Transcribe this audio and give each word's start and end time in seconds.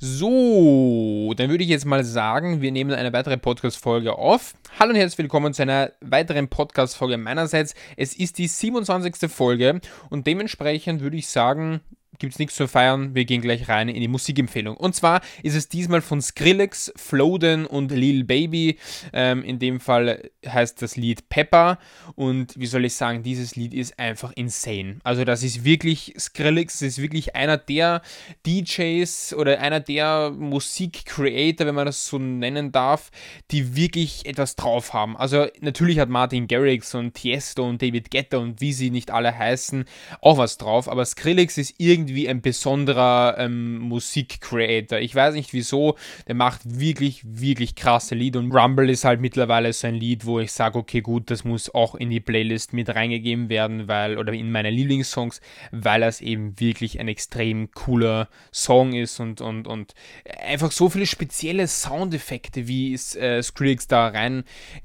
So, 0.00 1.34
dann 1.36 1.50
würde 1.50 1.64
ich 1.64 1.70
jetzt 1.70 1.84
mal 1.84 2.04
sagen, 2.04 2.60
wir 2.60 2.70
nehmen 2.70 2.92
eine 2.92 3.12
weitere 3.12 3.36
Podcast-Folge 3.36 4.16
auf. 4.16 4.54
Hallo 4.78 4.90
und 4.90 4.96
herzlich 4.96 5.18
willkommen 5.18 5.52
zu 5.52 5.62
einer 5.62 5.90
weiteren 6.00 6.46
Podcast-Folge 6.46 7.18
meinerseits. 7.18 7.74
Es 7.96 8.14
ist 8.14 8.38
die 8.38 8.46
27. 8.46 9.28
Folge 9.28 9.80
und 10.08 10.28
dementsprechend 10.28 11.00
würde 11.00 11.16
ich 11.16 11.26
sagen, 11.26 11.80
gibt 12.18 12.34
es 12.34 12.38
nichts 12.38 12.56
zu 12.56 12.68
feiern. 12.68 13.14
Wir 13.14 13.24
gehen 13.24 13.40
gleich 13.40 13.68
rein 13.68 13.88
in 13.88 14.00
die 14.00 14.08
Musikempfehlung. 14.08 14.76
Und 14.76 14.94
zwar 14.94 15.20
ist 15.42 15.54
es 15.54 15.68
diesmal 15.68 16.00
von 16.00 16.20
Skrillex, 16.20 16.92
Floden 16.96 17.66
und 17.66 17.92
Lil 17.92 18.24
Baby. 18.24 18.78
Ähm, 19.12 19.42
in 19.42 19.58
dem 19.58 19.80
Fall 19.80 20.30
heißt 20.46 20.82
das 20.82 20.96
Lied 20.96 21.28
Pepper. 21.28 21.78
Und 22.14 22.58
wie 22.58 22.66
soll 22.66 22.84
ich 22.84 22.94
sagen, 22.94 23.22
dieses 23.22 23.56
Lied 23.56 23.74
ist 23.74 23.98
einfach 23.98 24.32
insane. 24.34 24.98
Also 25.04 25.24
das 25.24 25.42
ist 25.42 25.64
wirklich, 25.64 26.14
Skrillex 26.18 26.82
ist 26.82 27.00
wirklich 27.00 27.36
einer 27.36 27.56
der 27.56 28.02
DJs 28.46 29.34
oder 29.34 29.60
einer 29.60 29.80
der 29.80 30.32
Musikcreator, 30.36 31.66
wenn 31.66 31.74
man 31.74 31.86
das 31.86 32.06
so 32.06 32.18
nennen 32.18 32.72
darf, 32.72 33.10
die 33.50 33.76
wirklich 33.76 34.26
etwas 34.26 34.56
drauf 34.56 34.92
haben. 34.92 35.16
Also 35.16 35.46
natürlich 35.60 35.98
hat 35.98 36.08
Martin 36.08 36.48
Garrix 36.48 36.94
und 36.94 37.14
Tiesto 37.14 37.68
und 37.68 37.80
David 37.82 38.10
Guetta 38.10 38.38
und 38.38 38.60
wie 38.60 38.72
sie 38.72 38.90
nicht 38.90 39.10
alle 39.10 39.36
heißen, 39.36 39.84
auch 40.20 40.38
was 40.38 40.58
drauf. 40.58 40.88
Aber 40.88 41.04
Skrillex 41.04 41.58
ist 41.58 41.74
irgendwie 41.78 42.07
irgendwie 42.08 42.28
ein 42.28 42.40
besonderer 42.40 43.36
ähm, 43.38 43.78
Musikcreator. 43.78 44.98
Ich 44.98 45.14
weiß 45.14 45.34
nicht 45.34 45.52
wieso, 45.52 45.96
der 46.26 46.34
macht 46.34 46.60
wirklich, 46.64 47.22
wirklich 47.24 47.74
krasse 47.74 48.14
Lieder 48.14 48.40
und 48.40 48.52
Rumble 48.52 48.90
ist 48.90 49.04
halt 49.04 49.20
mittlerweile 49.20 49.72
so 49.72 49.86
ein 49.86 49.94
Lied, 49.94 50.24
wo 50.24 50.40
ich 50.40 50.52
sage, 50.52 50.78
okay, 50.78 51.00
gut, 51.00 51.30
das 51.30 51.44
muss 51.44 51.74
auch 51.74 51.94
in 51.94 52.10
die 52.10 52.20
Playlist 52.20 52.72
mit 52.72 52.88
reingegeben 52.88 53.48
werden, 53.48 53.88
weil, 53.88 54.18
oder 54.18 54.32
in 54.32 54.50
meine 54.50 54.70
Lieblingssongs, 54.70 55.40
weil 55.70 56.02
es 56.02 56.20
eben 56.20 56.58
wirklich 56.58 56.98
ein 56.98 57.08
extrem 57.08 57.70
cooler 57.72 58.28
Song 58.52 58.94
ist 58.94 59.20
und, 59.20 59.40
und, 59.40 59.66
und 59.66 59.94
einfach 60.42 60.72
so 60.72 60.88
viele 60.88 61.06
spezielle 61.06 61.66
Soundeffekte, 61.66 62.68
wie 62.68 62.94
es 62.94 63.14
äh, 63.16 63.42
Skrillex 63.42 63.86
da 63.86 64.08
rein 64.08 64.44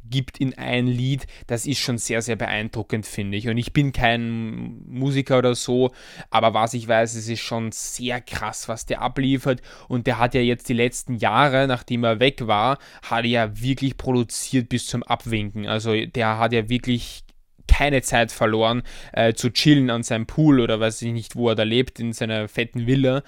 gibt 0.09 0.39
in 0.39 0.53
ein 0.57 0.87
Lied, 0.87 1.25
das 1.47 1.65
ist 1.65 1.79
schon 1.79 1.97
sehr, 1.97 2.21
sehr 2.21 2.35
beeindruckend, 2.35 3.05
finde 3.05 3.37
ich. 3.37 3.47
Und 3.47 3.57
ich 3.57 3.73
bin 3.73 3.93
kein 3.93 4.83
Musiker 4.87 5.39
oder 5.39 5.55
so, 5.55 5.91
aber 6.29 6.53
was 6.53 6.73
ich 6.73 6.87
weiß, 6.87 7.12
es 7.15 7.27
ist 7.27 7.41
schon 7.41 7.71
sehr 7.71 8.21
krass, 8.21 8.67
was 8.67 8.85
der 8.85 9.01
abliefert. 9.01 9.61
Und 9.87 10.07
der 10.07 10.19
hat 10.19 10.33
ja 10.33 10.41
jetzt 10.41 10.69
die 10.69 10.73
letzten 10.73 11.15
Jahre, 11.15 11.67
nachdem 11.67 12.03
er 12.03 12.19
weg 12.19 12.47
war, 12.47 12.77
hat 13.03 13.23
er 13.23 13.29
ja 13.29 13.61
wirklich 13.61 13.97
produziert 13.97 14.69
bis 14.69 14.87
zum 14.87 15.03
Abwinken. 15.03 15.67
Also 15.67 16.05
der 16.05 16.37
hat 16.37 16.53
ja 16.53 16.69
wirklich 16.69 17.23
keine 17.67 18.01
Zeit 18.01 18.31
verloren, 18.31 18.83
äh, 19.13 19.33
zu 19.33 19.51
chillen 19.51 19.89
an 19.89 20.03
seinem 20.03 20.25
Pool 20.25 20.59
oder 20.59 20.79
weiß 20.79 21.01
ich 21.01 21.13
nicht, 21.13 21.35
wo 21.35 21.49
er 21.49 21.55
da 21.55 21.63
lebt, 21.63 21.99
in 21.99 22.13
seiner 22.13 22.47
fetten 22.47 22.85
Villa. 22.87 23.23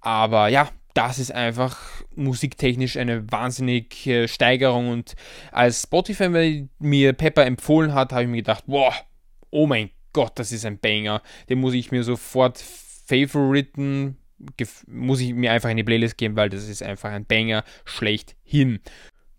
Aber 0.00 0.48
ja, 0.48 0.68
das 0.94 1.18
ist 1.18 1.32
einfach 1.32 1.78
musiktechnisch 2.14 2.96
eine 2.96 3.30
wahnsinnige 3.30 4.28
Steigerung. 4.28 4.88
Und 4.88 5.14
als 5.50 5.82
Spotify 5.82 6.68
mir 6.78 7.12
Pepper 7.12 7.46
empfohlen 7.46 7.94
hat, 7.94 8.12
habe 8.12 8.22
ich 8.22 8.28
mir 8.28 8.36
gedacht, 8.36 8.64
wow, 8.66 8.94
oh 9.50 9.66
mein 9.66 9.90
Gott, 10.12 10.32
das 10.36 10.52
ist 10.52 10.66
ein 10.66 10.78
Banger. 10.78 11.22
Den 11.48 11.60
muss 11.60 11.74
ich 11.74 11.90
mir 11.90 12.04
sofort 12.04 12.62
favoriten, 13.04 14.16
muss 14.86 15.20
ich 15.20 15.34
mir 15.34 15.52
einfach 15.52 15.70
in 15.70 15.76
die 15.76 15.84
Playlist 15.84 16.18
geben, 16.18 16.36
weil 16.36 16.50
das 16.50 16.68
ist 16.68 16.82
einfach 16.82 17.10
ein 17.10 17.26
Banger 17.26 17.64
schlechthin. 17.84 18.80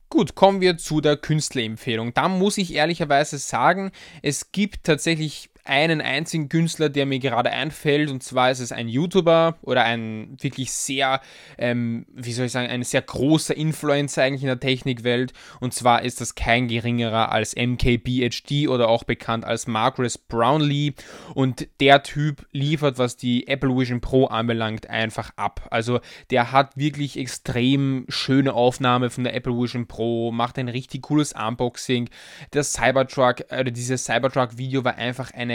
Gut, 0.10 0.36
kommen 0.36 0.62
wir 0.62 0.78
zu 0.78 1.02
der 1.02 1.18
Künstlerempfehlung. 1.18 2.14
Da 2.14 2.30
muss 2.30 2.58
ich 2.58 2.74
ehrlicherweise 2.74 3.38
sagen, 3.40 3.92
es 4.22 4.52
gibt 4.52 4.84
tatsächlich 4.84 5.50
einen 5.66 6.02
einzigen 6.02 6.50
Künstler, 6.50 6.90
der 6.90 7.06
mir 7.06 7.20
gerade 7.20 7.50
einfällt, 7.50 8.10
und 8.10 8.22
zwar 8.22 8.52
ist 8.52 8.60
es 8.60 8.72
ein 8.72 8.90
YouTuber 8.90 9.58
oder 9.62 9.86
ein 9.86 10.36
wirklich 10.42 10.72
sehr, 10.72 11.22
ähm, 11.58 12.06
wie 12.14 12.34
soll 12.34 12.48
ich 12.48 12.52
sagen, 12.52 12.70
ein 12.70 12.84
sehr 12.84 13.02
großer 13.02 13.56
Influencer 13.56 14.24
eigentlich 14.24 14.42
in 14.42 14.48
der 14.48 14.60
Technikwelt. 14.60 15.32
Und 15.62 15.74
zwar 15.74 16.02
ist 16.02 16.20
das 16.20 16.36
kein 16.36 16.68
geringerer 16.68 17.32
als 17.32 17.56
MKBHD 17.56 18.68
oder 18.68 18.90
auch 18.90 19.04
bekannt 19.06 19.46
als 19.46 19.68
Margaret 19.68 20.28
Brownlee. 20.28 20.94
Und 21.34 21.68
der 21.80 22.04
Typ 22.04 22.46
liefert, 22.52 22.98
was 22.98 23.16
die 23.16 23.48
Apple 23.48 23.70
Vision 23.70 24.02
Pro 24.02 24.26
anbelangt, 24.26 24.90
einfach 24.90 25.32
ab. 25.38 25.68
Also 25.72 26.02
der 26.30 26.52
hat 26.52 26.76
wirklich 26.76 27.18
extrem 27.18 28.06
schöne 28.10 28.54
Aufnahme 28.54 29.10
von 29.10 29.24
der 29.24 29.34
Apple 29.34 29.54
Vision 29.54 29.88
Pro, 29.88 30.32
macht 30.32 30.58
ein 30.58 30.68
richtig 30.68 31.04
cooles 31.04 31.34
Unboxing. 31.34 32.10
Das 32.52 32.74
Cybertruck, 32.74 33.46
oder 33.50 33.72
dieses 33.72 34.06
Cybertruck-Video 34.06 34.84
war 34.84 34.96
einfach 34.96 35.32
eine 35.32 35.53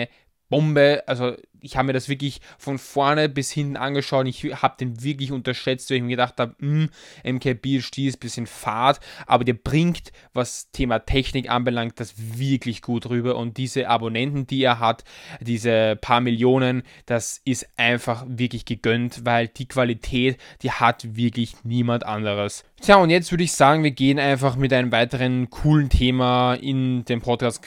Bombe. 0.49 1.03
Also 1.07 1.37
ich 1.61 1.77
habe 1.77 1.87
mir 1.87 1.93
das 1.93 2.09
wirklich 2.09 2.41
von 2.59 2.79
vorne 2.79 3.29
bis 3.29 3.51
hinten 3.51 3.77
angeschaut. 3.77 4.27
Ich 4.27 4.45
habe 4.45 4.77
den 4.79 5.03
wirklich 5.03 5.33
unterschätzt, 5.33 5.91
weil 5.91 5.99
ich 5.99 6.03
mir 6.03 6.11
gedacht 6.11 6.35
habe, 6.39 6.55
hm, 6.59 6.91
MKBHD 7.25 7.99
ist 8.07 8.17
ein 8.17 8.21
bisschen 8.21 8.47
fad, 8.47 9.01
aber 9.27 9.45
der 9.45 9.55
bringt, 9.55 10.13
was 10.33 10.71
Thema 10.71 11.01
Technik 11.01 11.51
anbelangt, 11.51 12.01
das 12.01 12.15
wirklich 12.17 12.83
gut 12.83 13.09
rüber. 13.09 13.37
Und 13.37 13.57
diese 13.57 13.89
Abonnenten, 13.89 14.47
die 14.47 14.63
er 14.63 14.79
hat, 14.79 15.05
diese 15.41 15.97
paar 16.01 16.21
Millionen, 16.21 16.83
das 17.07 17.41
ist 17.45 17.69
einfach 17.77 18.25
wirklich 18.29 18.65
gegönnt, 18.65 19.25
weil 19.25 19.49
die 19.49 19.69
Qualität, 19.69 20.39
die 20.63 20.71
hat 20.71 21.17
wirklich 21.17 21.57
niemand 21.65 22.05
anderes. 22.05 22.65
Tja, 22.81 22.97
und 22.97 23.11
jetzt 23.11 23.33
würde 23.33 23.43
ich 23.43 23.53
sagen, 23.53 23.83
wir 23.83 23.91
gehen 23.91 24.21
einfach 24.21 24.55
mit 24.55 24.73
einem 24.73 24.93
weiteren 24.93 25.51
coolen 25.51 25.89
Thema 25.89 26.55
in 26.55 27.05
den 27.07 27.21
Podcast, 27.21 27.61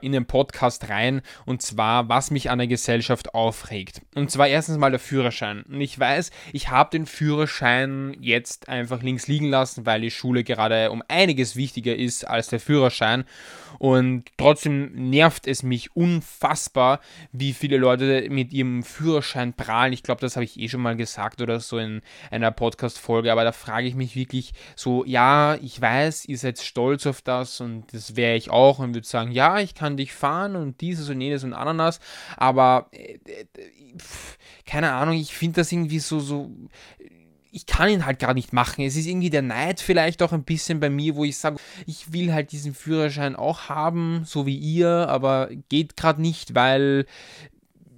in 0.00 0.12
den 0.12 0.24
Podcast 0.24 0.88
rein. 0.88 1.20
Und 1.44 1.60
zwar, 1.60 2.08
was 2.08 2.30
mich 2.30 2.48
an 2.48 2.58
der 2.58 2.66
Gesellschaft 2.66 3.17
Gesellschaft 3.18 3.34
aufregt. 3.34 4.02
Und 4.14 4.30
zwar 4.30 4.48
erstens 4.48 4.78
mal 4.78 4.90
der 4.90 5.00
Führerschein. 5.00 5.62
Und 5.62 5.80
ich 5.80 5.98
weiß, 5.98 6.30
ich 6.52 6.70
habe 6.70 6.90
den 6.90 7.06
Führerschein 7.06 8.16
jetzt 8.20 8.68
einfach 8.68 9.02
links 9.02 9.26
liegen 9.26 9.46
lassen, 9.46 9.86
weil 9.86 10.00
die 10.00 10.10
Schule 10.10 10.44
gerade 10.44 10.90
um 10.90 11.02
einiges 11.08 11.56
wichtiger 11.56 11.94
ist 11.96 12.26
als 12.26 12.48
der 12.48 12.60
Führerschein. 12.60 13.24
Und 13.78 14.24
trotzdem 14.36 15.10
nervt 15.10 15.46
es 15.46 15.62
mich 15.62 15.94
unfassbar, 15.94 17.00
wie 17.32 17.52
viele 17.52 17.76
Leute 17.76 18.28
mit 18.30 18.52
ihrem 18.52 18.82
Führerschein 18.82 19.52
prahlen. 19.52 19.92
Ich 19.92 20.02
glaube, 20.02 20.20
das 20.20 20.36
habe 20.36 20.44
ich 20.44 20.58
eh 20.58 20.68
schon 20.68 20.80
mal 20.80 20.96
gesagt 20.96 21.40
oder 21.40 21.60
so 21.60 21.78
in 21.78 22.02
einer 22.30 22.50
Podcast-Folge, 22.50 23.30
aber 23.30 23.44
da 23.44 23.52
frage 23.52 23.86
ich 23.86 23.94
mich 23.94 24.16
wirklich 24.16 24.52
so, 24.74 25.04
ja, 25.04 25.56
ich 25.56 25.80
weiß, 25.80 26.24
ihr 26.26 26.38
seid 26.38 26.58
stolz 26.58 27.06
auf 27.06 27.22
das 27.22 27.60
und 27.60 27.92
das 27.92 28.16
wäre 28.16 28.36
ich 28.36 28.50
auch 28.50 28.78
und 28.78 28.94
würde 28.94 29.06
sagen, 29.06 29.30
ja, 29.30 29.58
ich 29.60 29.74
kann 29.74 29.96
dich 29.96 30.12
fahren 30.12 30.56
und 30.56 30.80
dieses 30.80 31.08
und 31.08 31.20
jenes 31.20 31.44
und 31.44 31.52
Ananas, 31.52 32.00
aber 32.36 32.88
äh, 32.92 33.07
keine 34.66 34.92
Ahnung, 34.92 35.14
ich 35.14 35.34
finde 35.34 35.60
das 35.60 35.72
irgendwie 35.72 35.98
so, 35.98 36.20
so 36.20 36.50
ich 37.50 37.66
kann 37.66 37.88
ihn 37.88 38.04
halt 38.04 38.18
gar 38.18 38.34
nicht 38.34 38.52
machen. 38.52 38.84
Es 38.84 38.96
ist 38.96 39.06
irgendwie 39.06 39.30
der 39.30 39.42
Neid 39.42 39.80
vielleicht 39.80 40.22
auch 40.22 40.32
ein 40.32 40.44
bisschen 40.44 40.80
bei 40.80 40.90
mir, 40.90 41.16
wo 41.16 41.24
ich 41.24 41.38
sage, 41.38 41.56
ich 41.86 42.12
will 42.12 42.32
halt 42.32 42.52
diesen 42.52 42.74
Führerschein 42.74 43.36
auch 43.36 43.68
haben, 43.68 44.22
so 44.24 44.46
wie 44.46 44.56
ihr, 44.56 45.08
aber 45.08 45.48
geht 45.68 45.96
gerade 45.96 46.20
nicht, 46.20 46.54
weil, 46.54 47.06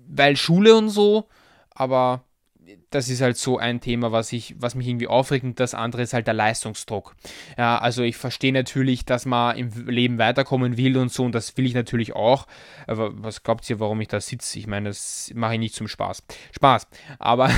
weil 0.08 0.36
Schule 0.36 0.76
und 0.76 0.88
so. 0.88 1.28
Aber 1.70 2.24
das 2.90 3.08
ist 3.08 3.20
halt 3.20 3.36
so 3.36 3.58
ein 3.58 3.80
Thema, 3.80 4.12
was, 4.12 4.32
ich, 4.32 4.54
was 4.58 4.74
mich 4.74 4.86
irgendwie 4.86 5.06
aufregt 5.06 5.44
und 5.44 5.60
das 5.60 5.74
andere 5.74 6.02
ist 6.02 6.12
halt 6.12 6.26
der 6.26 6.34
Leistungsdruck. 6.34 7.14
Ja, 7.56 7.78
also 7.78 8.02
ich 8.02 8.16
verstehe 8.16 8.52
natürlich, 8.52 9.04
dass 9.04 9.26
man 9.26 9.56
im 9.56 9.88
Leben 9.88 10.18
weiterkommen 10.18 10.76
will 10.76 10.96
und 10.96 11.12
so 11.12 11.24
und 11.24 11.34
das 11.34 11.56
will 11.56 11.66
ich 11.66 11.74
natürlich 11.74 12.14
auch. 12.14 12.46
Aber 12.86 13.10
was 13.22 13.42
glaubt 13.42 13.68
ihr, 13.70 13.80
warum 13.80 14.00
ich 14.00 14.08
da 14.08 14.20
sitze? 14.20 14.58
Ich 14.58 14.66
meine, 14.66 14.90
das 14.90 15.30
mache 15.34 15.54
ich 15.54 15.60
nicht 15.60 15.74
zum 15.74 15.88
Spaß. 15.88 16.22
Spaß. 16.52 16.86
Aber 17.18 17.50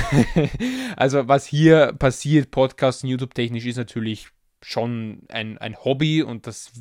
also 0.95 1.27
was 1.27 1.45
hier 1.45 1.93
passiert, 1.93 2.51
Podcast 2.51 3.03
und 3.03 3.09
YouTube 3.09 3.33
technisch, 3.33 3.65
ist 3.65 3.77
natürlich 3.77 4.27
schon 4.63 5.23
ein, 5.29 5.57
ein 5.57 5.77
Hobby 5.83 6.23
und 6.23 6.47
das 6.47 6.71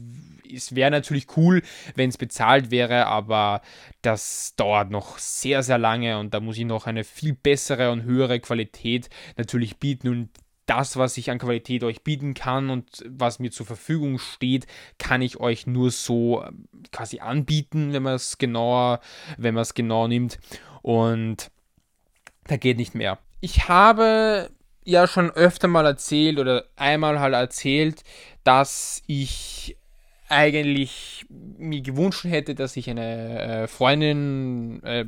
wäre 0.70 0.90
natürlich 0.90 1.36
cool, 1.36 1.62
wenn 1.94 2.08
es 2.08 2.18
bezahlt 2.18 2.70
wäre, 2.70 3.06
aber 3.06 3.62
das 4.02 4.54
dauert 4.56 4.90
noch 4.90 5.18
sehr, 5.18 5.62
sehr 5.62 5.78
lange 5.78 6.18
und 6.18 6.34
da 6.34 6.40
muss 6.40 6.58
ich 6.58 6.64
noch 6.64 6.86
eine 6.86 7.04
viel 7.04 7.34
bessere 7.34 7.90
und 7.90 8.02
höhere 8.02 8.40
Qualität 8.40 9.10
natürlich 9.36 9.78
bieten 9.78 10.08
und 10.08 10.30
das, 10.66 10.96
was 10.96 11.16
ich 11.16 11.30
an 11.30 11.38
Qualität 11.38 11.82
euch 11.84 12.02
bieten 12.02 12.34
kann 12.34 12.70
und 12.70 13.04
was 13.06 13.38
mir 13.38 13.50
zur 13.50 13.66
Verfügung 13.66 14.18
steht, 14.18 14.66
kann 14.98 15.20
ich 15.20 15.40
euch 15.40 15.66
nur 15.66 15.90
so 15.90 16.44
ähm, 16.44 16.68
quasi 16.92 17.20
anbieten, 17.20 17.92
wenn 17.92 18.02
man 18.02 18.14
es 18.14 18.38
genauer, 18.38 19.00
wenn 19.36 19.54
man 19.54 19.62
es 19.62 19.74
genau 19.74 20.06
nimmt 20.06 20.38
und 20.82 21.50
da 22.46 22.56
geht 22.56 22.76
nicht 22.76 22.94
mehr. 22.94 23.18
Ich 23.40 23.68
habe 23.68 24.50
ja 24.84 25.06
schon 25.06 25.30
öfter 25.30 25.68
mal 25.68 25.86
erzählt 25.86 26.38
oder 26.38 26.64
einmal 26.76 27.20
halt 27.20 27.34
erzählt, 27.34 28.02
dass 28.44 29.02
ich 29.06 29.76
eigentlich 30.28 31.26
mir 31.28 31.82
gewünscht 31.82 32.24
hätte, 32.24 32.54
dass 32.54 32.76
ich 32.76 32.88
eine 32.88 33.40
äh, 33.40 33.66
Freundin 33.66 34.82
äh, 34.82 35.04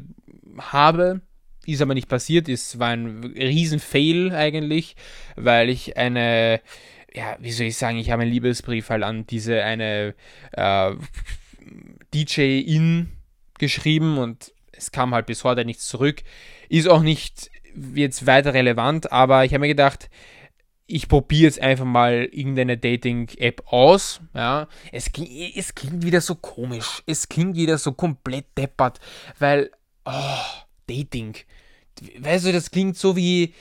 habe. 0.58 1.22
Ist 1.66 1.80
aber 1.80 1.94
nicht 1.94 2.08
passiert, 2.08 2.48
es 2.48 2.78
war 2.78 2.88
ein 2.88 3.24
Riesen-Fail 3.24 4.34
eigentlich, 4.34 4.96
weil 5.34 5.70
ich 5.70 5.96
eine, 5.96 6.60
ja, 7.14 7.36
wie 7.40 7.52
soll 7.52 7.68
ich 7.68 7.78
sagen, 7.78 7.96
ich 7.96 8.10
habe 8.10 8.22
einen 8.22 8.30
Liebesbrief 8.30 8.90
halt 8.90 9.02
an 9.02 9.26
diese 9.26 9.64
eine 9.64 10.14
äh, 10.52 10.92
DJ-In 12.12 13.08
geschrieben 13.58 14.18
und 14.18 14.52
es 14.72 14.92
kam 14.92 15.14
halt 15.14 15.24
bis 15.24 15.42
heute 15.44 15.64
nichts 15.64 15.88
zurück. 15.88 16.22
Ist 16.68 16.88
auch 16.88 17.02
nicht 17.02 17.50
jetzt 17.94 18.26
weiter 18.26 18.54
relevant, 18.54 19.12
aber 19.12 19.44
ich 19.44 19.52
habe 19.52 19.60
mir 19.60 19.68
gedacht, 19.68 20.08
ich 20.86 21.08
probiere 21.08 21.44
jetzt 21.44 21.60
einfach 21.60 21.84
mal 21.84 22.28
irgendeine 22.30 22.76
Dating-App 22.76 23.62
aus. 23.66 24.20
Ja, 24.34 24.68
es, 24.92 25.10
es 25.56 25.74
klingt 25.74 26.04
wieder 26.04 26.20
so 26.20 26.34
komisch. 26.34 27.02
Es 27.06 27.28
klingt 27.28 27.56
wieder 27.56 27.78
so 27.78 27.92
komplett 27.92 28.46
deppert, 28.56 29.00
weil, 29.38 29.70
oh, 30.04 30.10
Dating. 30.86 31.36
Weißt 32.18 32.46
du, 32.46 32.52
das 32.52 32.70
klingt 32.70 32.98
so 32.98 33.16
wie, 33.16 33.54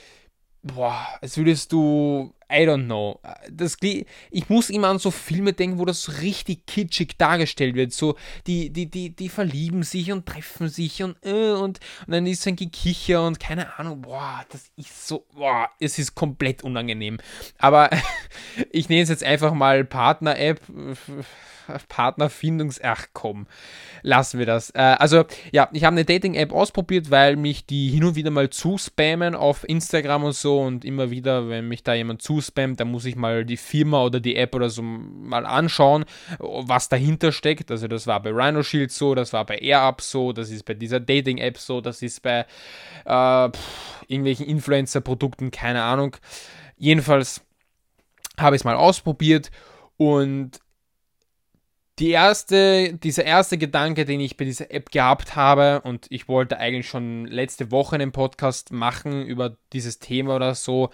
boah, 0.62 1.06
als 1.20 1.36
würdest 1.36 1.72
du 1.72 2.34
I 2.50 2.66
don't 2.66 2.84
know. 2.84 3.20
Das, 3.50 3.76
ich 3.82 4.48
muss 4.48 4.70
immer 4.70 4.88
an 4.88 4.98
so 4.98 5.10
Filme 5.10 5.52
denken, 5.52 5.78
wo 5.78 5.84
das 5.84 6.02
so 6.02 6.12
richtig 6.12 6.66
kitschig 6.66 7.16
dargestellt 7.18 7.74
wird. 7.74 7.92
So, 7.92 8.16
die, 8.46 8.70
die, 8.70 8.90
die, 8.90 9.10
die 9.10 9.28
verlieben 9.28 9.82
sich 9.82 10.12
und 10.12 10.26
treffen 10.26 10.68
sich 10.68 11.02
und, 11.02 11.16
äh, 11.24 11.52
und, 11.52 11.80
und 12.06 12.08
dann 12.08 12.26
ist 12.26 12.46
ein 12.46 12.56
Gekicher 12.56 13.26
und 13.26 13.40
keine 13.40 13.78
Ahnung, 13.78 14.02
boah, 14.02 14.44
das 14.50 14.70
ist 14.76 15.06
so, 15.06 15.26
boah, 15.34 15.68
es 15.80 15.98
ist 15.98 16.14
komplett 16.14 16.62
unangenehm. 16.62 17.18
Aber 17.58 17.90
ich 18.70 18.88
nenne 18.88 19.02
es 19.02 19.08
jetzt 19.08 19.24
einfach 19.24 19.52
mal 19.54 19.84
Partner-App. 19.84 20.60
Partnerfindungs... 21.88 22.80
Ach 22.82 23.06
komm, 23.12 23.46
lassen 24.02 24.38
wir 24.38 24.46
das. 24.46 24.70
Äh, 24.70 24.96
also 24.98 25.24
ja, 25.52 25.68
ich 25.72 25.84
habe 25.84 25.94
eine 25.94 26.04
Dating-App 26.04 26.52
ausprobiert, 26.52 27.10
weil 27.10 27.36
mich 27.36 27.66
die 27.66 27.88
hin 27.88 28.04
und 28.04 28.16
wieder 28.16 28.30
mal 28.30 28.50
zuspammen 28.50 29.34
auf 29.34 29.66
Instagram 29.68 30.24
und 30.24 30.34
so 30.34 30.60
und 30.60 30.84
immer 30.84 31.10
wieder, 31.10 31.48
wenn 31.48 31.68
mich 31.68 31.82
da 31.82 31.94
jemand 31.94 32.22
zuspammt, 32.34 32.80
dann 32.80 32.90
muss 32.90 33.04
ich 33.04 33.16
mal 33.16 33.44
die 33.44 33.56
Firma 33.56 34.02
oder 34.02 34.20
die 34.20 34.36
App 34.36 34.54
oder 34.54 34.70
so 34.70 34.82
mal 34.82 35.46
anschauen, 35.46 36.04
was 36.38 36.88
dahinter 36.88 37.32
steckt. 37.32 37.70
Also 37.70 37.88
das 37.88 38.06
war 38.06 38.20
bei 38.22 38.30
Rhino 38.30 38.62
Shield 38.62 38.90
so, 38.90 39.14
das 39.14 39.32
war 39.32 39.44
bei 39.46 39.58
AirUp 39.58 40.00
so, 40.00 40.32
das 40.32 40.50
ist 40.50 40.64
bei 40.64 40.74
dieser 40.74 41.00
Dating-App 41.00 41.58
so, 41.58 41.80
das 41.80 42.02
ist 42.02 42.22
bei 42.22 42.46
äh, 43.04 43.48
pff, 43.50 44.04
irgendwelchen 44.08 44.46
Influencer-Produkten, 44.46 45.50
keine 45.50 45.82
Ahnung. 45.82 46.16
Jedenfalls 46.76 47.42
habe 48.38 48.56
ich 48.56 48.60
es 48.60 48.64
mal 48.64 48.76
ausprobiert 48.76 49.50
und 49.96 50.60
die 52.00 52.10
erste, 52.10 52.94
dieser 52.94 53.24
erste 53.24 53.56
Gedanke, 53.56 54.04
den 54.04 54.18
ich 54.18 54.36
bei 54.36 54.44
dieser 54.44 54.72
App 54.72 54.90
gehabt 54.90 55.36
habe, 55.36 55.80
und 55.82 56.06
ich 56.10 56.26
wollte 56.26 56.58
eigentlich 56.58 56.88
schon 56.88 57.26
letzte 57.26 57.70
Woche 57.70 57.94
einen 57.94 58.10
Podcast 58.10 58.72
machen 58.72 59.24
über 59.24 59.56
dieses 59.72 60.00
Thema 60.00 60.34
oder 60.34 60.56
so, 60.56 60.90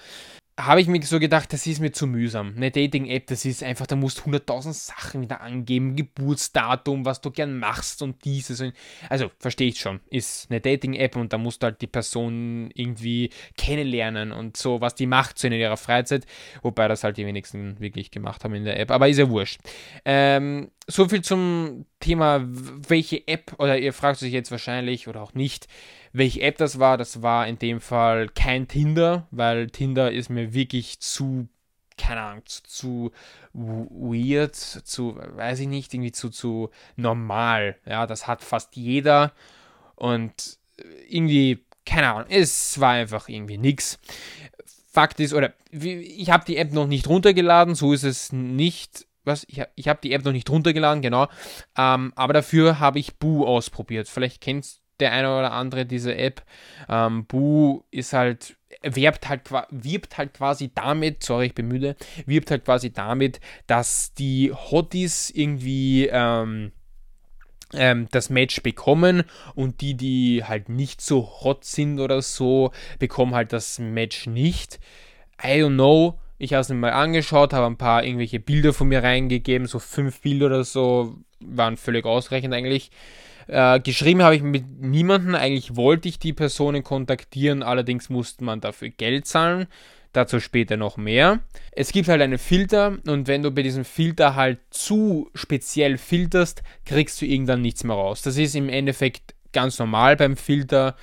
habe 0.66 0.80
ich 0.80 0.88
mir 0.88 1.02
so 1.02 1.18
gedacht, 1.18 1.52
das 1.52 1.66
ist 1.66 1.80
mir 1.80 1.92
zu 1.92 2.06
mühsam. 2.06 2.54
Eine 2.56 2.70
Dating-App, 2.70 3.26
das 3.26 3.44
ist 3.44 3.62
einfach, 3.62 3.86
da 3.86 3.96
musst 3.96 4.18
du 4.18 4.30
100.000 4.30 4.72
Sachen 4.72 5.22
wieder 5.22 5.40
angeben, 5.40 5.96
Geburtsdatum, 5.96 7.04
was 7.04 7.20
du 7.20 7.30
gern 7.30 7.58
machst 7.58 8.02
und 8.02 8.24
dieses. 8.24 8.62
Also, 9.08 9.30
verstehe 9.38 9.68
ich 9.68 9.80
schon, 9.80 10.00
ist 10.10 10.50
eine 10.50 10.60
Dating-App 10.60 11.16
und 11.16 11.32
da 11.32 11.38
musst 11.38 11.62
du 11.62 11.66
halt 11.66 11.80
die 11.80 11.86
Person 11.86 12.70
irgendwie 12.74 13.30
kennenlernen 13.56 14.32
und 14.32 14.56
so, 14.56 14.80
was 14.80 14.94
die 14.94 15.06
macht 15.06 15.38
so 15.38 15.46
in 15.46 15.52
ihrer 15.54 15.76
Freizeit. 15.76 16.26
Wobei 16.62 16.88
das 16.88 17.04
halt 17.04 17.16
die 17.16 17.26
wenigsten 17.26 17.78
wirklich 17.80 18.10
gemacht 18.10 18.44
haben 18.44 18.54
in 18.54 18.64
der 18.64 18.78
App, 18.78 18.90
aber 18.90 19.08
ist 19.08 19.18
ja 19.18 19.28
wurscht. 19.28 19.60
Ähm, 20.04 20.70
so 20.86 21.08
viel 21.08 21.22
zum 21.22 21.86
Thema, 22.00 22.40
welche 22.42 23.26
App, 23.28 23.54
oder 23.58 23.78
ihr 23.78 23.92
fragt 23.92 24.22
euch 24.22 24.32
jetzt 24.32 24.50
wahrscheinlich 24.50 25.08
oder 25.08 25.22
auch 25.22 25.34
nicht, 25.34 25.68
welche 26.12 26.40
App 26.42 26.58
das 26.58 26.78
war. 26.78 26.96
Das 26.96 27.22
war 27.22 27.46
in 27.46 27.58
dem 27.58 27.80
Fall 27.80 28.28
kein 28.28 28.68
Tinder, 28.68 29.26
weil 29.30 29.68
Tinder 29.70 30.10
ist 30.10 30.30
mir 30.30 30.52
wirklich 30.52 31.00
zu, 31.00 31.48
keine 31.96 32.20
Ahnung, 32.20 32.42
zu, 32.46 32.62
zu 32.62 33.12
weird, 33.52 34.56
zu, 34.56 35.16
weiß 35.16 35.60
ich 35.60 35.68
nicht, 35.68 35.92
irgendwie 35.94 36.12
zu, 36.12 36.30
zu 36.30 36.70
normal. 36.96 37.76
Ja, 37.86 38.06
das 38.06 38.26
hat 38.26 38.42
fast 38.42 38.76
jeder 38.76 39.32
und 39.96 40.58
irgendwie, 41.08 41.64
keine 41.84 42.12
Ahnung, 42.12 42.26
es 42.30 42.80
war 42.80 42.92
einfach 42.92 43.28
irgendwie 43.28 43.58
nix. 43.58 43.98
Fakt 44.92 45.20
ist, 45.20 45.34
oder 45.34 45.52
ich 45.70 46.30
habe 46.30 46.44
die 46.44 46.56
App 46.56 46.72
noch 46.72 46.86
nicht 46.86 47.06
runtergeladen, 47.06 47.74
so 47.74 47.92
ist 47.92 48.02
es 48.02 48.32
nicht 48.32 49.06
was? 49.24 49.44
Ich, 49.48 49.62
ich 49.74 49.88
habe 49.88 50.00
die 50.02 50.12
App 50.12 50.24
noch 50.24 50.32
nicht 50.32 50.48
runtergeladen, 50.48 51.02
genau. 51.02 51.28
Ähm, 51.76 52.12
aber 52.16 52.32
dafür 52.32 52.80
habe 52.80 52.98
ich 52.98 53.16
Boo 53.16 53.46
ausprobiert. 53.46 54.08
Vielleicht 54.08 54.40
kennst 54.40 54.79
der 55.00 55.12
eine 55.12 55.36
oder 55.36 55.52
andere 55.52 55.86
diese 55.86 56.16
App. 56.16 56.42
Ähm, 56.88 57.26
Boo 57.26 57.84
ist 57.90 58.12
halt, 58.12 58.56
wirbt 58.82 59.28
halt, 59.28 59.42
wirbt 59.70 60.18
halt 60.18 60.34
quasi 60.34 60.70
damit, 60.74 61.22
sorry, 61.22 61.46
ich 61.46 61.54
bin 61.54 61.68
müde, 61.68 61.96
wirbt 62.26 62.50
halt 62.50 62.64
quasi 62.64 62.92
damit, 62.92 63.40
dass 63.66 64.14
die 64.14 64.52
Hotties 64.52 65.30
irgendwie 65.30 66.08
ähm, 66.10 66.72
ähm, 67.72 68.08
das 68.10 68.30
Match 68.30 68.62
bekommen 68.62 69.24
und 69.54 69.80
die, 69.80 69.94
die 69.96 70.44
halt 70.44 70.68
nicht 70.68 71.00
so 71.00 71.28
hot 71.42 71.64
sind 71.64 72.00
oder 72.00 72.22
so, 72.22 72.72
bekommen 72.98 73.34
halt 73.34 73.52
das 73.52 73.78
Match 73.78 74.26
nicht. 74.26 74.80
I 75.42 75.62
don't 75.62 75.74
know. 75.74 76.18
Ich 76.38 76.54
habe 76.54 76.62
es 76.62 76.68
mir 76.70 76.76
mal 76.76 76.92
angeschaut, 76.92 77.52
habe 77.52 77.66
ein 77.66 77.76
paar 77.76 78.02
irgendwelche 78.02 78.40
Bilder 78.40 78.72
von 78.72 78.88
mir 78.88 79.02
reingegeben, 79.02 79.66
so 79.66 79.78
fünf 79.78 80.22
Bilder 80.22 80.46
oder 80.46 80.64
so, 80.64 81.16
waren 81.40 81.76
völlig 81.76 82.06
ausreichend 82.06 82.54
eigentlich. 82.54 82.90
Äh, 83.50 83.80
geschrieben 83.80 84.22
habe 84.22 84.36
ich 84.36 84.42
mit 84.42 84.64
niemandem, 84.80 85.34
eigentlich 85.34 85.74
wollte 85.74 86.08
ich 86.08 86.20
die 86.20 86.32
Personen 86.32 86.84
kontaktieren, 86.84 87.64
allerdings 87.64 88.08
musste 88.08 88.44
man 88.44 88.60
dafür 88.60 88.90
Geld 88.90 89.26
zahlen. 89.26 89.66
Dazu 90.12 90.38
später 90.38 90.76
noch 90.76 90.96
mehr. 90.96 91.40
Es 91.72 91.90
gibt 91.90 92.08
halt 92.08 92.22
einen 92.22 92.38
Filter 92.38 92.98
und 93.08 93.26
wenn 93.26 93.42
du 93.42 93.50
bei 93.50 93.62
diesem 93.62 93.84
Filter 93.84 94.36
halt 94.36 94.58
zu 94.70 95.30
speziell 95.34 95.98
filterst, 95.98 96.62
kriegst 96.84 97.20
du 97.20 97.26
irgendwann 97.26 97.62
nichts 97.62 97.82
mehr 97.82 97.96
raus. 97.96 98.22
Das 98.22 98.36
ist 98.36 98.54
im 98.54 98.68
Endeffekt 98.68 99.34
ganz 99.52 99.80
normal 99.80 100.16
beim 100.16 100.36
Filter, 100.36 100.94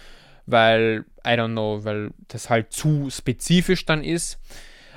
weil, 0.45 1.03
I 1.25 1.31
don't 1.31 1.51
know, 1.51 1.83
weil 1.83 2.11
das 2.29 2.49
halt 2.49 2.71
zu 2.71 3.09
spezifisch 3.09 3.85
dann 3.85 4.03
ist. 4.03 4.39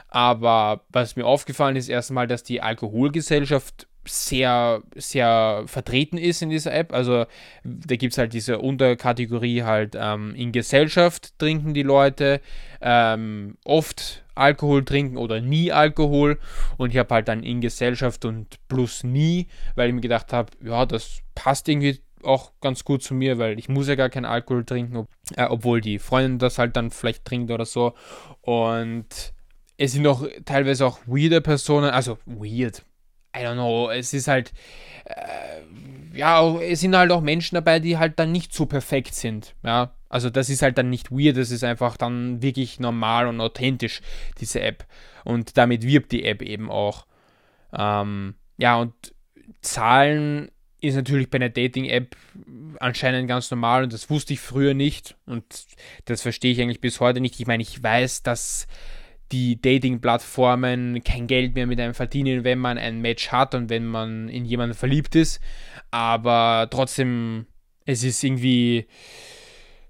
Aber 0.07 0.85
was 0.89 1.17
mir 1.17 1.27
aufgefallen 1.27 1.77
ist, 1.77 1.89
erstmal, 1.89 2.29
dass 2.29 2.45
die 2.45 2.63
Alkoholgesellschaft 2.63 3.89
sehr, 4.11 4.83
sehr 4.95 5.63
vertreten 5.67 6.19
ist 6.19 6.43
in 6.43 6.51
dieser 6.51 6.73
App. 6.75 6.93
Also 6.93 7.27
da 7.65 7.97
gibt 7.97 8.13
es 8.13 8.19
halt 8.19 8.33
diese 8.33 8.59
Unterkategorie 8.59 9.63
halt 9.63 9.97
ähm, 9.99 10.35
in 10.35 10.53
Gesellschaft 10.53 11.39
trinken 11.39 11.75
die 11.75 11.83
Leute, 11.83 12.41
ähm, 12.81 13.57
oft 13.65 14.25
Alkohol 14.35 14.85
trinken 14.85 15.17
oder 15.17 15.41
nie 15.41 15.73
Alkohol. 15.73 16.39
Und 16.77 16.91
ich 16.91 16.99
habe 16.99 17.15
halt 17.15 17.29
dann 17.29 17.43
in 17.43 17.61
Gesellschaft 17.61 18.25
und 18.25 18.57
plus 18.69 19.05
nie, 19.05 19.49
weil 19.75 19.89
ich 19.89 19.95
mir 19.95 20.01
gedacht 20.01 20.33
habe, 20.33 20.51
ja, 20.65 20.87
das 20.87 21.21
passt 21.35 21.69
irgendwie 21.69 22.01
auch 22.23 22.53
ganz 22.61 22.85
gut 22.85 23.03
zu 23.03 23.15
mir, 23.15 23.39
weil 23.39 23.59
ich 23.59 23.69
muss 23.69 23.89
ja 23.89 23.95
gar 23.95 24.11
keinen 24.11 24.27
Alkohol 24.27 24.65
trinken, 24.65 24.97
ob, 24.97 25.09
äh, 25.37 25.45
obwohl 25.45 25.81
die 25.81 25.99
Freundin 25.99 26.39
das 26.39 26.59
halt 26.59 26.77
dann 26.77 26.91
vielleicht 26.91 27.25
trinkt 27.25 27.51
oder 27.51 27.65
so. 27.65 27.95
Und 28.43 29.33
es 29.77 29.93
sind 29.93 30.07
auch 30.07 30.27
teilweise 30.45 30.87
auch 30.87 30.99
weirde 31.07 31.41
Personen, 31.41 31.91
also 31.91 32.19
weird, 32.27 32.85
I 33.37 33.41
don't 33.41 33.55
know, 33.55 33.91
es 33.91 34.13
ist 34.13 34.29
halt, 34.29 34.53
äh, 35.05 36.17
ja, 36.17 36.45
es 36.61 36.81
sind 36.81 36.97
halt 36.97 37.13
auch 37.13 37.21
Menschen 37.21 37.55
dabei, 37.55 37.79
die 37.79 37.97
halt 37.97 38.19
dann 38.19 38.33
nicht 38.33 38.53
so 38.53 38.67
perfekt 38.67 39.15
sind, 39.15 39.55
ja. 39.63 39.95
Also 40.09 40.29
das 40.29 40.51
ist 40.51 40.63
halt 40.63 40.77
dann 40.77 40.91
nicht 40.91 41.13
weird, 41.13 41.37
das 41.37 41.53
ist 41.53 41.63
einfach 41.63 41.97
dann 41.97 42.43
wirklich 42.43 42.81
normal 42.81 43.29
und 43.29 43.41
authentisch, 43.41 44.01
diese 44.41 44.61
App. 44.61 44.85
Und 45.25 45.57
damit 45.57 45.85
wirbt 45.85 46.11
die 46.11 46.25
App 46.25 46.43
eben 46.43 46.69
auch. 46.69 47.07
Ähm, 47.73 48.35
ja, 48.59 48.77
und 48.77 48.93
Zahlen 49.61 50.51
ist 50.81 50.97
natürlich 50.97 51.31
bei 51.31 51.37
einer 51.37 51.49
Dating-App 51.49 52.17
anscheinend 52.81 53.29
ganz 53.29 53.51
normal 53.51 53.85
und 53.85 53.93
das 53.93 54.11
wusste 54.11 54.33
ich 54.33 54.41
früher 54.41 54.75
nicht 54.75 55.17
und 55.27 55.45
das 56.07 56.23
verstehe 56.23 56.53
ich 56.53 56.61
eigentlich 56.61 56.81
bis 56.81 57.01
heute 57.01 57.21
nicht. 57.21 57.39
Ich 57.39 57.47
meine, 57.47 57.63
ich 57.63 57.81
weiß, 57.83 58.23
dass 58.23 58.67
die 59.33 59.61
Dating-Plattformen 59.61 61.03
kein 61.05 61.27
Geld 61.27 61.55
mehr 61.55 61.67
mit 61.67 61.81
einem 61.81 61.95
verdienen, 61.95 62.45
wenn 62.45 62.59
man 62.59 62.79
ein 62.79 63.01
Match 63.01 63.31
hat 63.31 63.55
und 63.55 63.71
wenn 63.71 63.87
man 63.87 64.29
in 64.29 64.45
jemanden 64.45 64.75
verliebt 64.75 65.15
ist. 65.15 65.41
Aber 65.91 66.69
trotzdem, 66.71 67.47
es 67.85 68.03
ist 68.03 68.23
irgendwie, 68.23 68.87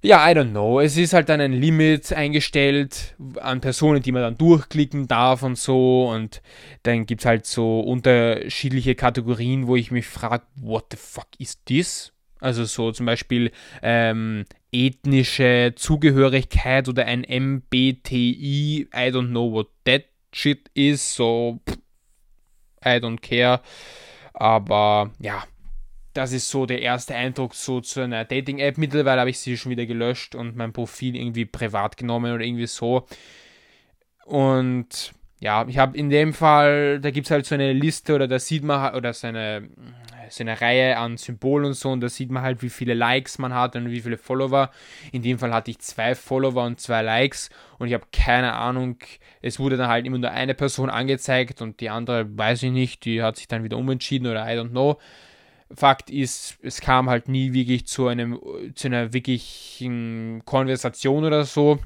ja, 0.02 0.30
I 0.30 0.34
don't 0.34 0.50
know. 0.50 0.80
Es 0.80 0.96
ist 0.96 1.12
halt 1.12 1.28
dann 1.28 1.40
ein 1.40 1.52
Limit 1.52 2.12
eingestellt 2.12 3.14
an 3.40 3.60
Personen, 3.60 4.02
die 4.02 4.12
man 4.12 4.22
dann 4.22 4.38
durchklicken 4.38 5.08
darf 5.08 5.42
und 5.42 5.58
so. 5.58 6.08
Und 6.08 6.40
dann 6.82 7.04
gibt 7.04 7.20
es 7.20 7.26
halt 7.26 7.46
so 7.46 7.80
unterschiedliche 7.80 8.94
Kategorien, 8.94 9.66
wo 9.66 9.76
ich 9.76 9.90
mich 9.90 10.06
frage, 10.06 10.44
what 10.56 10.86
the 10.90 10.96
fuck 10.96 11.28
is 11.38 11.62
this? 11.64 12.12
Also 12.40 12.64
so 12.64 12.92
zum 12.92 13.06
Beispiel 13.06 13.52
ähm, 13.82 14.44
ethnische 14.72 15.74
Zugehörigkeit 15.76 16.88
oder 16.88 17.04
ein 17.06 17.20
MBTI, 17.20 18.88
I 18.94 19.08
don't 19.10 19.28
know 19.28 19.52
what 19.52 19.68
that 19.84 20.04
shit 20.32 20.70
is, 20.74 21.14
so 21.14 21.60
I 22.84 22.98
don't 22.98 23.20
care. 23.20 23.60
Aber 24.32 25.10
ja, 25.18 25.44
das 26.14 26.32
ist 26.32 26.50
so 26.50 26.66
der 26.66 26.82
erste 26.82 27.14
Eindruck 27.14 27.54
so 27.54 27.80
zu 27.80 28.00
einer 28.00 28.24
Dating-App. 28.24 28.78
Mittlerweile 28.78 29.20
habe 29.20 29.30
ich 29.30 29.38
sie 29.38 29.56
schon 29.56 29.70
wieder 29.70 29.86
gelöscht 29.86 30.34
und 30.34 30.56
mein 30.56 30.72
Profil 30.72 31.16
irgendwie 31.16 31.44
privat 31.44 31.96
genommen 31.96 32.32
oder 32.32 32.44
irgendwie 32.44 32.66
so. 32.66 33.06
Und 34.24 35.12
ja, 35.40 35.66
ich 35.68 35.78
habe 35.78 35.96
in 35.96 36.10
dem 36.10 36.34
Fall, 36.34 37.00
da 37.00 37.10
gibt 37.10 37.26
es 37.26 37.30
halt 37.30 37.46
so 37.46 37.54
eine 37.54 37.72
Liste 37.72 38.14
oder 38.14 38.28
da 38.28 38.38
sieht 38.38 38.62
man, 38.62 38.94
oder 38.94 39.12
so 39.14 39.26
eine, 39.26 39.68
so 40.30 40.42
eine 40.42 40.60
Reihe 40.60 40.96
an 40.96 41.16
Symbolen 41.16 41.66
und 41.66 41.74
so 41.74 41.90
und 41.90 42.00
da 42.00 42.08
sieht 42.08 42.30
man 42.30 42.42
halt, 42.42 42.62
wie 42.62 42.70
viele 42.70 42.94
Likes 42.94 43.38
man 43.38 43.54
hat 43.54 43.76
und 43.76 43.90
wie 43.90 44.00
viele 44.00 44.16
Follower. 44.18 44.70
In 45.12 45.22
dem 45.22 45.38
Fall 45.38 45.52
hatte 45.52 45.70
ich 45.70 45.78
zwei 45.80 46.14
Follower 46.14 46.64
und 46.64 46.80
zwei 46.80 47.02
Likes 47.02 47.50
und 47.78 47.88
ich 47.88 47.94
habe 47.94 48.06
keine 48.12 48.54
Ahnung, 48.54 48.96
es 49.42 49.58
wurde 49.58 49.76
dann 49.76 49.88
halt 49.88 50.06
immer 50.06 50.18
nur 50.18 50.30
eine 50.30 50.54
Person 50.54 50.90
angezeigt 50.90 51.60
und 51.62 51.80
die 51.80 51.90
andere, 51.90 52.26
weiß 52.36 52.62
ich 52.62 52.72
nicht, 52.72 53.04
die 53.04 53.22
hat 53.22 53.36
sich 53.36 53.48
dann 53.48 53.64
wieder 53.64 53.76
umentschieden 53.76 54.26
oder 54.26 54.46
I 54.46 54.56
don't 54.58 54.70
know. 54.70 54.98
Fakt 55.72 56.10
ist, 56.10 56.58
es 56.62 56.80
kam 56.80 57.08
halt 57.08 57.28
nie 57.28 57.52
wirklich 57.52 57.86
zu 57.86 58.08
einem, 58.08 58.40
zu 58.74 58.88
einer 58.88 59.12
wirklichen 59.12 60.42
Konversation 60.44 61.24
oder 61.24 61.44
so. 61.44 61.78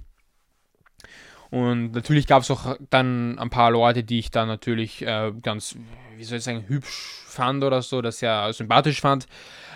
Und 1.54 1.92
natürlich 1.92 2.26
gab 2.26 2.42
es 2.42 2.50
auch 2.50 2.76
dann 2.90 3.38
ein 3.38 3.48
paar 3.48 3.70
Leute, 3.70 4.02
die 4.02 4.18
ich 4.18 4.32
dann 4.32 4.48
natürlich 4.48 5.06
äh, 5.06 5.32
ganz, 5.40 5.76
wie 6.16 6.24
soll 6.24 6.38
ich 6.38 6.44
sagen, 6.44 6.64
hübsch 6.66 7.22
fand 7.28 7.62
oder 7.62 7.80
so, 7.80 8.02
das 8.02 8.20
ja 8.20 8.52
sympathisch 8.52 9.00
fand. 9.00 9.28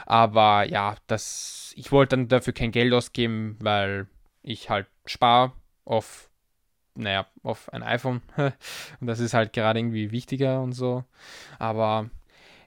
Aber 0.04 0.64
ja, 0.64 0.97
das, 1.06 1.73
ich 1.76 1.92
wollte 1.92 2.16
dann 2.16 2.26
dafür 2.26 2.52
kein 2.52 2.73
Geld 2.73 2.92
ausgeben, 2.92 3.58
weil 3.61 4.08
ich 4.42 4.70
halt 4.70 4.88
spare 5.06 5.52
auf, 5.85 6.28
naja, 6.97 7.28
auf 7.44 7.73
ein 7.73 7.85
iPhone. 7.85 8.23
und 8.37 9.06
das 9.06 9.20
ist 9.20 9.35
halt 9.35 9.52
gerade 9.52 9.78
irgendwie 9.78 10.11
wichtiger 10.11 10.61
und 10.61 10.73
so. 10.73 11.04
Aber 11.61 12.11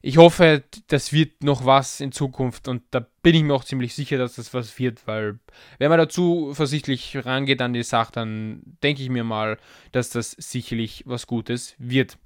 ich 0.01 0.17
hoffe, 0.17 0.63
das 0.87 1.13
wird 1.13 1.43
noch 1.43 1.65
was 1.65 1.99
in 1.99 2.11
Zukunft 2.11 2.67
und 2.67 2.83
da 2.91 3.05
bin 3.21 3.35
ich 3.35 3.43
mir 3.43 3.53
auch 3.53 3.63
ziemlich 3.63 3.93
sicher, 3.93 4.17
dass 4.17 4.35
das 4.35 4.53
was 4.53 4.77
wird, 4.79 5.05
weil 5.05 5.39
wenn 5.77 5.89
man 5.89 5.99
dazu 5.99 6.53
versichtlich 6.53 7.17
rangeht 7.25 7.61
an 7.61 7.73
die 7.73 7.83
Sache, 7.83 8.11
dann 8.13 8.61
denke 8.81 9.03
ich 9.03 9.09
mir 9.09 9.23
mal, 9.23 9.57
dass 9.91 10.09
das 10.09 10.31
sicherlich 10.31 11.03
was 11.05 11.27
Gutes 11.27 11.75
wird. 11.77 12.17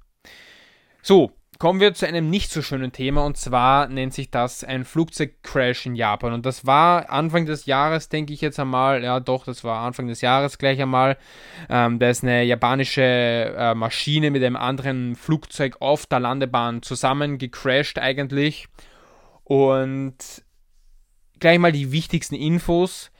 So, 1.02 1.32
Kommen 1.58 1.80
wir 1.80 1.94
zu 1.94 2.06
einem 2.06 2.28
nicht 2.28 2.50
so 2.50 2.60
schönen 2.60 2.92
Thema 2.92 3.24
und 3.24 3.38
zwar 3.38 3.88
nennt 3.88 4.12
sich 4.12 4.30
das 4.30 4.62
ein 4.62 4.84
Flugzeugcrash 4.84 5.86
in 5.86 5.94
Japan. 5.94 6.34
Und 6.34 6.44
das 6.44 6.66
war 6.66 7.08
Anfang 7.08 7.46
des 7.46 7.64
Jahres, 7.64 8.10
denke 8.10 8.34
ich 8.34 8.42
jetzt 8.42 8.60
einmal. 8.60 9.02
Ja, 9.02 9.20
doch, 9.20 9.44
das 9.44 9.64
war 9.64 9.80
Anfang 9.80 10.06
des 10.06 10.20
Jahres 10.20 10.58
gleich 10.58 10.82
einmal. 10.82 11.16
Ähm, 11.70 11.98
da 11.98 12.10
ist 12.10 12.22
eine 12.22 12.42
japanische 12.42 13.00
äh, 13.00 13.74
Maschine 13.74 14.30
mit 14.30 14.44
einem 14.44 14.56
anderen 14.56 15.16
Flugzeug 15.16 15.76
auf 15.80 16.04
der 16.04 16.20
Landebahn 16.20 16.82
zusammen 16.82 17.38
gecrashed 17.38 17.98
eigentlich. 17.98 18.68
Und 19.44 20.16
gleich 21.40 21.58
mal 21.58 21.72
die 21.72 21.90
wichtigsten 21.90 22.34
Infos. 22.34 23.10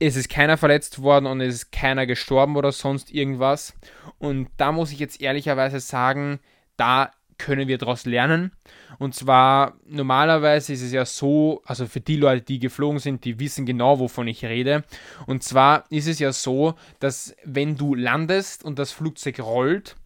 Es 0.00 0.16
ist 0.16 0.28
keiner 0.28 0.56
verletzt 0.56 1.02
worden 1.02 1.26
und 1.26 1.40
es 1.40 1.54
ist 1.54 1.72
keiner 1.72 2.06
gestorben 2.06 2.56
oder 2.56 2.72
sonst 2.72 3.12
irgendwas. 3.12 3.74
Und 4.18 4.48
da 4.56 4.72
muss 4.72 4.90
ich 4.90 4.98
jetzt 4.98 5.20
ehrlicherweise 5.20 5.78
sagen, 5.78 6.40
da 6.80 7.10
können 7.36 7.68
wir 7.68 7.78
daraus 7.78 8.04
lernen. 8.06 8.52
Und 8.98 9.14
zwar, 9.14 9.74
normalerweise 9.86 10.72
ist 10.72 10.82
es 10.82 10.92
ja 10.92 11.04
so, 11.04 11.62
also 11.64 11.86
für 11.86 12.00
die 12.00 12.16
Leute, 12.16 12.42
die 12.42 12.58
geflogen 12.58 12.98
sind, 12.98 13.24
die 13.24 13.38
wissen 13.38 13.66
genau, 13.66 13.98
wovon 13.98 14.28
ich 14.28 14.44
rede. 14.44 14.84
Und 15.26 15.42
zwar 15.42 15.84
ist 15.90 16.06
es 16.06 16.18
ja 16.18 16.32
so, 16.32 16.74
dass 16.98 17.34
wenn 17.44 17.76
du 17.76 17.94
landest 17.94 18.64
und 18.64 18.78
das 18.78 18.92
Flugzeug 18.92 19.40
rollt, 19.40 19.96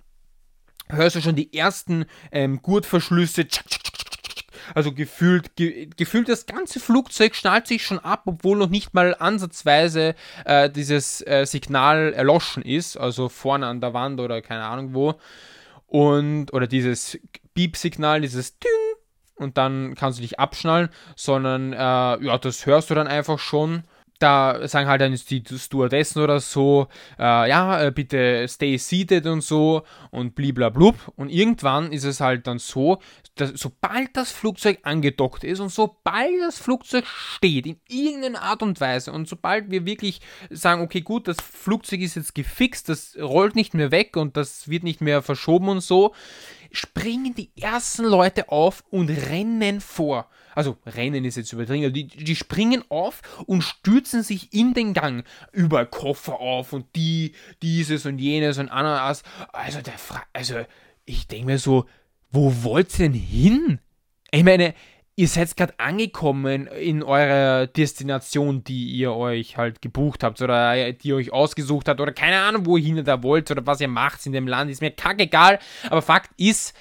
hörst 0.89 1.17
du 1.17 1.21
schon 1.21 1.37
die 1.37 1.53
ersten 1.53 2.07
ähm, 2.31 2.63
Gurtverschlüsse. 2.63 3.47
Also 4.75 4.93
gefühlt, 4.93 5.57
ge 5.57 5.91
gefühlt 5.95 6.29
das 6.29 6.47
ganze 6.47 6.81
Flugzeug 6.81 7.35
schnallt 7.35 7.67
sich 7.67 7.85
schon 7.85 7.99
ab, 7.99 8.23
obwohl 8.25 8.57
noch 8.57 8.71
nicht 8.71 8.95
mal 8.95 9.15
ansatzweise 9.19 10.15
äh, 10.47 10.71
dieses 10.71 11.21
äh, 11.27 11.45
Signal 11.45 12.15
erloschen 12.15 12.63
ist. 12.63 12.97
Also 12.97 13.29
vorne 13.29 13.67
an 13.67 13.81
der 13.81 13.93
Wand 13.93 14.21
oder 14.21 14.41
keine 14.41 14.65
Ahnung 14.65 14.95
wo 14.95 15.17
und 15.95 16.53
oder 16.53 16.67
dieses 16.67 17.21
Beep-Signal, 17.55 18.21
dieses 18.21 18.59
Ding 18.59 18.73
und 19.37 19.57
dann 19.57 19.95
kannst 19.95 20.19
du 20.19 20.23
dich 20.23 20.41
abschnallen, 20.41 20.89
sondern 21.15 21.73
äh, 21.73 21.77
ja, 21.77 22.37
das 22.37 22.67
hörst 22.67 22.91
du 22.91 22.97
dann 22.97 23.07
einfach 23.07 23.39
schon 23.39 23.85
da 24.19 24.67
sagen 24.69 24.89
halt 24.89 25.01
dann 25.01 25.13
die 25.13 25.43
Stewardessen 25.59 26.23
oder 26.23 26.41
so, 26.41 26.89
äh, 27.19 27.49
ja, 27.49 27.83
äh, 27.83 27.91
bitte 27.91 28.47
stay 28.49 28.77
seated 28.77 29.27
und 29.27 29.43
so 29.43 29.83
und 30.11 30.35
bliblablub. 30.35 31.13
Und 31.17 31.31
irgendwann 31.31 31.93
ist 31.93 32.05
es 32.05 32.21
halt 32.21 32.47
dann 32.47 32.59
so, 32.59 32.99
dass 33.35 33.51
sobald 33.55 34.17
das 34.17 34.31
Flugzeug 34.31 34.79
angedockt 34.83 35.43
ist 35.43 35.61
und 35.61 35.71
sobald 35.71 36.31
das 36.41 36.59
Flugzeug 36.59 37.05
steht, 37.07 37.67
in 37.67 37.81
irgendeiner 37.89 38.43
Art 38.43 38.63
und 38.63 38.81
Weise 38.81 39.13
und 39.13 39.29
sobald 39.29 39.71
wir 39.71 39.85
wirklich 39.85 40.21
sagen, 40.51 40.83
okay, 40.83 41.01
gut, 41.01 41.27
das 41.27 41.37
Flugzeug 41.41 42.01
ist 42.01 42.15
jetzt 42.15 42.35
gefixt, 42.35 42.89
das 42.89 43.17
rollt 43.21 43.57
nicht 43.57 43.75
mehr 43.75 43.91
weg 43.91 44.17
und 44.17 44.37
das 44.37 44.69
wird 44.69 44.85
nicht 44.85 45.01
mehr 45.01 45.23
verschoben 45.23 45.69
und 45.69 45.81
so, 45.81 46.15
springen 46.71 47.35
die 47.35 47.51
ersten 47.61 48.05
Leute 48.05 48.49
auf 48.49 48.85
und 48.91 49.11
rennen 49.11 49.81
vor. 49.81 50.29
Also 50.55 50.77
rennen 50.87 51.25
ist 51.25 51.37
jetzt 51.37 51.53
übertrieben, 51.53 51.93
die, 51.93 52.07
die 52.07 52.37
springen 52.37 52.83
auf 52.89 53.23
und 53.47 53.63
stürzen 53.63 54.23
sich 54.23 54.53
in 54.53 54.75
den 54.75 54.95
Gang 54.95 55.25
über 55.53 55.87
Koffer 55.87 56.41
auf 56.41 56.73
und 56.73 56.87
die, 56.97 57.33
dieses 57.63 58.07
und 58.07 58.19
jenes 58.19 58.59
und 58.59 58.69
Ananas. 58.69 59.23
Also 59.53 59.81
der 59.81 59.99
Fra 59.99 60.23
also 60.33 60.65
ich 61.05 61.27
denke 61.27 61.47
mir 61.47 61.59
so, 61.59 61.87
wo 62.31 62.63
wollt 62.63 62.99
ihr 62.99 63.09
denn 63.09 63.15
hin? 63.15 63.79
Ich 64.31 64.43
meine, 64.43 64.75
ihr 65.17 65.29
seid 65.29 65.57
gerade 65.57 65.79
angekommen 65.79 66.67
in 66.67 67.03
eurer 67.03 67.67
Destination, 67.67 68.65
die 68.65 68.91
ihr 68.91 69.13
euch 69.13 69.57
halt 69.57 69.81
gebucht 69.81 70.25
habt 70.25 70.41
oder 70.43 70.93
die 70.93 71.09
ihr 71.09 71.17
euch 71.17 71.33
ausgesucht 71.33 71.89
habt 71.89 72.01
oder 72.01 72.13
keine 72.13 72.41
Ahnung, 72.41 72.67
wohin 72.67 72.97
ihr 72.97 73.05
da 73.05 73.23
wollt 73.23 73.51
oder 73.51 73.65
was 73.67 73.81
ihr 73.81 73.89
macht 73.89 74.27
in 74.27 74.33
dem 74.33 74.49
Land, 74.49 74.71
ist 74.71 74.81
mir 74.81 74.91
kackegal. 74.91 75.59
Aber 75.89 76.03
Fakt 76.03 76.31
ist, 76.37 76.75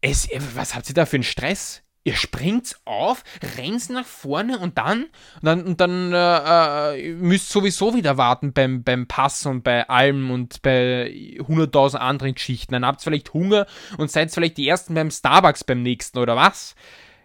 es, 0.00 0.28
was 0.54 0.74
habt 0.74 0.88
ihr 0.88 0.94
da 0.94 1.04
für 1.04 1.16
einen 1.16 1.24
Stress? 1.24 1.82
Ihr 2.04 2.14
springt 2.14 2.76
auf, 2.84 3.22
rennt 3.56 3.90
nach 3.90 4.06
vorne 4.06 4.58
und 4.58 4.78
dann, 4.78 5.04
und 5.04 5.42
dann, 5.42 5.62
und 5.64 5.80
dann 5.80 6.12
äh, 6.12 6.96
äh 6.96 7.12
müsst 7.12 7.50
sowieso 7.50 7.94
wieder 7.94 8.16
warten 8.16 8.52
beim, 8.52 8.82
beim 8.82 9.06
Pass 9.06 9.44
und 9.44 9.62
bei 9.62 9.88
allem 9.88 10.30
und 10.30 10.62
bei 10.62 11.10
100.000 11.38 11.96
anderen 11.96 12.34
Geschichten. 12.34 12.72
Dann 12.72 12.86
habt 12.86 13.00
ihr 13.00 13.04
vielleicht 13.04 13.34
Hunger 13.34 13.66
und 13.98 14.10
seid 14.10 14.30
vielleicht 14.30 14.56
die 14.56 14.68
Ersten 14.68 14.94
beim 14.94 15.10
Starbucks 15.10 15.64
beim 15.64 15.82
nächsten 15.82 16.18
oder 16.18 16.36
was? 16.36 16.74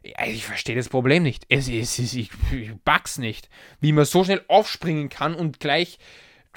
Ich 0.04 0.46
verstehe 0.46 0.76
das 0.76 0.90
Problem 0.90 1.24
nicht. 1.24 1.46
Es, 1.48 1.70
es, 1.70 1.98
ich, 1.98 2.14
ich 2.14 2.30
pack's 2.84 3.18
nicht. 3.18 3.50
Wie 3.80 3.94
man 3.94 4.04
so 4.04 4.24
schnell 4.26 4.44
aufspringen 4.50 5.08
kann 5.08 5.34
und 5.34 5.62
gleich 5.62 5.98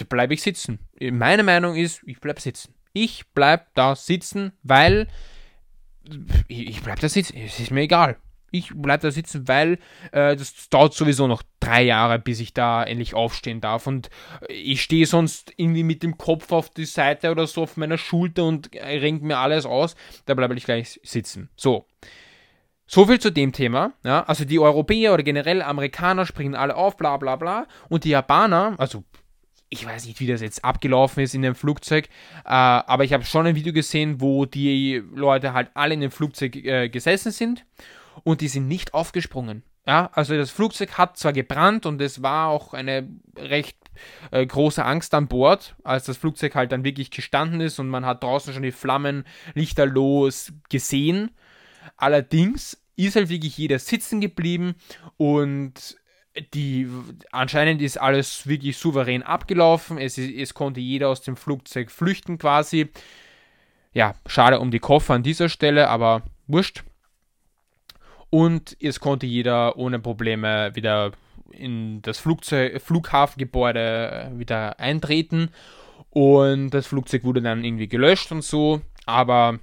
bleibe 0.09 0.35
ich 0.35 0.43
sitzen. 0.43 0.81
Meine 1.01 1.45
Meinung 1.45 1.77
ist, 1.77 2.03
ich 2.07 2.21
bleib 2.21 2.41
sitzen. 2.41 2.75
Ich 2.93 3.25
bleib 3.35 3.73
da 3.75 3.95
sitzen, 3.95 4.53
weil 4.63 5.07
ich, 6.49 6.69
ich 6.69 6.83
bleib 6.83 7.01
da 7.01 7.09
sitzen, 7.09 7.37
es 7.37 7.61
ist 7.61 7.71
mir 7.71 7.83
egal. 7.83 8.17
Ich 8.53 8.71
bleib 8.75 9.01
da 9.01 9.11
sitzen, 9.11 9.49
weil 9.49 9.79
äh, 10.13 10.37
das 10.37 10.69
dauert 10.69 10.95
sowieso 10.95 11.27
noch 11.27 11.43
drei 11.61 11.83
Jahre, 11.83 12.19
bis 12.19 12.41
ich 12.41 12.55
da 12.55 12.85
endlich 12.85 13.15
aufstehen 13.15 13.61
darf. 13.61 13.87
Und 13.87 14.09
ich 14.49 14.83
stehe 14.83 15.07
sonst 15.07 15.53
irgendwie 15.57 15.83
mit 15.83 16.03
dem 16.03 16.17
Kopf 16.17 16.53
auf 16.53 16.71
die 16.71 16.85
Seite 16.85 17.31
oder 17.31 17.47
so 17.47 17.65
auf 17.65 17.77
meiner 17.77 17.99
Schulter 17.99 18.45
und 18.45 18.71
renkt 18.75 19.23
mir 19.23 19.39
alles 19.39 19.67
aus. 19.67 19.97
Da 20.27 20.35
bleibe 20.35 20.55
ich 20.55 20.65
gleich 20.65 21.01
sitzen. 21.03 21.51
So. 21.57 21.87
So 22.87 23.05
viel 23.07 23.19
zu 23.19 23.31
dem 23.31 23.53
Thema. 23.53 23.95
Ja? 24.05 24.23
Also 24.23 24.45
die 24.45 24.61
Europäer 24.61 25.13
oder 25.13 25.25
generell 25.25 25.61
Amerikaner 25.61 26.25
springen 26.25 26.55
alle 26.55 26.77
auf, 26.77 26.97
bla 26.97 27.17
bla 27.17 27.35
bla. 27.35 27.67
Und 27.89 28.05
die 28.05 28.11
Japaner, 28.11 28.77
also 28.79 29.03
ich 29.69 29.85
weiß 29.85 30.07
nicht, 30.07 30.21
wie 30.21 30.27
das 30.27 30.41
jetzt 30.41 30.65
abgelaufen 30.65 31.23
ist 31.23 31.35
in 31.35 31.43
dem 31.43 31.55
Flugzeug, 31.55 32.07
äh, 32.45 32.49
aber 32.51 33.05
ich 33.05 33.13
habe 33.13 33.25
schon 33.25 33.47
ein 33.47 33.57
Video 33.57 33.73
gesehen, 33.73 34.21
wo 34.21 34.47
die 34.47 35.03
Leute 35.13 35.53
halt 35.53 35.71
alle 35.75 35.95
in 35.95 36.01
dem 36.01 36.11
Flugzeug 36.11 36.57
äh, 36.57 36.89
gesessen 36.89 37.33
sind 37.33 37.65
und 38.23 38.41
die 38.41 38.49
sind 38.49 38.69
nicht 38.69 38.95
aufgesprungen. 38.95 39.63
Ja, 39.87 40.11
also 40.15 40.37
das 40.37 40.51
Flugzeug 40.51 40.99
hat 40.99 41.17
zwar 41.17 41.33
gebrannt 41.33 41.87
und 41.87 42.01
es 42.01 42.21
war 42.21 42.49
auch 42.49 42.75
eine 42.75 43.09
recht 43.37 43.77
äh, 44.33 44.45
große 44.45 44.85
Angst 44.85 45.15
an 45.15 45.29
Bord, 45.29 45.77
als 45.85 46.05
das 46.05 46.17
Flugzeug 46.17 46.57
halt 46.57 46.73
dann 46.73 46.85
wirklich 46.85 47.11
gestanden 47.11 47.61
ist 47.61 47.79
und 47.79 47.89
man 47.89 48.05
hat 48.05 48.25
draußen 48.25 48.53
schon 48.53 48.65
die 48.65 48.73
Flammen 48.73 49.25
lichterlos 49.55 50.53
gesehen. 50.69 51.31
Allerdings 51.97 52.83
ist 52.97 53.15
halt 53.15 53.29
wirklich 53.29 53.57
jeder 53.59 53.79
sitzen 53.79 54.21
geblieben 54.21 54.75
und 55.19 55.99
die 56.55 56.89
anscheinend 57.33 57.83
ist 57.83 57.99
alles 57.99 58.47
wirklich 58.47 58.77
souverän 58.77 59.23
abgelaufen. 59.23 59.99
Es, 59.99 60.19
es 60.19 60.55
konnte 60.55 60.81
jeder 60.81 61.09
aus 61.09 61.23
dem 61.23 61.37
Flugzeug 61.37 61.91
flüchten 61.91 62.39
quasi. 62.39 62.91
Ja, 63.93 64.15
schade 64.27 64.61
um 64.61 64.71
die 64.71 64.79
Koffer 64.79 65.15
an 65.15 65.23
dieser 65.23 65.49
Stelle, 65.49 65.89
aber 65.89 66.23
wurscht. 66.47 66.85
Und 68.31 68.77
es 68.81 69.01
konnte 69.01 69.27
jeder 69.27 69.77
ohne 69.77 69.99
Probleme 69.99 70.75
wieder 70.75 71.13
in 71.51 72.03
das 72.03 72.19
Flugzeug, 72.19 72.83
Flughafengebäude 72.83 74.33
wieder 74.35 74.79
eintreten. 74.79 75.51
Und 76.11 76.71
das 76.71 76.87
Flugzeug 76.87 77.25
wurde 77.25 77.43
dann 77.43 77.65
irgendwie 77.65 77.89
gelöscht 77.89 78.33
und 78.33 78.43
so. 78.43 78.83
Aber 79.07 79.59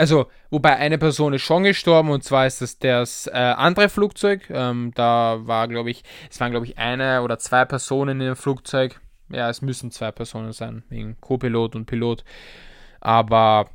also, 0.00 0.28
wobei 0.48 0.76
eine 0.76 0.96
Person 0.96 1.34
ist 1.34 1.42
schon 1.42 1.62
gestorben 1.62 2.08
und 2.08 2.24
zwar 2.24 2.46
ist 2.46 2.62
das 2.62 2.78
das 2.78 3.26
äh, 3.26 3.32
andere 3.36 3.90
Flugzeug. 3.90 4.48
Ähm, 4.48 4.92
da 4.94 5.40
war, 5.42 5.68
glaube 5.68 5.90
ich, 5.90 6.04
es 6.30 6.40
waren, 6.40 6.52
glaube 6.52 6.64
ich, 6.64 6.78
eine 6.78 7.20
oder 7.22 7.38
zwei 7.38 7.66
Personen 7.66 8.18
in 8.18 8.28
dem 8.28 8.36
Flugzeug. 8.36 8.98
Ja, 9.28 9.50
es 9.50 9.60
müssen 9.60 9.90
zwei 9.90 10.10
Personen 10.10 10.52
sein, 10.52 10.84
wegen 10.88 11.20
Co-Pilot 11.20 11.76
und 11.76 11.84
Pilot. 11.84 12.24
Aber 13.02 13.68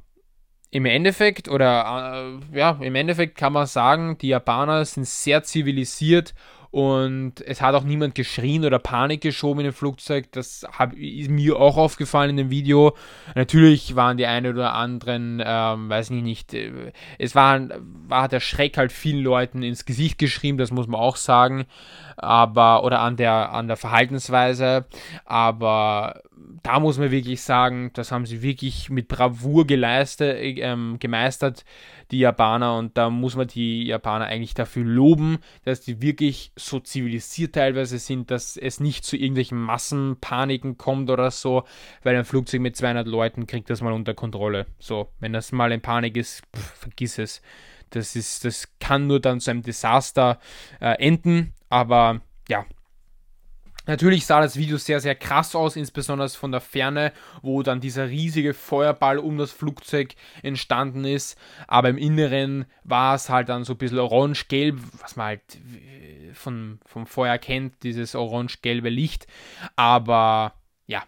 im 0.71 0.85
Endeffekt, 0.85 1.47
oder 1.47 2.39
äh, 2.51 2.57
ja, 2.57 2.79
im 2.81 2.95
Endeffekt 2.95 3.37
kann 3.37 3.53
man 3.53 3.67
sagen, 3.67 4.17
die 4.17 4.29
Japaner 4.29 4.83
sind 4.83 5.05
sehr 5.05 5.43
zivilisiert 5.43 6.33
und 6.75 7.39
es 7.39 7.61
hat 7.61 7.73
auch 7.73 7.85
niemand 7.85 8.15
geschrien 8.15 8.65
oder 8.65 8.79
Panik 8.79 9.21
geschoben 9.21 9.61
in 9.61 9.67
dem 9.67 9.73
Flugzeug. 9.73 10.29
Das 10.33 10.67
hab, 10.77 10.91
ist 10.91 11.29
mir 11.29 11.55
auch 11.55 11.77
aufgefallen 11.77 12.31
in 12.31 12.35
dem 12.35 12.49
Video. 12.49 12.97
Natürlich 13.33 13.95
waren 13.95 14.17
die 14.17 14.25
einen 14.25 14.53
oder 14.53 14.73
anderen, 14.73 15.41
ähm, 15.41 15.87
weiß 15.87 16.09
ich 16.09 16.21
nicht, 16.21 16.53
äh, 16.53 16.91
es 17.17 17.33
war, 17.33 17.61
war 18.09 18.27
der 18.27 18.41
Schreck 18.41 18.75
halt 18.75 18.91
vielen 18.91 19.23
Leuten 19.23 19.63
ins 19.63 19.85
Gesicht 19.85 20.17
geschrieben, 20.17 20.57
das 20.57 20.71
muss 20.71 20.87
man 20.87 20.99
auch 20.99 21.15
sagen. 21.15 21.63
Aber, 22.17 22.83
oder 22.83 22.99
an 22.99 23.15
der, 23.15 23.53
an 23.53 23.67
der 23.67 23.77
Verhaltensweise. 23.77 24.83
Aber 25.23 26.23
da 26.63 26.79
muss 26.79 26.97
man 26.97 27.11
wirklich 27.11 27.41
sagen, 27.41 27.91
das 27.93 28.11
haben 28.11 28.25
sie 28.25 28.41
wirklich 28.41 28.89
mit 28.89 29.07
Bravour 29.07 29.67
geleistet, 29.67 30.37
ähm, 30.41 30.97
gemeistert 30.99 31.63
die 32.11 32.19
Japaner 32.19 32.77
und 32.77 32.97
da 32.97 33.09
muss 33.09 33.35
man 33.35 33.47
die 33.47 33.85
Japaner 33.85 34.25
eigentlich 34.25 34.53
dafür 34.53 34.83
loben, 34.83 35.39
dass 35.63 35.81
die 35.81 36.01
wirklich 36.01 36.51
so 36.55 36.79
zivilisiert 36.79 37.55
teilweise 37.55 37.99
sind, 37.99 38.31
dass 38.31 38.57
es 38.57 38.79
nicht 38.79 39.05
zu 39.05 39.15
irgendwelchen 39.15 39.59
Massenpaniken 39.59 40.77
kommt 40.77 41.09
oder 41.09 41.31
so, 41.31 41.63
weil 42.03 42.15
ein 42.15 42.25
Flugzeug 42.25 42.61
mit 42.61 42.75
200 42.75 43.07
Leuten 43.07 43.47
kriegt 43.47 43.69
das 43.69 43.81
mal 43.81 43.93
unter 43.93 44.13
Kontrolle. 44.13 44.65
So, 44.79 45.11
wenn 45.19 45.33
das 45.33 45.51
mal 45.51 45.71
in 45.71 45.81
Panik 45.81 46.17
ist, 46.17 46.43
pff, 46.55 46.73
vergiss 46.79 47.17
es. 47.17 47.41
Das, 47.91 48.15
ist, 48.15 48.43
das 48.43 48.67
kann 48.79 49.07
nur 49.07 49.19
dann 49.19 49.39
zu 49.39 49.51
einem 49.51 49.61
Desaster 49.61 50.39
äh, 50.81 50.95
enden, 50.99 51.53
aber 51.69 52.21
ja, 52.49 52.65
Natürlich 53.87 54.25
sah 54.25 54.41
das 54.41 54.57
Video 54.57 54.77
sehr, 54.77 54.99
sehr 54.99 55.15
krass 55.15 55.55
aus, 55.55 55.75
insbesondere 55.75 56.29
von 56.29 56.51
der 56.51 56.61
Ferne, 56.61 57.11
wo 57.41 57.61
dann 57.63 57.81
dieser 57.81 58.09
riesige 58.09 58.53
Feuerball 58.53 59.19
um 59.19 59.37
das 59.37 59.51
Flugzeug 59.51 60.15
entstanden 60.41 61.05
ist. 61.05 61.37
Aber 61.67 61.89
im 61.89 61.97
Inneren 61.97 62.65
war 62.83 63.15
es 63.15 63.29
halt 63.29 63.49
dann 63.49 63.63
so 63.63 63.73
ein 63.73 63.77
bisschen 63.77 63.99
orange-gelb, 63.99 64.79
was 65.01 65.15
man 65.15 65.27
halt 65.27 65.41
von, 66.33 66.79
vom 66.85 67.05
Feuer 67.05 67.37
kennt, 67.37 67.83
dieses 67.83 68.15
orange-gelbe 68.15 68.89
Licht. 68.89 69.27
Aber 69.75 70.53
ja, 70.87 71.03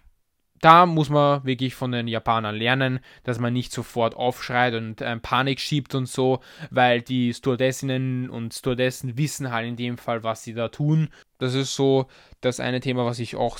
da 0.61 0.85
muss 0.85 1.09
man 1.09 1.45
wirklich 1.45 1.75
von 1.75 1.91
den 1.91 2.07
Japanern 2.07 2.55
lernen, 2.55 2.99
dass 3.23 3.39
man 3.39 3.53
nicht 3.53 3.71
sofort 3.71 4.15
aufschreit 4.15 4.73
und 4.73 5.01
äh, 5.01 5.17
Panik 5.17 5.59
schiebt 5.59 5.95
und 5.95 6.07
so, 6.07 6.39
weil 6.71 7.01
die 7.01 7.33
Stewardessinnen 7.33 8.29
und 8.29 8.53
Stewardessen 8.53 9.17
wissen 9.17 9.51
halt 9.51 9.67
in 9.67 9.75
dem 9.75 9.97
Fall, 9.97 10.23
was 10.23 10.43
sie 10.43 10.53
da 10.53 10.69
tun. 10.69 11.09
Das 11.37 11.53
ist 11.53 11.75
so 11.75 12.07
das 12.41 12.59
eine 12.59 12.79
Thema, 12.79 13.05
was 13.05 13.19
ich 13.19 13.35
auch 13.35 13.59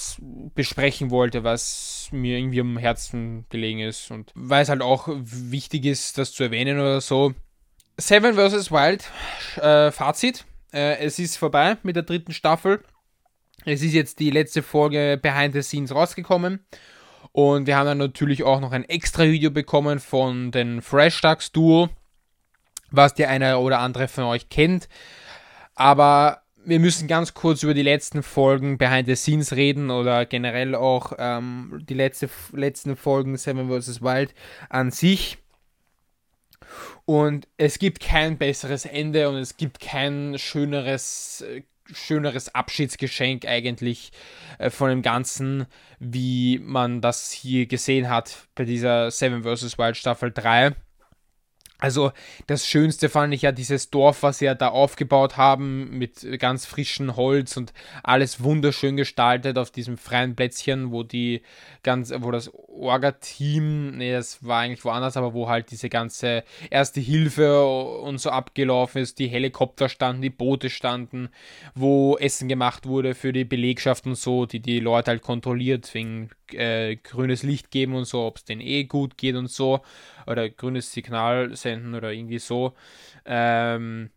besprechen 0.55 1.11
wollte, 1.11 1.43
was 1.43 2.09
mir 2.11 2.37
irgendwie 2.37 2.61
am 2.61 2.77
Herzen 2.77 3.45
gelegen 3.49 3.79
ist 3.79 4.11
und 4.11 4.31
weil 4.35 4.63
es 4.63 4.69
halt 4.69 4.81
auch 4.81 5.07
wichtig 5.09 5.85
ist, 5.85 6.17
das 6.17 6.31
zu 6.31 6.43
erwähnen 6.43 6.79
oder 6.79 7.01
so. 7.01 7.33
Seven 7.97 8.35
vs. 8.35 8.71
Wild, 8.71 9.09
äh, 9.61 9.91
Fazit. 9.91 10.45
Äh, 10.71 10.97
es 10.99 11.17
ist 11.19 11.37
vorbei 11.37 11.77
mit 11.83 11.95
der 11.95 12.03
dritten 12.03 12.33
Staffel. 12.33 12.83
Es 13.65 13.81
ist 13.81 13.93
jetzt 13.93 14.19
die 14.19 14.29
letzte 14.29 14.61
Folge 14.63 15.19
Behind 15.21 15.53
the 15.53 15.61
Scenes 15.61 15.93
rausgekommen. 15.93 16.65
Und 17.31 17.67
wir 17.67 17.77
haben 17.77 17.87
dann 17.87 17.97
natürlich 17.97 18.43
auch 18.43 18.59
noch 18.59 18.71
ein 18.71 18.83
extra 18.85 19.23
Video 19.23 19.51
bekommen 19.51 19.99
von 19.99 20.51
den 20.51 20.81
Fresh 20.81 21.21
Ducks 21.21 21.51
Duo, 21.51 21.89
was 22.91 23.13
der 23.13 23.29
eine 23.29 23.59
oder 23.59 23.79
andere 23.79 24.07
von 24.07 24.25
euch 24.25 24.49
kennt. 24.49 24.87
Aber 25.75 26.41
wir 26.67 26.79
müssen 26.81 27.07
ganz 27.07 27.33
kurz 27.33 27.63
über 27.63 27.73
die 27.73 27.81
letzten 27.81 28.21
Folgen 28.21 28.77
Behind 28.77 29.07
the 29.07 29.15
Scenes 29.15 29.55
reden 29.55 29.89
oder 29.89 30.25
generell 30.25 30.75
auch 30.75 31.13
ähm, 31.17 31.81
die 31.87 31.93
letzte, 31.93 32.29
letzten 32.51 32.97
Folgen 32.97 33.37
Seven 33.37 33.69
vs. 33.69 34.01
Wild 34.01 34.33
an 34.69 34.91
sich. 34.91 35.37
Und 37.05 37.47
es 37.55 37.79
gibt 37.79 38.01
kein 38.01 38.37
besseres 38.37 38.85
Ende 38.85 39.29
und 39.29 39.35
es 39.35 39.55
gibt 39.55 39.79
kein 39.79 40.37
schöneres 40.37 41.41
äh, 41.41 41.61
schöneres 41.93 42.53
Abschiedsgeschenk 42.53 43.45
eigentlich 43.45 44.11
äh, 44.59 44.69
von 44.69 44.89
dem 44.89 45.01
Ganzen, 45.01 45.67
wie 45.99 46.59
man 46.59 46.99
das 46.99 47.31
hier 47.31 47.65
gesehen 47.65 48.09
hat 48.09 48.49
bei 48.55 48.65
dieser 48.65 49.09
Seven 49.09 49.43
vs. 49.43 49.77
Wild 49.77 49.95
Staffel 49.95 50.33
3. 50.33 50.75
Also 51.79 52.11
das 52.47 52.65
Schönste 52.65 53.07
fand 53.07 53.33
ich 53.33 53.43
ja 53.43 53.51
dieses 53.51 53.91
Dorf, 53.91 54.23
was 54.23 54.39
sie 54.39 54.45
ja 54.45 54.55
da 54.55 54.69
aufgebaut 54.69 55.37
haben 55.37 55.97
mit 55.97 56.25
ganz 56.39 56.65
frischem 56.65 57.15
Holz 57.15 57.55
und 57.55 57.71
alles 58.01 58.41
wunderschön 58.41 58.97
gestaltet 58.97 59.59
auf 59.59 59.69
diesem 59.69 59.97
freien 59.97 60.35
Plätzchen, 60.35 60.91
wo 60.91 61.03
die 61.03 61.43
ganz, 61.83 62.11
wo 62.17 62.31
das 62.31 62.51
Orga-Team, 62.53 63.97
nee, 63.97 64.11
das 64.11 64.43
war 64.43 64.61
eigentlich 64.61 64.85
woanders, 64.85 65.17
aber 65.17 65.33
wo 65.33 65.49
halt 65.49 65.69
diese 65.69 65.89
ganze 65.89 66.43
Erste 66.71 66.99
Hilfe 66.99 67.63
und 67.65 68.19
so 68.19 68.31
abgelaufen 68.31 69.01
ist, 69.01 69.19
die 69.19 69.27
Helikopter 69.27 69.87
standen, 69.87 70.23
die 70.23 70.29
Boote 70.31 70.71
standen, 70.71 71.29
wo 71.75 72.17
Essen 72.17 72.47
gemacht 72.47 72.87
wurde 72.87 73.13
für 73.13 73.33
die 73.33 73.45
Belegschaft 73.45 74.07
und 74.07 74.15
so, 74.15 74.47
die 74.47 74.59
die 74.59 74.79
Leute 74.79 75.11
halt 75.11 75.21
kontrolliert, 75.21 75.93
wegen 75.93 76.29
äh, 76.53 76.95
grünes 76.95 77.43
Licht 77.43 77.71
geben 77.71 77.93
und 77.93 78.05
so, 78.05 78.23
ob 78.23 78.37
es 78.37 78.45
denen 78.45 78.61
eh 78.61 78.85
gut 78.85 79.17
geht 79.17 79.35
und 79.35 79.49
so, 79.49 79.81
oder 80.27 80.49
grünes 80.49 80.91
Signal 80.91 81.55
senden 81.55 81.95
oder 81.95 82.11
irgendwie 82.11 82.39
so. 82.39 82.73
Ähm, 83.25 84.11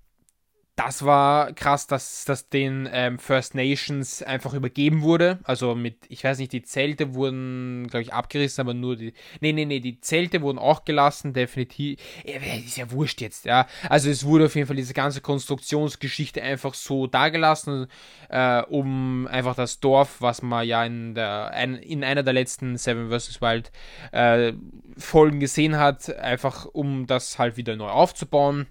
das 0.81 1.05
war 1.05 1.53
krass, 1.53 1.87
dass 1.87 2.25
das 2.25 2.49
den 2.49 2.89
ähm, 2.91 3.19
First 3.19 3.55
Nations 3.55 4.23
einfach 4.23 4.55
übergeben 4.55 5.03
wurde. 5.03 5.39
Also 5.45 5.75
mit, 5.75 5.97
ich 6.09 6.25
weiß 6.25 6.39
nicht, 6.39 6.53
die 6.53 6.63
Zelte 6.63 7.15
wurden, 7.15 7.87
glaube 7.89 8.03
ich, 8.03 8.15
abgerissen, 8.15 8.63
aber 8.63 8.73
nur 8.73 8.97
die. 8.97 9.13
Nee, 9.41 9.53
nee, 9.53 9.67
nee, 9.67 9.81
die 9.81 10.01
Zelte 10.01 10.41
wurden 10.41 10.59
auch 10.59 10.87
gelassen, 10.87 11.35
definitiv. 11.35 12.01
Ist 12.25 12.79
ja 12.79 12.91
wurscht 12.91 13.21
jetzt, 13.21 13.45
ja. 13.45 13.67
Also 13.91 14.09
es 14.09 14.25
wurde 14.25 14.47
auf 14.47 14.55
jeden 14.55 14.67
Fall 14.67 14.77
diese 14.77 14.95
ganze 14.95 15.21
Konstruktionsgeschichte 15.21 16.43
einfach 16.43 16.73
so 16.73 17.07
dagelassen, 17.07 17.87
äh, 18.31 18.63
um 18.63 19.27
einfach 19.27 19.55
das 19.55 19.81
Dorf, 19.81 20.17
was 20.21 20.41
man 20.41 20.67
ja 20.67 20.83
in, 20.85 21.15
der, 21.15 21.53
in 21.83 22.03
einer 22.03 22.23
der 22.23 22.33
letzten 22.33 22.79
Seven 22.79 23.11
vs. 23.11 23.43
Wild 23.43 23.71
äh, 24.13 24.55
Folgen 24.97 25.41
gesehen 25.41 25.77
hat, 25.77 26.15
einfach 26.17 26.65
um 26.65 27.07
das 27.07 27.39
halt 27.39 27.59
wieder 27.59 27.77
neu 27.77 27.89
aufzubauen. 27.89 28.67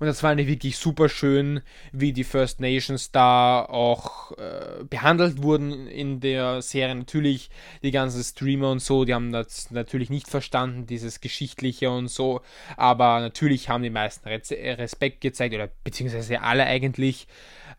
Und 0.00 0.06
das 0.06 0.20
fand 0.20 0.40
ich 0.40 0.46
wirklich 0.46 0.76
super 0.76 1.08
schön, 1.08 1.60
wie 1.92 2.12
die 2.12 2.24
First 2.24 2.60
Nations 2.60 3.12
da 3.12 3.64
auch 3.64 4.32
äh, 4.32 4.84
behandelt 4.84 5.42
wurden 5.42 5.86
in 5.86 6.20
der 6.20 6.62
Serie. 6.62 6.94
Natürlich 6.94 7.50
die 7.82 7.90
ganzen 7.90 8.22
Streamer 8.22 8.70
und 8.70 8.80
so, 8.80 9.04
die 9.04 9.14
haben 9.14 9.32
das 9.32 9.70
natürlich 9.70 10.10
nicht 10.10 10.28
verstanden, 10.28 10.86
dieses 10.86 11.20
Geschichtliche 11.20 11.90
und 11.90 12.08
so. 12.08 12.40
Aber 12.76 13.20
natürlich 13.20 13.68
haben 13.68 13.82
die 13.82 13.90
meisten 13.90 14.28
Respekt 14.28 15.20
gezeigt, 15.20 15.54
oder 15.54 15.68
beziehungsweise 15.84 16.40
alle 16.42 16.64
eigentlich. 16.64 17.26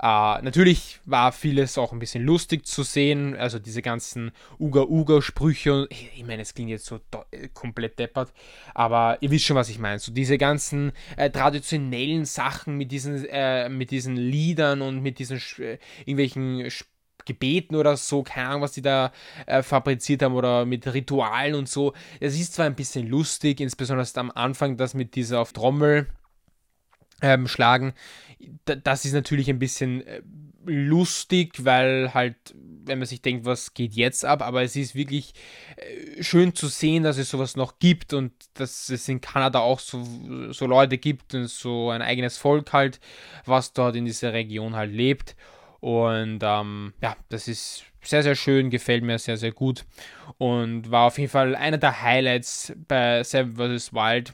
Äh, 0.02 0.42
natürlich 0.42 1.00
war 1.06 1.32
vieles 1.32 1.78
auch 1.78 1.94
ein 1.94 2.00
bisschen 2.00 2.24
lustig 2.24 2.66
zu 2.66 2.84
sehen, 2.84 3.36
also 3.36 3.60
diese 3.60 3.82
ganzen 3.82 4.32
Uga-Uga-Sprüche. 4.60 5.88
Ich, 5.90 6.12
ich 6.16 6.26
meine, 6.26 6.42
es 6.42 6.54
klingt 6.54 6.70
jetzt 6.70 6.86
so 6.86 7.00
äh, 7.32 7.48
komplett 7.54 7.98
deppert, 7.98 8.34
aber 8.74 9.18
ihr 9.22 9.32
wisst 9.32 9.46
schon, 9.46 9.56
was 9.56 9.70
ich 9.70 9.80
meine. 9.80 10.00
So 10.00 10.12
diese 10.12 10.38
ganzen 10.38 10.92
äh, 11.16 11.30
traditionellen 11.30 11.66
Sachen 12.26 12.78
mit 12.78 12.92
diesen, 12.92 13.26
äh, 13.26 13.70
mit 13.70 13.92
diesen 13.92 14.16
Liedern 14.16 14.82
und 14.82 15.02
mit 15.02 15.20
diesen 15.20 15.38
äh, 15.60 15.78
irgendwelchen 16.06 16.70
Gebeten 17.26 17.76
oder 17.76 17.98
so, 17.98 18.24
keine 18.24 18.50
Ahnung, 18.50 18.62
was 18.62 18.74
die 18.74 18.82
da 18.82 19.12
äh, 19.48 19.64
fabriziert 19.64 20.22
haben 20.22 20.36
oder 20.36 20.66
mit 20.66 20.92
Ritualen 20.94 21.56
und 21.56 21.68
so. 21.68 21.94
Es 22.20 22.40
ist 22.40 22.54
zwar 22.54 22.66
ein 22.68 22.76
bisschen 22.76 23.08
lustig, 23.08 23.60
insbesondere 23.60 24.08
am 24.16 24.32
Anfang 24.32 24.78
das 24.78 24.94
mit 24.94 25.16
dieser 25.16 25.42
auf 25.42 25.54
Trommel 25.54 26.08
ähm, 27.22 27.48
schlagen 27.48 27.94
das 28.66 29.06
ist 29.06 29.14
natürlich 29.14 29.50
ein 29.50 29.60
bisschen 29.60 30.06
äh, 30.06 30.22
lustig, 30.66 31.64
weil 31.64 32.14
halt, 32.14 32.36
wenn 32.54 33.00
man 33.00 33.08
sich 33.08 33.22
denkt, 33.22 33.46
was 33.46 33.74
geht 33.74 33.94
jetzt 33.94 34.26
ab, 34.26 34.42
aber 34.42 34.64
es 34.64 34.76
ist 34.76 34.96
wirklich 34.96 35.34
äh, 35.78 36.22
schön 36.24 36.54
zu 36.56 36.68
sehen, 36.68 37.04
dass 37.04 37.18
es 37.18 37.30
sowas 37.30 37.56
noch 37.56 37.80
gibt 37.80 38.14
und 38.14 38.32
dass 38.56 38.90
es 38.90 39.08
in 39.08 39.22
Kanada 39.22 39.60
auch 39.60 39.80
so, 39.80 40.04
so 40.52 40.66
Leute 40.66 40.98
gibt 40.98 41.34
und 41.34 41.48
so 41.48 41.90
ein 41.90 42.02
eigenes 42.02 42.38
Volk 42.38 42.74
halt, 42.74 43.00
was 43.46 43.74
dort 43.74 43.96
in 43.96 44.06
dieser 44.06 44.34
Region 44.34 44.76
halt 44.76 44.92
lebt. 44.92 45.36
Und 45.80 46.40
ähm, 46.42 46.94
ja, 47.02 47.16
das 47.30 47.48
ist 47.48 47.84
sehr, 48.02 48.24
sehr 48.24 48.36
schön, 48.36 48.70
gefällt 48.70 49.04
mir 49.04 49.20
sehr, 49.20 49.38
sehr 49.38 49.52
gut 49.52 49.86
und 50.38 50.90
war 50.90 51.08
auf 51.08 51.18
jeden 51.18 51.30
Fall 51.30 51.56
einer 51.56 51.78
der 51.78 52.02
Highlights 52.02 52.74
bei 52.88 53.24
Seven 53.24 53.56
vs. 53.56 53.94
Wild 53.94 54.34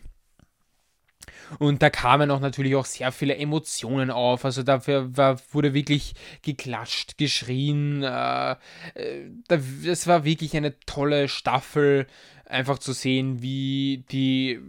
und 1.59 1.81
da 1.81 1.89
kamen 1.89 2.31
auch 2.31 2.39
natürlich 2.39 2.75
auch 2.75 2.85
sehr 2.85 3.11
viele 3.11 3.35
Emotionen 3.35 4.11
auf. 4.11 4.45
Also 4.45 4.63
dafür 4.63 5.15
war, 5.15 5.39
wurde 5.51 5.73
wirklich 5.73 6.13
geklatscht, 6.41 7.17
geschrien. 7.17 8.03
Äh, 8.03 8.51
äh, 8.95 9.29
das 9.47 10.07
war 10.07 10.23
wirklich 10.23 10.55
eine 10.55 10.79
tolle 10.81 11.27
Staffel, 11.27 12.07
einfach 12.45 12.79
zu 12.79 12.93
sehen, 12.93 13.41
wie 13.41 14.03
die, 14.11 14.59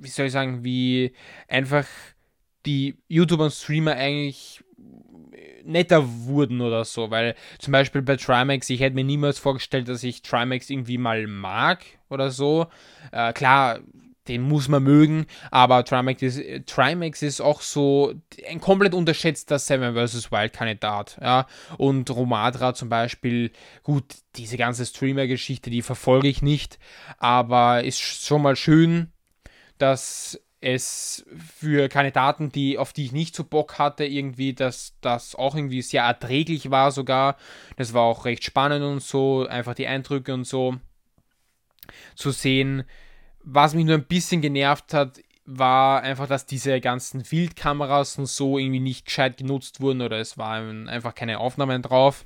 wie 0.00 0.08
soll 0.08 0.26
ich 0.26 0.32
sagen, 0.32 0.64
wie 0.64 1.12
einfach 1.48 1.86
die 2.66 2.96
YouTuber 3.08 3.44
und 3.44 3.50
Streamer 3.52 3.92
eigentlich 3.92 4.64
netter 5.64 6.04
wurden 6.26 6.60
oder 6.60 6.84
so, 6.84 7.10
weil 7.10 7.34
zum 7.58 7.72
Beispiel 7.72 8.02
bei 8.02 8.16
Trimax, 8.16 8.70
ich 8.70 8.80
hätte 8.80 8.94
mir 8.94 9.04
niemals 9.04 9.38
vorgestellt, 9.38 9.88
dass 9.88 10.02
ich 10.02 10.22
Trimax 10.22 10.70
irgendwie 10.70 10.98
mal 10.98 11.26
mag 11.26 11.84
oder 12.08 12.30
so. 12.30 12.66
Äh, 13.12 13.32
klar, 13.32 13.80
den 14.28 14.42
muss 14.42 14.68
man 14.68 14.82
mögen, 14.82 15.26
aber 15.50 15.84
Trimax 15.84 16.22
ist, 16.22 16.66
Trimax 16.66 17.22
ist 17.22 17.40
auch 17.40 17.60
so 17.60 18.14
ein 18.48 18.60
komplett 18.60 18.94
unterschätzter 18.94 19.58
Seven 19.58 19.94
vs. 19.94 20.32
Wild 20.32 20.52
Kandidat. 20.52 21.18
Ja? 21.20 21.46
Und 21.76 22.10
Romadra 22.10 22.74
zum 22.74 22.88
Beispiel, 22.88 23.50
gut, 23.82 24.04
diese 24.36 24.56
ganze 24.56 24.86
Streamer-Geschichte, 24.86 25.70
die 25.70 25.82
verfolge 25.82 26.28
ich 26.28 26.42
nicht, 26.42 26.78
aber 27.18 27.84
ist 27.84 28.00
schon 28.00 28.42
mal 28.42 28.56
schön, 28.56 29.12
dass 29.78 30.40
es 30.64 31.26
für 31.36 31.88
Kandidaten, 31.88 32.50
die, 32.50 32.78
auf 32.78 32.94
die 32.94 33.04
ich 33.04 33.12
nicht 33.12 33.36
so 33.36 33.44
Bock 33.44 33.78
hatte, 33.78 34.06
irgendwie, 34.06 34.54
dass 34.54 34.94
das 35.02 35.34
auch 35.34 35.54
irgendwie 35.54 35.82
sehr 35.82 36.04
erträglich 36.04 36.70
war 36.70 36.90
sogar. 36.90 37.36
Das 37.76 37.92
war 37.92 38.02
auch 38.02 38.24
recht 38.24 38.44
spannend 38.44 38.82
und 38.82 39.02
so, 39.02 39.46
einfach 39.46 39.74
die 39.74 39.86
Eindrücke 39.86 40.32
und 40.32 40.46
so 40.46 40.76
zu 42.14 42.30
sehen. 42.30 42.84
Was 43.44 43.74
mich 43.74 43.84
nur 43.84 43.96
ein 43.96 44.06
bisschen 44.06 44.40
genervt 44.40 44.94
hat, 44.94 45.20
war 45.46 46.02
einfach, 46.02 46.26
dass 46.26 46.46
diese 46.46 46.80
ganzen 46.80 47.30
Wildkameras 47.30 48.18
und 48.18 48.26
so 48.26 48.58
irgendwie 48.58 48.80
nicht 48.80 49.06
gescheit 49.06 49.36
genutzt 49.36 49.80
wurden 49.80 50.00
oder 50.00 50.18
es 50.18 50.38
waren 50.38 50.88
einfach 50.88 51.14
keine 51.14 51.38
Aufnahmen 51.38 51.82
drauf. 51.82 52.24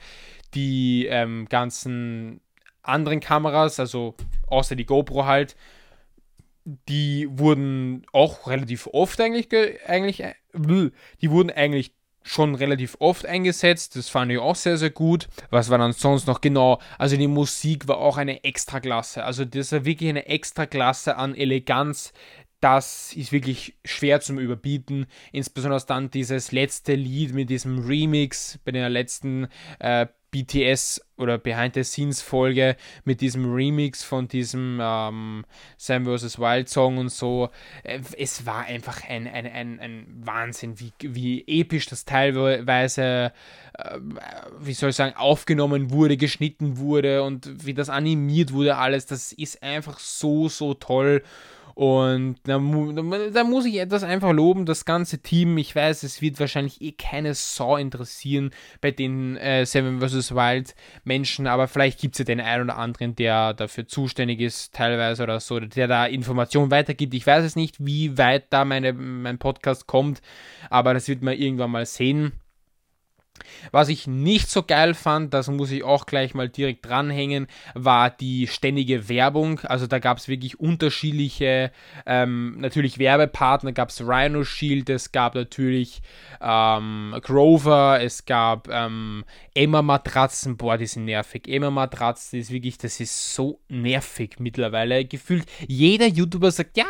Die 0.54 1.06
ähm, 1.06 1.48
ganzen 1.48 2.40
anderen 2.82 3.20
Kameras, 3.20 3.80
also 3.80 4.14
außer 4.46 4.76
die 4.76 4.86
GoPro 4.86 5.26
halt, 5.26 5.56
die 6.64 7.26
wurden 7.30 8.06
auch 8.12 8.46
relativ 8.46 8.86
oft 8.92 9.20
eigentlich, 9.20 9.48
eigentlich, 9.86 10.20
äh, 10.22 10.34
die 11.20 11.30
wurden 11.30 11.50
eigentlich 11.50 11.92
schon 12.22 12.54
relativ 12.54 12.96
oft 13.00 13.26
eingesetzt. 13.26 13.96
Das 13.96 14.08
fand 14.08 14.30
ich 14.32 14.38
auch 14.38 14.54
sehr, 14.54 14.76
sehr 14.76 14.90
gut. 14.90 15.28
Was 15.50 15.70
war 15.70 15.78
dann 15.78 15.92
sonst 15.92 16.26
noch? 16.26 16.40
Genau, 16.40 16.80
also 16.98 17.16
die 17.16 17.26
Musik 17.26 17.88
war 17.88 17.98
auch 17.98 18.16
eine 18.16 18.44
Extraklasse. 18.44 19.24
Also 19.24 19.44
das 19.44 19.72
war 19.72 19.84
wirklich 19.84 20.10
eine 20.10 20.26
Extraklasse 20.26 21.16
an 21.16 21.34
Eleganz. 21.34 22.12
Das 22.60 23.12
ist 23.12 23.30
wirklich 23.30 23.76
schwer 23.84 24.20
zum 24.20 24.38
Überbieten. 24.38 25.06
Insbesondere 25.32 25.84
dann 25.86 26.10
dieses 26.10 26.50
letzte 26.50 26.94
Lied 26.94 27.32
mit 27.32 27.50
diesem 27.50 27.86
Remix 27.86 28.58
bei 28.64 28.72
der 28.72 28.88
letzten 28.88 29.46
äh, 29.78 30.06
BTS 30.30 31.00
oder 31.16 31.38
Behind 31.38 31.74
the 31.74 31.84
Scenes 31.84 32.22
Folge 32.22 32.76
mit 33.04 33.20
diesem 33.20 33.52
Remix 33.52 34.02
von 34.02 34.28
diesem 34.28 34.78
ähm, 34.80 35.44
Sam 35.76 36.04
vs. 36.04 36.38
Wild 36.38 36.68
Song 36.68 36.98
und 36.98 37.08
so. 37.08 37.50
Äh, 37.82 38.00
es 38.16 38.46
war 38.46 38.64
einfach 38.64 39.02
ein, 39.08 39.26
ein, 39.26 39.46
ein, 39.46 39.80
ein 39.80 40.06
Wahnsinn, 40.24 40.78
wie, 40.78 40.92
wie 41.00 41.44
episch 41.46 41.86
das 41.86 42.04
teilweise, 42.04 43.32
äh, 43.78 43.98
wie 44.60 44.74
soll 44.74 44.90
ich 44.90 44.96
sagen, 44.96 45.16
aufgenommen 45.16 45.90
wurde, 45.90 46.16
geschnitten 46.16 46.78
wurde 46.78 47.22
und 47.22 47.66
wie 47.66 47.74
das 47.74 47.88
animiert 47.88 48.52
wurde, 48.52 48.76
alles. 48.76 49.06
Das 49.06 49.32
ist 49.32 49.62
einfach 49.62 49.98
so, 49.98 50.48
so 50.48 50.74
toll. 50.74 51.22
Und 51.78 52.38
da, 52.42 52.58
da, 53.32 53.44
muss 53.44 53.64
ich 53.64 53.78
etwas 53.78 54.02
einfach 54.02 54.32
loben, 54.32 54.66
das 54.66 54.84
ganze 54.84 55.20
Team. 55.20 55.56
Ich 55.58 55.76
weiß, 55.76 56.02
es 56.02 56.20
wird 56.20 56.40
wahrscheinlich 56.40 56.82
eh 56.82 56.90
keine 56.90 57.34
Sau 57.34 57.76
interessieren 57.76 58.50
bei 58.80 58.90
den 58.90 59.36
äh, 59.36 59.64
Seven 59.64 60.00
vs. 60.00 60.34
Wild 60.34 60.74
Menschen, 61.04 61.46
aber 61.46 61.68
vielleicht 61.68 62.00
gibt 62.00 62.16
es 62.16 62.18
ja 62.18 62.24
den 62.24 62.40
einen 62.40 62.64
oder 62.64 62.78
anderen, 62.78 63.14
der 63.14 63.54
dafür 63.54 63.86
zuständig 63.86 64.40
ist, 64.40 64.74
teilweise 64.74 65.22
oder 65.22 65.38
so, 65.38 65.60
der 65.60 65.86
da 65.86 66.06
Informationen 66.06 66.72
weitergibt. 66.72 67.14
Ich 67.14 67.24
weiß 67.24 67.44
es 67.44 67.54
nicht, 67.54 67.76
wie 67.78 68.18
weit 68.18 68.46
da 68.50 68.64
meine, 68.64 68.92
mein 68.92 69.38
Podcast 69.38 69.86
kommt, 69.86 70.20
aber 70.70 70.94
das 70.94 71.06
wird 71.06 71.22
man 71.22 71.34
irgendwann 71.34 71.70
mal 71.70 71.86
sehen. 71.86 72.32
Was 73.72 73.88
ich 73.88 74.06
nicht 74.06 74.50
so 74.50 74.62
geil 74.62 74.94
fand, 74.94 75.34
das 75.34 75.48
muss 75.48 75.70
ich 75.70 75.84
auch 75.84 76.06
gleich 76.06 76.34
mal 76.34 76.48
direkt 76.48 76.86
dranhängen, 76.86 77.46
war 77.74 78.10
die 78.10 78.46
ständige 78.46 79.08
Werbung. 79.08 79.60
Also 79.60 79.86
da 79.86 79.98
gab 79.98 80.18
es 80.18 80.28
wirklich 80.28 80.60
unterschiedliche, 80.60 81.72
ähm, 82.06 82.56
natürlich 82.58 82.98
Werbepartner, 82.98 83.72
gab 83.72 83.90
es 83.90 84.00
Rhino 84.00 84.44
Shield, 84.44 84.90
es 84.90 85.12
gab 85.12 85.34
natürlich 85.34 86.02
ähm, 86.40 87.16
Grover, 87.22 88.00
es 88.00 88.24
gab 88.24 88.68
ähm, 88.68 89.24
Emma 89.54 89.82
Matratzen, 89.82 90.56
boah, 90.56 90.78
die 90.78 90.86
sind 90.86 91.04
nervig. 91.04 91.48
Emma 91.48 91.70
Matratzen 91.70 92.38
ist 92.38 92.50
wirklich, 92.50 92.78
das 92.78 93.00
ist 93.00 93.34
so 93.34 93.60
nervig 93.68 94.36
mittlerweile. 94.38 95.04
Gefühlt 95.04 95.46
jeder 95.66 96.06
YouTuber 96.06 96.50
sagt, 96.50 96.76
ja, 96.76 96.86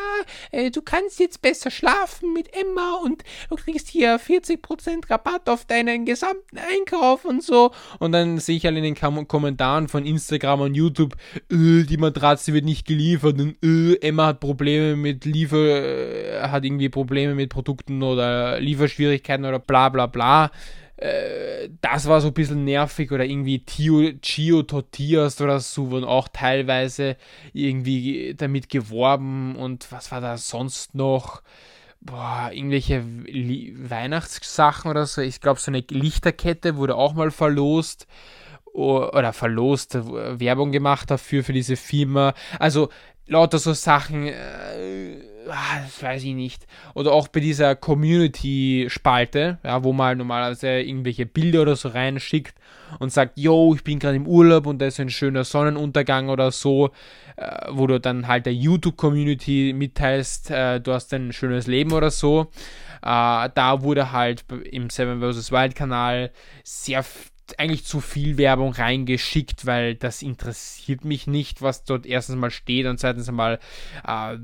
äh, 0.50 0.70
du 0.70 0.82
kannst 0.82 1.20
jetzt 1.20 1.42
besser 1.42 1.70
schlafen 1.70 2.32
mit 2.32 2.54
Emma 2.54 3.00
und 3.02 3.24
du 3.48 3.56
kriegst 3.56 3.88
hier 3.88 4.18
40% 4.20 5.10
Rabatt 5.10 5.48
auf 5.48 5.64
deinen 5.64 6.04
gesamten 6.04 6.37
Einkauf 6.54 7.24
und 7.24 7.42
so. 7.42 7.72
Und 7.98 8.12
dann 8.12 8.38
sehe 8.38 8.56
ich 8.56 8.64
halt 8.64 8.76
in 8.76 8.82
den 8.82 8.94
Kom 8.94 9.26
Kommentaren 9.28 9.88
von 9.88 10.06
Instagram 10.06 10.60
und 10.60 10.74
YouTube, 10.74 11.14
äh, 11.50 11.82
die 11.84 11.96
Matratze 11.96 12.52
wird 12.52 12.64
nicht 12.64 12.86
geliefert 12.86 13.40
und 13.40 13.56
äh, 13.62 13.96
Emma 14.00 14.26
hat 14.26 14.40
Probleme 14.40 14.96
mit 14.96 15.24
Liefer, 15.24 15.56
äh, 15.56 16.40
hat 16.42 16.64
irgendwie 16.64 16.88
Probleme 16.88 17.34
mit 17.34 17.50
Produkten 17.50 18.02
oder 18.02 18.60
Lieferschwierigkeiten 18.60 19.44
oder 19.44 19.58
bla 19.58 19.88
bla 19.88 20.06
bla 20.06 20.50
äh, 20.98 21.68
das 21.80 22.06
war 22.06 22.20
so 22.20 22.28
ein 22.28 22.34
bisschen 22.34 22.64
nervig 22.64 23.12
oder 23.12 23.24
irgendwie 23.24 23.60
Tio, 23.60 24.12
Gio 24.20 24.62
Tortillas 24.64 25.40
oder 25.40 25.60
so 25.60 25.90
wurden 25.92 26.04
auch 26.04 26.28
teilweise 26.28 27.16
irgendwie 27.52 28.34
damit 28.36 28.68
geworben 28.68 29.54
und 29.56 29.90
was 29.92 30.10
war 30.10 30.20
da 30.20 30.36
sonst 30.36 30.94
noch? 30.94 31.42
Boah, 32.08 32.50
irgendwelche 32.52 33.04
Weihnachtssachen 33.04 34.90
oder 34.90 35.06
so. 35.06 35.20
Ich 35.20 35.40
glaube, 35.40 35.60
so 35.60 35.70
eine 35.70 35.84
Lichterkette 35.88 36.76
wurde 36.76 36.96
auch 36.96 37.14
mal 37.14 37.30
verlost 37.30 38.06
oder 38.72 39.32
verlost, 39.32 39.94
äh, 39.94 40.40
Werbung 40.40 40.72
gemacht 40.72 41.10
dafür, 41.10 41.44
für 41.44 41.52
diese 41.52 41.76
Firma. 41.76 42.34
Also 42.58 42.88
lauter 43.26 43.58
so 43.58 43.72
Sachen, 43.72 44.26
äh, 44.26 45.20
das 45.48 46.02
weiß 46.02 46.24
ich 46.24 46.34
nicht. 46.34 46.66
Oder 46.94 47.12
auch 47.12 47.28
bei 47.28 47.40
dieser 47.40 47.74
Community-Spalte, 47.74 49.58
ja, 49.64 49.84
wo 49.84 49.92
man 49.92 50.18
normalerweise 50.18 50.80
irgendwelche 50.80 51.26
Bilder 51.26 51.62
oder 51.62 51.76
so 51.76 51.88
reinschickt 51.88 52.54
und 52.98 53.12
sagt, 53.12 53.38
yo, 53.38 53.74
ich 53.74 53.84
bin 53.84 53.98
gerade 53.98 54.16
im 54.16 54.26
Urlaub 54.26 54.66
und 54.66 54.78
da 54.78 54.86
ist 54.86 55.00
ein 55.00 55.10
schöner 55.10 55.44
Sonnenuntergang 55.44 56.28
oder 56.28 56.50
so, 56.50 56.90
äh, 57.36 57.66
wo 57.70 57.86
du 57.86 58.00
dann 58.00 58.28
halt 58.28 58.46
der 58.46 58.54
YouTube-Community 58.54 59.72
mitteilst, 59.74 60.50
äh, 60.50 60.80
du 60.80 60.92
hast 60.92 61.12
ein 61.14 61.32
schönes 61.32 61.66
Leben 61.66 61.92
oder 61.92 62.10
so. 62.10 62.50
Äh, 63.02 63.48
da 63.54 63.82
wurde 63.82 64.12
halt 64.12 64.44
im 64.70 64.90
Seven 64.90 65.20
vs. 65.20 65.52
Wild 65.52 65.74
Kanal 65.74 66.30
sehr 66.64 67.04
eigentlich 67.56 67.86
zu 67.86 68.00
viel 68.00 68.36
Werbung 68.36 68.72
reingeschickt, 68.72 69.64
weil 69.64 69.94
das 69.94 70.20
interessiert 70.20 71.04
mich 71.04 71.26
nicht, 71.26 71.62
was 71.62 71.84
dort 71.84 72.04
erstens 72.04 72.36
mal 72.36 72.50
steht 72.50 72.86
und 72.86 73.00
zweitens 73.00 73.30
mal 73.30 73.58
äh, 74.06 74.36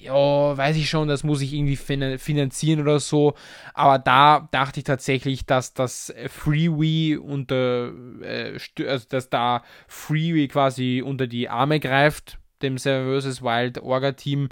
ja, 0.00 0.56
weiß 0.56 0.76
ich 0.76 0.88
schon, 0.88 1.08
das 1.08 1.24
muss 1.24 1.40
ich 1.40 1.52
irgendwie 1.52 1.76
finanzieren 1.76 2.80
oder 2.80 3.00
so. 3.00 3.34
Aber 3.74 3.98
da 3.98 4.48
dachte 4.50 4.80
ich 4.80 4.84
tatsächlich, 4.84 5.46
dass 5.46 5.74
das 5.74 6.14
Freeway 6.28 7.16
unter, 7.16 7.92
äh, 8.22 8.58
also 8.86 9.06
dass 9.08 9.30
da 9.30 9.62
Freeway 9.86 10.48
quasi 10.48 11.02
unter 11.04 11.26
die 11.26 11.48
Arme 11.48 11.80
greift 11.80 12.38
dem 12.62 12.78
vs. 12.78 13.42
Wild 13.42 13.78
Orga-Team, 13.78 14.48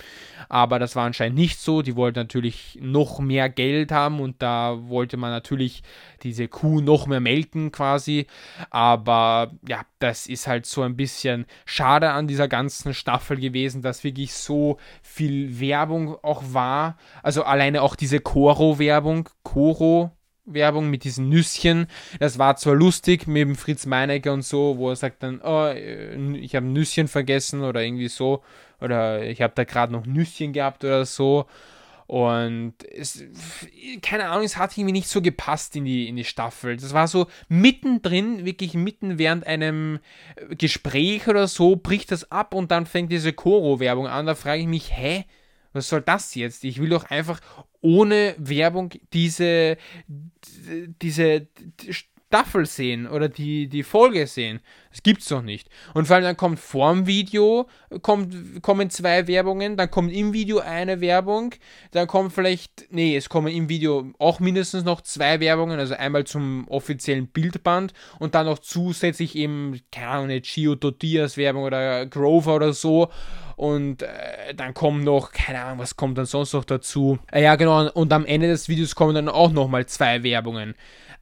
aber 0.48 0.78
das 0.78 0.96
war 0.96 1.06
anscheinend 1.06 1.38
nicht 1.38 1.58
so. 1.58 1.82
Die 1.82 1.96
wollten 1.96 2.18
natürlich 2.18 2.78
noch 2.80 3.18
mehr 3.18 3.48
Geld 3.48 3.92
haben 3.92 4.20
und 4.20 4.42
da 4.42 4.78
wollte 4.88 5.16
man 5.16 5.30
natürlich 5.30 5.82
diese 6.22 6.48
Kuh 6.48 6.80
noch 6.80 7.06
mehr 7.06 7.20
melken 7.20 7.72
quasi. 7.72 8.26
Aber 8.70 9.52
ja, 9.68 9.82
das 9.98 10.26
ist 10.26 10.46
halt 10.46 10.66
so 10.66 10.82
ein 10.82 10.96
bisschen 10.96 11.46
schade 11.64 12.10
an 12.10 12.26
dieser 12.26 12.48
ganzen 12.48 12.94
Staffel 12.94 13.38
gewesen, 13.38 13.82
dass 13.82 14.04
wirklich 14.04 14.34
so 14.34 14.78
viel 15.02 15.60
Werbung 15.60 16.16
auch 16.22 16.42
war. 16.52 16.96
Also 17.22 17.42
alleine 17.44 17.82
auch 17.82 17.96
diese 17.96 18.20
Koro-Werbung, 18.20 19.28
Koro, 19.42 20.15
Werbung 20.46 20.88
mit 20.88 21.04
diesen 21.04 21.28
Nüsschen. 21.28 21.88
Das 22.18 22.38
war 22.38 22.56
zwar 22.56 22.74
lustig 22.74 23.26
mit 23.26 23.42
dem 23.42 23.56
Fritz 23.56 23.84
Meinecke 23.84 24.32
und 24.32 24.42
so, 24.42 24.78
wo 24.78 24.90
er 24.90 24.96
sagt 24.96 25.22
dann, 25.22 25.40
oh, 25.42 25.70
ich 25.70 26.54
habe 26.56 26.66
Nüsschen 26.66 27.08
vergessen 27.08 27.62
oder 27.62 27.82
irgendwie 27.82 28.08
so. 28.08 28.42
Oder 28.80 29.24
ich 29.24 29.42
habe 29.42 29.52
da 29.54 29.64
gerade 29.64 29.92
noch 29.92 30.06
Nüsschen 30.06 30.52
gehabt 30.52 30.84
oder 30.84 31.04
so. 31.04 31.46
Und 32.06 32.74
es, 32.94 33.24
keine 34.00 34.28
Ahnung, 34.28 34.44
es 34.44 34.56
hat 34.56 34.78
irgendwie 34.78 34.92
nicht 34.92 35.08
so 35.08 35.20
gepasst 35.20 35.74
in 35.74 35.84
die, 35.84 36.08
in 36.08 36.14
die 36.14 36.24
Staffel. 36.24 36.76
Das 36.76 36.94
war 36.94 37.08
so 37.08 37.26
mittendrin, 37.48 38.44
wirklich 38.44 38.74
mitten 38.74 39.18
während 39.18 39.46
einem 39.46 39.98
Gespräch 40.50 41.26
oder 41.26 41.48
so, 41.48 41.74
bricht 41.74 42.12
das 42.12 42.30
ab 42.30 42.54
und 42.54 42.70
dann 42.70 42.86
fängt 42.86 43.10
diese 43.10 43.32
Koro-Werbung 43.32 44.06
an. 44.06 44.26
Da 44.26 44.36
frage 44.36 44.62
ich 44.62 44.68
mich, 44.68 44.92
hä? 44.92 45.24
Was 45.72 45.88
soll 45.88 46.00
das 46.00 46.34
jetzt? 46.34 46.64
Ich 46.64 46.80
will 46.80 46.88
doch 46.88 47.04
einfach 47.10 47.40
ohne 47.86 48.34
Werbung 48.38 48.90
diese, 49.12 49.76
diese 51.00 51.46
Staffel 52.28 52.66
sehen 52.66 53.06
oder 53.06 53.28
die, 53.28 53.68
die 53.68 53.84
Folge 53.84 54.26
sehen. 54.26 54.60
Das 54.90 55.02
gibt's 55.02 55.28
doch 55.28 55.42
nicht. 55.42 55.68
Und 55.94 56.06
vor 56.06 56.16
allem 56.16 56.24
dann 56.24 56.36
kommt 56.36 56.58
vorm 56.58 57.06
Video 57.06 57.68
kommt, 58.02 58.62
kommen 58.62 58.90
zwei 58.90 59.28
Werbungen, 59.28 59.76
dann 59.76 59.90
kommt 59.90 60.12
im 60.12 60.32
Video 60.32 60.58
eine 60.58 61.00
Werbung, 61.00 61.54
dann 61.92 62.08
kommt 62.08 62.32
vielleicht, 62.32 62.90
nee, 62.90 63.16
es 63.16 63.28
kommen 63.28 63.48
im 63.48 63.68
Video 63.68 64.12
auch 64.18 64.40
mindestens 64.40 64.82
noch 64.82 65.02
zwei 65.02 65.38
Werbungen, 65.38 65.78
also 65.78 65.94
einmal 65.94 66.24
zum 66.24 66.66
offiziellen 66.68 67.28
Bildband 67.28 67.92
und 68.18 68.34
dann 68.34 68.46
noch 68.46 68.58
zusätzlich 68.58 69.36
eben, 69.36 69.80
keine 69.92 70.08
Ahnung, 70.08 70.24
eine 70.24 70.40
Gio 70.40 70.74
Tortillas 70.74 71.36
Werbung 71.36 71.62
oder 71.62 72.06
Grover 72.06 72.56
oder 72.56 72.72
so 72.72 73.08
und 73.56 74.02
äh, 74.02 74.54
dann 74.54 74.74
kommen 74.74 75.02
noch, 75.02 75.32
keine 75.32 75.62
Ahnung, 75.62 75.78
was 75.78 75.96
kommt 75.96 76.18
dann 76.18 76.26
sonst 76.26 76.52
noch 76.52 76.64
dazu. 76.64 77.18
Äh, 77.32 77.42
ja, 77.42 77.56
genau, 77.56 77.90
und 77.90 78.12
am 78.12 78.26
Ende 78.26 78.48
des 78.48 78.68
Videos 78.68 78.94
kommen 78.94 79.14
dann 79.14 79.28
auch 79.28 79.50
nochmal 79.50 79.86
zwei 79.86 80.22
Werbungen. 80.22 80.74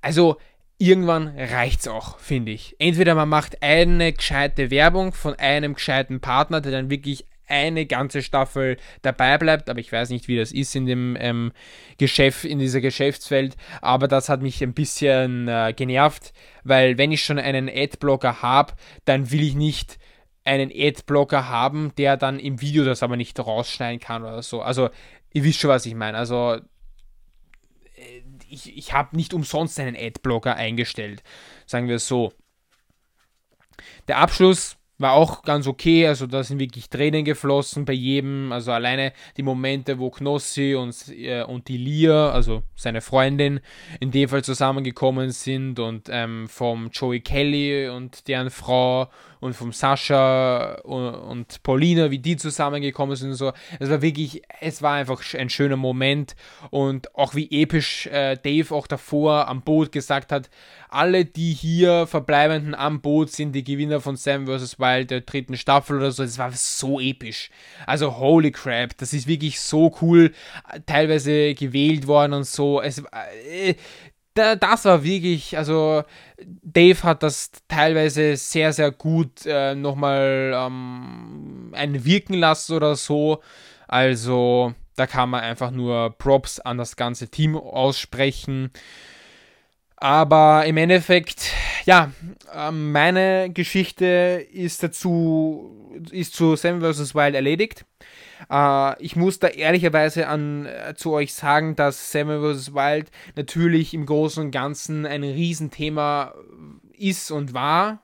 Also, 0.03 0.37
irgendwann 0.79 1.29
reicht's 1.39 1.87
auch, 1.87 2.19
finde 2.19 2.53
ich. 2.53 2.75
Entweder 2.79 3.15
man 3.15 3.29
macht 3.29 3.63
eine 3.63 4.13
gescheite 4.13 4.71
Werbung 4.71 5.13
von 5.13 5.35
einem 5.37 5.75
gescheiten 5.75 6.21
Partner, 6.21 6.61
der 6.61 6.73
dann 6.73 6.91
wirklich 6.91 7.25
eine 7.47 7.87
ganze 7.87 8.23
Staffel 8.23 8.79
dabei 9.03 9.39
bleibt, 9.39 9.69
aber 9.69 9.79
ich 9.79 9.93
weiß 9.93 10.11
nicht, 10.11 10.29
wie 10.29 10.37
das 10.37 10.51
ist 10.51 10.75
in 10.75 10.87
dem 10.87 11.17
ähm, 11.21 11.53
Geschäft, 11.99 12.45
in 12.45 12.59
dieser 12.59 12.81
Geschäftswelt, 12.81 13.57
aber 13.83 14.09
das 14.09 14.29
hat 14.29 14.43
mich 14.43 14.63
ein 14.63 14.73
bisschen 14.73 15.47
äh, 15.47 15.75
genervt, 15.77 16.33
weil 16.65 16.97
wenn 16.97 17.13
ich 17.13 17.23
schon 17.23 17.39
einen 17.39 17.69
Adblocker 17.69 18.43
habe, 18.43 18.73
dann 19.05 19.31
will 19.31 19.43
ich 19.43 19.55
nicht 19.55 19.99
einen 20.45 20.71
Adblocker 20.75 21.49
haben, 21.49 21.93
der 21.97 22.17
dann 22.17 22.39
im 22.39 22.61
Video 22.61 22.85
das 22.85 23.03
aber 23.03 23.17
nicht 23.17 23.39
rausschneiden 23.39 24.01
kann 24.01 24.23
oder 24.23 24.43
so. 24.43 24.61
Also, 24.63 24.91
ihr 25.33 25.45
wisst 25.45 25.61
schon, 25.61 25.71
was 25.71 25.87
ich 25.87 25.95
meine. 25.95 26.19
Also, 26.19 26.55
äh, 26.55 28.23
ich, 28.49 28.77
ich 28.77 28.93
habe 28.93 29.17
nicht 29.17 29.35
umsonst 29.35 29.81
einen 29.81 29.97
Adblocker 29.97 30.55
eingestellt, 30.55 31.23
sagen 31.67 31.89
wir 31.89 31.99
so. 31.99 32.33
Der 34.07 34.19
Abschluss 34.19 34.77
war 34.99 35.13
auch 35.13 35.43
ganz 35.43 35.67
okay, 35.67 36.07
also 36.07 36.27
da 36.27 36.45
sind 36.45 36.61
wirklich 36.61 36.89
Tränen 36.89 37.25
geflossen 37.25 37.85
bei 37.85 37.93
jedem, 37.93 38.53
also 38.53 38.71
alleine 38.71 39.13
die 39.37 39.43
Momente, 39.43 39.99
wo 39.99 40.11
Knossi 40.11 40.75
und, 40.77 40.95
äh, 41.09 41.43
und 41.43 41.67
die 41.69 41.77
Lia, 41.77 42.31
also 42.31 42.63
seine 42.77 43.01
Freundin, 43.01 43.61
in 43.99 44.13
dem 44.13 44.29
Fall 44.29 44.45
zusammengekommen 44.45 45.31
sind 45.31 45.81
und 45.81 46.09
ähm, 46.11 46.47
vom 46.49 46.91
Joey 46.93 47.21
Kelly 47.21 47.89
und 47.89 48.29
deren 48.29 48.51
Frau 48.51 49.09
und 49.45 49.53
vom 49.53 49.73
Sascha 49.73 50.77
und, 50.85 51.15
und 51.15 51.63
Paulina, 51.63 52.11
wie 52.11 52.19
die 52.19 52.39
zusammengekommen 52.39 53.15
sind 53.15 53.29
und 53.29 53.35
so. 53.35 53.53
Es 53.79 53.91
war 53.91 54.01
wirklich, 54.01 54.41
es 54.63 54.81
war 54.81 54.95
einfach 54.95 55.23
ein 55.35 55.51
schöner 55.51 55.77
Moment 55.77 56.35
und 56.71 57.15
auch 57.15 57.35
wie 57.35 57.51
episch 57.51 58.07
äh, 58.07 58.39
Dave 58.43 58.75
auch 58.75 58.87
davor 58.87 59.47
am 59.47 59.61
Boot 59.61 59.93
gesagt 59.93 60.33
hat, 60.33 60.49
alle, 60.89 61.27
die 61.27 61.53
hier 61.53 62.07
verbleibenden 62.07 62.75
am 62.75 63.03
Boot 63.03 63.33
sind 63.33 63.53
die 63.53 63.65
Gewinner 63.65 64.01
von 64.01 64.17
Sam 64.17 64.47
vs. 64.47 64.79
Wild 64.79 65.11
der 65.11 65.21
dritten 65.21 65.59
Staffel 65.59 65.99
oder 65.99 66.11
so. 66.11 66.23
Das 66.23 66.39
war 66.39 66.51
so 66.53 66.99
episch. 66.99 67.51
Also 67.87 68.17
holy 68.17 68.51
crap, 68.51 68.97
das 68.97 69.13
ist 69.13 69.27
wirklich 69.27 69.61
so 69.61 69.95
cool, 70.01 70.33
teilweise 70.87 71.53
gewählt 71.53 72.07
worden 72.07 72.33
und 72.33 72.47
so. 72.47 72.81
Es, 72.81 73.03
äh, 73.51 73.75
das 74.35 74.85
war 74.85 75.05
wirklich, 75.05 75.57
also 75.57 76.03
Dave 76.45 77.03
hat 77.05 77.23
das 77.23 77.51
teilweise 77.69 78.37
sehr, 78.37 78.73
sehr 78.73 78.91
gut 78.91 79.47
äh, 79.47 79.75
nochmal 79.75 80.53
ähm, 80.55 81.73
einwirken 81.75 82.35
lassen 82.35 82.75
oder 82.75 82.97
so. 82.97 83.41
Also 83.87 84.75
da 84.97 85.07
kann 85.07 85.31
man 85.31 85.43
einfach 85.43 85.71
nur 85.71 86.11
Props 86.19 86.59
an 86.61 86.79
das 86.79 86.97
ganze 86.97 87.29
Team 87.29 87.57
aussprechen. 87.57 88.71
Aber 89.97 90.67
im 90.67 90.77
Endeffekt, 90.77 91.53
ja, 91.85 92.13
ähm, 92.53 92.93
meine 92.93 93.51
Geschichte 93.51 94.47
ist 94.53 94.83
dazu, 94.83 95.84
ist 96.11 96.35
zu 96.35 96.57
Seven 96.57 96.81
vs. 96.81 97.15
Wild 97.15 97.35
erledigt. 97.35 97.85
Äh, 98.51 99.03
ich 99.03 99.17
muss 99.17 99.39
da 99.39 99.49
ehrlicherweise 99.49 100.29
an, 100.29 100.67
äh, 100.67 100.95
zu 100.95 101.13
euch 101.13 101.35
sagen, 101.35 101.77
dass 101.77 102.11
Seven 102.13 102.41
vs. 102.41 102.75
Wild 102.75 103.11
natürlich 103.37 103.95
im 103.95 104.07
Großen 104.07 104.45
und 104.45 104.51
Ganzen 104.51 105.07
ein 105.07 105.25
Riesenthema 105.25 106.35
ist 106.97 107.31
und 107.31 107.55
war. 107.55 108.01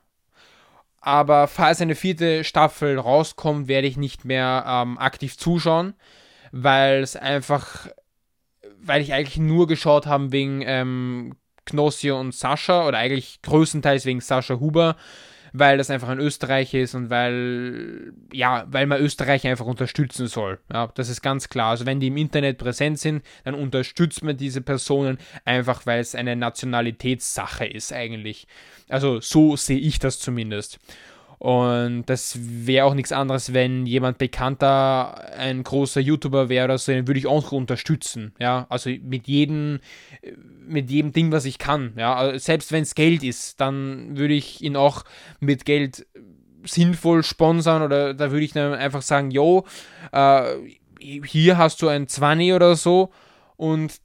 Aber 1.01 1.47
falls 1.47 1.81
eine 1.81 1.95
vierte 1.95 2.43
Staffel 2.43 2.99
rauskommt, 2.99 3.67
werde 3.67 3.87
ich 3.87 3.97
nicht 3.97 4.23
mehr 4.23 4.63
ähm, 4.67 4.99
aktiv 4.99 5.35
zuschauen, 5.35 5.95
weil 6.51 7.01
es 7.01 7.15
einfach, 7.15 7.87
weil 8.79 9.01
ich 9.01 9.13
eigentlich 9.13 9.37
nur 9.37 9.67
geschaut 9.67 10.05
habe 10.05 10.31
wegen 10.31 10.61
ähm, 10.63 11.35
Knossi 11.65 12.11
und 12.11 12.35
Sascha 12.35 12.87
oder 12.87 12.99
eigentlich 12.99 13.41
größtenteils 13.41 14.05
wegen 14.05 14.21
Sascha 14.21 14.59
Huber 14.59 14.95
weil 15.53 15.77
das 15.77 15.89
einfach 15.89 16.09
ein 16.09 16.19
Österreich 16.19 16.73
ist 16.73 16.95
und 16.95 17.09
weil, 17.09 18.13
ja, 18.31 18.65
weil 18.67 18.87
man 18.87 19.01
Österreich 19.01 19.45
einfach 19.47 19.65
unterstützen 19.65 20.27
soll. 20.27 20.59
Ja, 20.71 20.87
das 20.95 21.09
ist 21.09 21.21
ganz 21.21 21.49
klar. 21.49 21.71
Also 21.71 21.85
wenn 21.85 21.99
die 21.99 22.07
im 22.07 22.17
Internet 22.17 22.57
präsent 22.57 22.99
sind, 22.99 23.23
dann 23.43 23.55
unterstützt 23.55 24.23
man 24.23 24.37
diese 24.37 24.61
Personen 24.61 25.17
einfach, 25.45 25.85
weil 25.85 25.99
es 25.99 26.15
eine 26.15 26.35
Nationalitätssache 26.35 27.65
ist 27.65 27.91
eigentlich. 27.91 28.47
Also 28.89 29.19
so 29.19 29.55
sehe 29.55 29.79
ich 29.79 29.99
das 29.99 30.19
zumindest. 30.19 30.79
Und 31.41 32.03
das 32.05 32.37
wäre 32.39 32.85
auch 32.85 32.93
nichts 32.93 33.11
anderes, 33.11 33.51
wenn 33.51 33.87
jemand 33.87 34.19
bekannter, 34.19 35.33
ein 35.39 35.63
großer 35.63 35.99
YouTuber 35.99 36.49
wäre 36.49 36.65
oder 36.65 36.77
so, 36.77 36.91
den 36.91 37.07
würde 37.07 37.19
ich 37.19 37.25
auch 37.25 37.51
unterstützen. 37.51 38.35
Ja, 38.37 38.67
also 38.69 38.91
mit 38.91 39.27
jedem, 39.27 39.79
mit 40.67 40.91
jedem 40.91 41.13
Ding, 41.13 41.31
was 41.31 41.45
ich 41.45 41.57
kann. 41.57 41.93
Ja, 41.97 42.13
also 42.13 42.37
selbst 42.37 42.71
wenn 42.71 42.83
es 42.83 42.93
Geld 42.93 43.23
ist, 43.23 43.59
dann 43.59 44.15
würde 44.17 44.35
ich 44.35 44.61
ihn 44.61 44.75
auch 44.75 45.03
mit 45.39 45.65
Geld 45.65 46.05
sinnvoll 46.63 47.23
sponsern 47.23 47.81
oder 47.81 48.13
da 48.13 48.29
würde 48.29 48.45
ich 48.45 48.53
dann 48.53 48.75
einfach 48.75 49.01
sagen, 49.01 49.31
yo, 49.31 49.65
äh, 50.11 50.43
hier 50.99 51.57
hast 51.57 51.81
du 51.81 51.87
ein 51.87 52.07
20 52.07 52.53
oder 52.53 52.75
so 52.75 53.09
und 53.57 53.99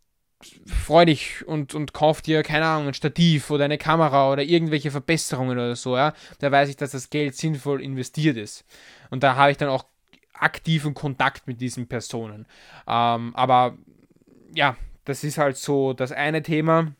freu 0.66 1.04
dich 1.04 1.46
und, 1.46 1.74
und 1.74 1.92
kauf 1.92 2.22
dir, 2.22 2.42
keine 2.42 2.66
Ahnung, 2.66 2.88
ein 2.88 2.94
Stativ 2.94 3.50
oder 3.50 3.64
eine 3.64 3.78
Kamera 3.78 4.32
oder 4.32 4.42
irgendwelche 4.42 4.90
Verbesserungen 4.90 5.58
oder 5.58 5.76
so, 5.76 5.96
ja. 5.96 6.14
Da 6.38 6.50
weiß 6.52 6.68
ich, 6.68 6.76
dass 6.76 6.92
das 6.92 7.10
Geld 7.10 7.36
sinnvoll 7.36 7.82
investiert 7.82 8.36
ist. 8.36 8.64
Und 9.10 9.22
da 9.22 9.36
habe 9.36 9.50
ich 9.50 9.56
dann 9.56 9.68
auch 9.68 9.84
aktiven 10.32 10.94
Kontakt 10.94 11.46
mit 11.46 11.60
diesen 11.60 11.86
Personen. 11.86 12.46
Ähm, 12.86 13.34
aber 13.34 13.76
ja, 14.54 14.76
das 15.04 15.24
ist 15.24 15.38
halt 15.38 15.56
so 15.56 15.92
das 15.92 16.12
eine 16.12 16.42
Thema. 16.42 16.92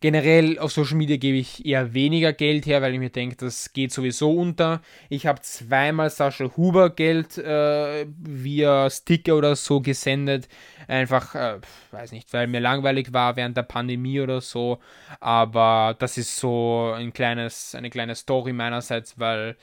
Generell 0.00 0.58
auf 0.58 0.72
Social 0.72 0.96
Media 0.96 1.18
gebe 1.18 1.36
ich 1.36 1.66
eher 1.66 1.92
weniger 1.92 2.32
Geld 2.32 2.64
her, 2.64 2.80
weil 2.80 2.94
ich 2.94 2.98
mir 2.98 3.10
denke, 3.10 3.36
das 3.36 3.74
geht 3.74 3.92
sowieso 3.92 4.32
unter. 4.32 4.80
Ich 5.10 5.26
habe 5.26 5.42
zweimal 5.42 6.08
Sascha 6.08 6.50
Huber 6.56 6.88
Geld 6.88 7.36
äh, 7.36 8.06
via 8.18 8.88
Sticker 8.88 9.36
oder 9.36 9.56
so 9.56 9.80
gesendet. 9.82 10.48
Einfach, 10.88 11.34
äh, 11.34 11.58
weiß 11.90 12.12
nicht, 12.12 12.32
weil 12.32 12.46
mir 12.46 12.60
langweilig 12.60 13.12
war 13.12 13.36
während 13.36 13.58
der 13.58 13.62
Pandemie 13.62 14.20
oder 14.20 14.40
so. 14.40 14.78
Aber 15.20 15.94
das 15.98 16.16
ist 16.16 16.34
so 16.34 16.92
ein 16.96 17.12
kleines, 17.12 17.74
eine 17.74 17.90
kleine 17.90 18.14
Story 18.14 18.54
meinerseits, 18.54 19.18
weil, 19.18 19.56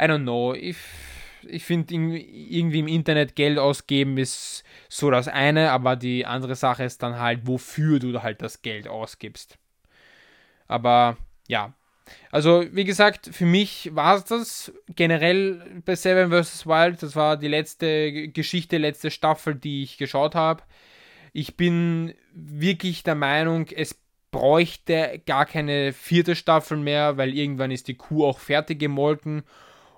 I 0.00 0.04
don't 0.04 0.22
know, 0.22 0.54
ich 0.54 0.76
ich 1.46 1.64
finde 1.64 1.94
irgendwie 1.94 2.78
im 2.78 2.88
Internet 2.88 3.36
Geld 3.36 3.58
ausgeben 3.58 4.16
ist 4.18 4.64
so 4.88 5.10
das 5.10 5.28
eine, 5.28 5.72
aber 5.72 5.96
die 5.96 6.24
andere 6.24 6.54
Sache 6.54 6.84
ist 6.84 7.02
dann 7.02 7.18
halt, 7.18 7.46
wofür 7.46 7.98
du 7.98 8.22
halt 8.22 8.40
das 8.40 8.62
Geld 8.62 8.88
ausgibst. 8.88 9.58
Aber 10.74 11.16
ja. 11.46 11.72
Also, 12.32 12.64
wie 12.72 12.84
gesagt, 12.84 13.30
für 13.32 13.46
mich 13.46 13.90
war 13.94 14.16
es 14.16 14.24
das 14.24 14.72
generell 14.88 15.80
bei 15.84 15.94
Seven 15.94 16.30
vs. 16.30 16.66
Wild. 16.66 17.00
Das 17.00 17.14
war 17.14 17.36
die 17.36 17.48
letzte 17.48 18.28
Geschichte, 18.28 18.78
letzte 18.78 19.12
Staffel, 19.12 19.54
die 19.54 19.84
ich 19.84 19.98
geschaut 19.98 20.34
habe. 20.34 20.64
Ich 21.32 21.56
bin 21.56 22.14
wirklich 22.34 23.04
der 23.04 23.14
Meinung, 23.14 23.68
es 23.68 23.96
bräuchte 24.32 25.22
gar 25.26 25.46
keine 25.46 25.92
vierte 25.92 26.34
Staffel 26.34 26.76
mehr, 26.76 27.16
weil 27.16 27.32
irgendwann 27.32 27.70
ist 27.70 27.86
die 27.86 27.94
Kuh 27.94 28.26
auch 28.26 28.40
fertig 28.40 28.80
gemolken 28.80 29.44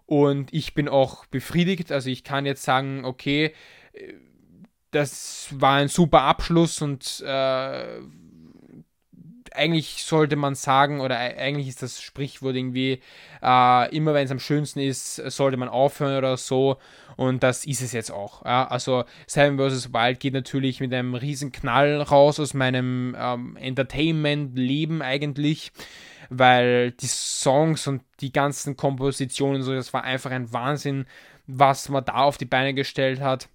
und 0.05 0.53
ich 0.53 0.75
bin 0.75 0.91
auch 0.91 1.25
befriedigt. 1.25 1.91
Also 1.91 2.11
ich 2.11 2.23
kann 2.23 2.45
jetzt 2.45 2.63
sagen, 2.63 3.07
okay, 3.07 3.55
äh, 3.95 4.13
das 4.91 5.49
war 5.53 5.77
ein 5.77 5.89
super 5.89 6.23
Abschluss 6.23 6.83
und 6.83 7.25
äh, 7.27 8.01
eigentlich 9.57 10.05
sollte 10.05 10.37
man 10.37 10.55
sagen, 10.55 11.01
oder 11.01 11.19
eigentlich 11.19 11.69
ist 11.69 11.83
das 11.83 12.01
Sprichwort 12.01 12.57
irgendwie, 12.57 13.01
äh, 13.43 13.97
immer 13.97 14.15
wenn 14.15 14.25
es 14.25 14.31
am 14.31 14.39
schönsten 14.39 14.81
ist, 14.81 15.17
sollte 15.17 15.57
man 15.57 15.69
aufhören 15.69 16.19
oder 16.19 16.37
so. 16.37 16.77
Und 17.17 17.43
das 17.43 17.65
ist 17.65 17.83
es 17.83 17.93
jetzt 17.93 18.11
auch. 18.11 18.45
Ja? 18.45 18.69
Also 18.69 19.05
Seven 19.27 19.59
vs. 19.59 19.93
Wild 19.93 20.21
geht 20.21 20.35
natürlich 20.35 20.81
mit 20.81 20.93
einem 20.93 21.15
riesen 21.15 21.53
Knall 21.53 22.03
raus 22.03 22.39
aus 22.39 22.55
meinem 22.55 23.17
ähm, 23.19 23.57
Entertainment-Leben 23.57 25.03
eigentlich, 25.03 25.73
weil 26.29 26.93
die 26.93 27.07
Songs 27.07 27.87
und 27.87 28.03
die 28.21 28.33
ganzen 28.33 28.77
Kompositionen, 28.77 29.63
so, 29.63 29.75
das 29.75 29.93
war 29.93 30.05
einfach 30.05 30.31
ein 30.31 30.53
Wahnsinn, 30.53 31.07
was 31.47 31.89
man 31.89 32.05
da 32.05 32.15
auf 32.15 32.39
die 32.39 32.45
Beine 32.45 32.75
gestellt 32.75 33.21
hat 33.21 33.49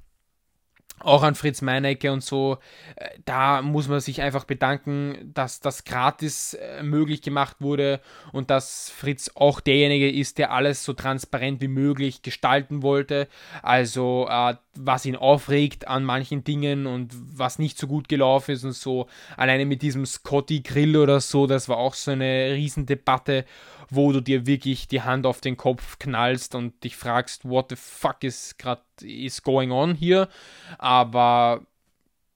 auch 1.03 1.23
an 1.23 1.35
Fritz 1.35 1.61
Meinecke 1.61 2.11
und 2.11 2.23
so, 2.23 2.57
äh, 2.95 3.09
da 3.25 3.61
muss 3.61 3.87
man 3.87 3.99
sich 3.99 4.21
einfach 4.21 4.45
bedanken, 4.45 5.31
dass 5.33 5.59
das 5.59 5.83
gratis 5.83 6.53
äh, 6.53 6.83
möglich 6.83 7.21
gemacht 7.21 7.57
wurde 7.59 8.01
und 8.31 8.49
dass 8.49 8.89
Fritz 8.89 9.31
auch 9.35 9.59
derjenige 9.59 10.09
ist, 10.09 10.37
der 10.37 10.51
alles 10.51 10.83
so 10.83 10.93
transparent 10.93 11.61
wie 11.61 11.67
möglich 11.67 12.21
gestalten 12.21 12.83
wollte. 12.83 13.27
Also 13.61 14.27
äh, 14.29 14.55
was 14.75 15.05
ihn 15.05 15.15
aufregt 15.15 15.87
an 15.87 16.03
manchen 16.03 16.43
Dingen 16.43 16.85
und 16.85 17.13
was 17.13 17.59
nicht 17.59 17.77
so 17.77 17.87
gut 17.87 18.07
gelaufen 18.07 18.51
ist 18.51 18.63
und 18.63 18.73
so. 18.73 19.07
Alleine 19.37 19.65
mit 19.65 19.81
diesem 19.81 20.05
Scotty 20.05 20.61
Grill 20.61 20.97
oder 20.97 21.19
so, 21.19 21.47
das 21.47 21.67
war 21.67 21.77
auch 21.77 21.93
so 21.93 22.11
eine 22.11 22.53
Riesendebatte, 22.53 23.45
wo 23.91 24.11
du 24.11 24.21
dir 24.21 24.47
wirklich 24.47 24.87
die 24.87 25.01
Hand 25.01 25.25
auf 25.27 25.41
den 25.41 25.57
Kopf 25.57 25.99
knallst 25.99 26.55
und 26.55 26.83
dich 26.83 26.95
fragst, 26.95 27.47
what 27.47 27.67
the 27.69 27.75
fuck 27.75 28.23
is 28.23 28.57
gerade 28.57 28.81
is 29.01 29.43
going 29.43 29.71
on 29.71 29.93
hier. 29.93 30.29
Aber 30.79 31.65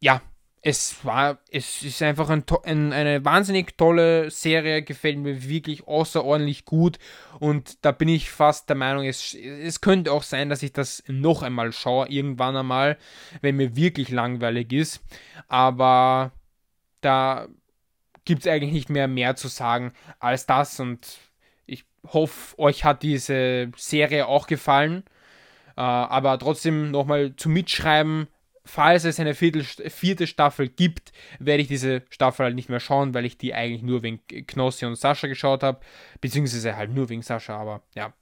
ja, 0.01 0.21
es 0.61 1.05
war, 1.05 1.37
es 1.51 1.83
ist 1.83 2.01
einfach 2.01 2.29
ein, 2.29 2.43
ein, 2.63 2.91
eine 2.91 3.23
wahnsinnig 3.23 3.77
tolle 3.77 4.29
Serie, 4.31 4.81
gefällt 4.83 5.17
mir 5.17 5.47
wirklich 5.47 5.87
außerordentlich 5.87 6.65
gut. 6.65 6.99
Und 7.39 7.85
da 7.85 7.91
bin 7.91 8.09
ich 8.09 8.29
fast 8.29 8.67
der 8.67 8.75
Meinung, 8.75 9.05
es, 9.05 9.33
es 9.33 9.79
könnte 9.79 10.11
auch 10.11 10.23
sein, 10.23 10.49
dass 10.49 10.61
ich 10.61 10.73
das 10.73 11.03
noch 11.07 11.41
einmal 11.41 11.71
schaue, 11.71 12.09
irgendwann 12.09 12.57
einmal, 12.57 12.97
wenn 13.41 13.55
mir 13.55 13.75
wirklich 13.75 14.09
langweilig 14.09 14.73
ist, 14.73 15.01
aber 15.47 16.31
da 16.99 17.47
gibt 18.25 18.41
es 18.41 18.51
eigentlich 18.51 18.73
nicht 18.73 18.89
mehr 18.89 19.07
mehr 19.07 19.35
zu 19.35 19.47
sagen 19.47 19.93
als 20.19 20.47
das. 20.47 20.79
Und 20.79 21.19
hoffe, 22.13 22.57
euch 22.59 22.83
hat 22.83 23.03
diese 23.03 23.71
Serie 23.75 24.27
auch 24.27 24.47
gefallen, 24.47 25.03
uh, 25.77 25.81
aber 25.81 26.37
trotzdem 26.39 26.91
nochmal 26.91 27.35
zum 27.35 27.53
Mitschreiben, 27.53 28.27
falls 28.65 29.03
es 29.03 29.19
eine 29.19 29.35
vierte 29.35 30.27
Staffel 30.27 30.69
gibt, 30.69 31.13
werde 31.39 31.61
ich 31.61 31.67
diese 31.67 32.01
Staffel 32.09 32.45
halt 32.45 32.55
nicht 32.55 32.69
mehr 32.69 32.79
schauen, 32.79 33.13
weil 33.13 33.25
ich 33.25 33.37
die 33.37 33.53
eigentlich 33.53 33.83
nur 33.83 34.01
wegen 34.03 34.19
Knossi 34.47 34.85
und 34.85 34.95
Sascha 34.95 35.27
geschaut 35.27 35.63
habe. 35.63 35.79
Beziehungsweise 36.19 36.75
halt 36.75 36.91
nur 36.91 37.09
wegen 37.09 37.21
Sascha, 37.21 37.57
aber 37.57 37.83
ja. 37.93 38.13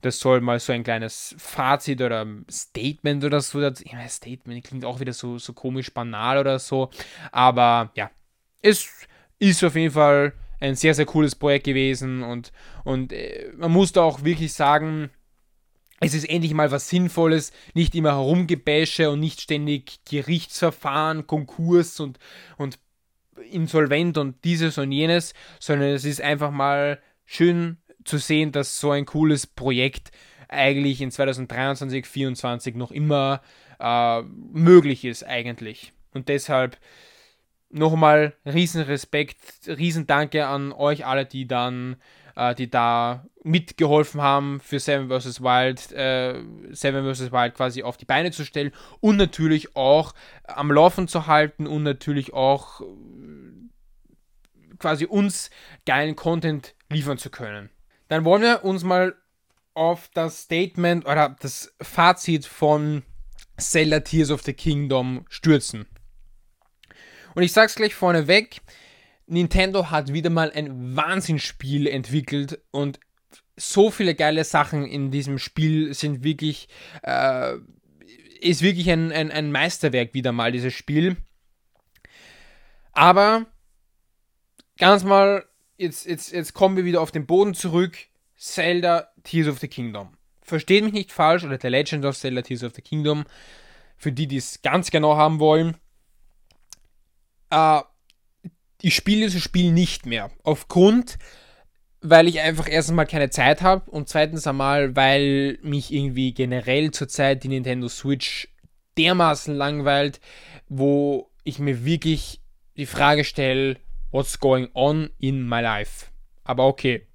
Das 0.00 0.20
soll 0.20 0.40
mal 0.40 0.60
so 0.60 0.72
ein 0.72 0.84
kleines 0.84 1.34
Fazit 1.38 2.00
oder 2.00 2.24
Statement 2.48 3.24
oder 3.24 3.40
so. 3.40 3.60
Ich 3.66 3.92
meine, 3.92 4.08
Statement 4.08 4.64
klingt 4.64 4.84
auch 4.84 5.00
wieder 5.00 5.12
so, 5.12 5.38
so 5.38 5.52
komisch 5.52 5.92
banal 5.92 6.38
oder 6.38 6.60
so. 6.60 6.90
Aber 7.32 7.90
ja, 7.94 8.10
es 8.62 8.88
ist 9.40 9.64
auf 9.64 9.74
jeden 9.74 9.92
Fall 9.92 10.34
ein 10.60 10.74
sehr, 10.74 10.94
sehr 10.94 11.06
cooles 11.06 11.34
Projekt 11.34 11.64
gewesen 11.64 12.22
und, 12.22 12.52
und 12.84 13.12
äh, 13.12 13.52
man 13.56 13.70
muss 13.70 13.92
da 13.92 14.02
auch 14.02 14.24
wirklich 14.24 14.52
sagen, 14.52 15.10
es 16.00 16.14
ist 16.14 16.28
endlich 16.28 16.54
mal 16.54 16.70
was 16.70 16.88
Sinnvolles, 16.88 17.52
nicht 17.74 17.94
immer 17.94 18.12
herumgebäsche 18.12 19.10
und 19.10 19.20
nicht 19.20 19.40
ständig 19.40 19.98
Gerichtsverfahren, 20.04 21.26
Konkurs 21.26 21.98
und, 21.98 22.18
und 22.56 22.78
insolvent 23.50 24.18
und 24.18 24.44
dieses 24.44 24.78
und 24.78 24.92
jenes, 24.92 25.34
sondern 25.58 25.88
es 25.90 26.04
ist 26.04 26.20
einfach 26.20 26.50
mal 26.50 27.00
schön 27.24 27.78
zu 28.04 28.18
sehen, 28.18 28.52
dass 28.52 28.80
so 28.80 28.90
ein 28.90 29.06
cooles 29.06 29.46
Projekt 29.46 30.10
eigentlich 30.48 31.00
in 31.00 31.10
2023, 31.10 32.04
2024 32.04 32.74
noch 32.74 32.90
immer 32.90 33.42
äh, 33.78 34.22
möglich 34.22 35.04
ist 35.04 35.24
eigentlich. 35.24 35.92
Und 36.14 36.28
deshalb 36.28 36.78
nochmal 37.70 38.34
riesen 38.44 38.82
Respekt, 38.82 39.38
riesen 39.66 40.06
Danke 40.06 40.46
an 40.46 40.72
euch 40.72 41.06
alle, 41.06 41.26
die 41.26 41.46
dann 41.46 41.96
äh, 42.38 42.54
die 42.54 42.70
da 42.70 43.26
mitgeholfen 43.42 44.22
haben, 44.22 44.60
für 44.60 44.78
Seven 44.78 45.08
vs. 45.08 45.42
Wild, 45.42 45.92
äh, 45.92 46.40
Seven 46.70 47.12
vs. 47.12 47.32
Wild 47.32 47.54
quasi 47.54 47.82
auf 47.82 47.96
die 47.96 48.04
Beine 48.04 48.30
zu 48.30 48.44
stellen 48.44 48.72
und 49.00 49.16
natürlich 49.16 49.74
auch 49.76 50.14
am 50.44 50.70
Laufen 50.70 51.08
zu 51.08 51.26
halten 51.26 51.66
und 51.66 51.82
natürlich 51.82 52.32
auch 52.32 52.80
äh, 52.80 52.84
quasi 54.78 55.04
uns 55.04 55.50
geilen 55.84 56.14
Content 56.14 56.74
liefern 56.88 57.18
zu 57.18 57.30
können. 57.30 57.70
Dann 58.06 58.24
wollen 58.24 58.42
wir 58.42 58.64
uns 58.64 58.84
mal 58.84 59.16
auf 59.74 60.08
das 60.14 60.42
Statement 60.42 61.06
oder 61.06 61.36
das 61.40 61.74
Fazit 61.80 62.46
von 62.46 63.02
Zelda 63.56 64.00
Tears 64.00 64.30
of 64.30 64.42
the 64.42 64.52
Kingdom 64.52 65.24
stürzen. 65.28 65.86
Und 67.34 67.42
ich 67.42 67.52
sag's 67.52 67.74
gleich 67.74 67.94
vorneweg, 67.94 68.60
Nintendo 69.26 69.90
hat 69.90 70.12
wieder 70.12 70.30
mal 70.30 70.50
ein 70.50 70.96
Wahnsinnsspiel 70.96 71.86
entwickelt 71.86 72.60
und 72.70 72.98
so 73.56 73.90
viele 73.90 74.14
geile 74.14 74.44
Sachen 74.44 74.86
in 74.86 75.10
diesem 75.10 75.38
Spiel 75.38 75.92
sind 75.92 76.22
wirklich, 76.22 76.68
äh, 77.02 77.54
ist 78.40 78.62
wirklich 78.62 78.90
ein, 78.90 79.12
ein, 79.12 79.30
ein 79.30 79.50
Meisterwerk 79.50 80.14
wieder 80.14 80.32
mal, 80.32 80.52
dieses 80.52 80.72
Spiel. 80.72 81.16
Aber 82.92 83.46
ganz 84.78 85.04
mal, 85.04 85.44
jetzt, 85.76 86.06
jetzt, 86.06 86.32
jetzt 86.32 86.54
kommen 86.54 86.76
wir 86.76 86.84
wieder 86.84 87.00
auf 87.00 87.10
den 87.10 87.26
Boden 87.26 87.54
zurück. 87.54 87.96
Zelda 88.36 89.08
Tears 89.24 89.48
of 89.48 89.58
the 89.58 89.68
Kingdom. 89.68 90.16
Versteht 90.40 90.84
mich 90.84 90.92
nicht 90.92 91.12
falsch, 91.12 91.44
oder 91.44 91.58
The 91.60 91.68
Legend 91.68 92.04
of 92.04 92.16
Zelda 92.16 92.42
Tears 92.42 92.62
of 92.62 92.72
the 92.74 92.82
Kingdom, 92.82 93.24
für 93.96 94.12
die, 94.12 94.28
die 94.28 94.36
es 94.36 94.62
ganz 94.62 94.90
genau 94.90 95.16
haben 95.16 95.40
wollen. 95.40 95.76
Äh, 97.50 97.80
ich 98.80 98.94
spiele 98.94 99.26
dieses 99.26 99.42
Spiel 99.42 99.72
nicht 99.72 100.06
mehr. 100.06 100.30
Aufgrund, 100.42 101.18
weil 102.00 102.28
ich 102.28 102.40
einfach 102.40 102.68
erstens 102.68 102.94
mal 102.94 103.06
keine 103.06 103.30
Zeit 103.30 103.60
habe 103.62 103.90
und 103.90 104.08
zweitens 104.08 104.46
einmal, 104.46 104.94
weil 104.94 105.58
mich 105.62 105.92
irgendwie 105.92 106.32
generell 106.32 106.90
zurzeit 106.92 107.42
die 107.42 107.48
Nintendo 107.48 107.88
Switch 107.88 108.48
dermaßen 108.96 109.54
langweilt, 109.54 110.20
wo 110.68 111.30
ich 111.44 111.58
mir 111.58 111.84
wirklich 111.84 112.40
die 112.76 112.86
Frage 112.86 113.24
stelle, 113.24 113.76
what's 114.10 114.38
going 114.38 114.68
on 114.74 115.10
in 115.18 115.48
my 115.48 115.60
life? 115.60 116.06
Aber 116.44 116.66
okay, 116.66 117.06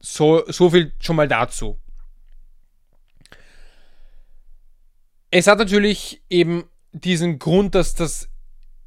so, 0.00 0.44
so 0.46 0.70
viel 0.70 0.92
schon 1.00 1.16
mal 1.16 1.28
dazu. 1.28 1.78
Es 5.30 5.46
hat 5.46 5.58
natürlich 5.58 6.22
eben 6.30 6.64
diesen 6.92 7.38
Grund, 7.38 7.74
dass 7.74 7.94
das 7.94 8.28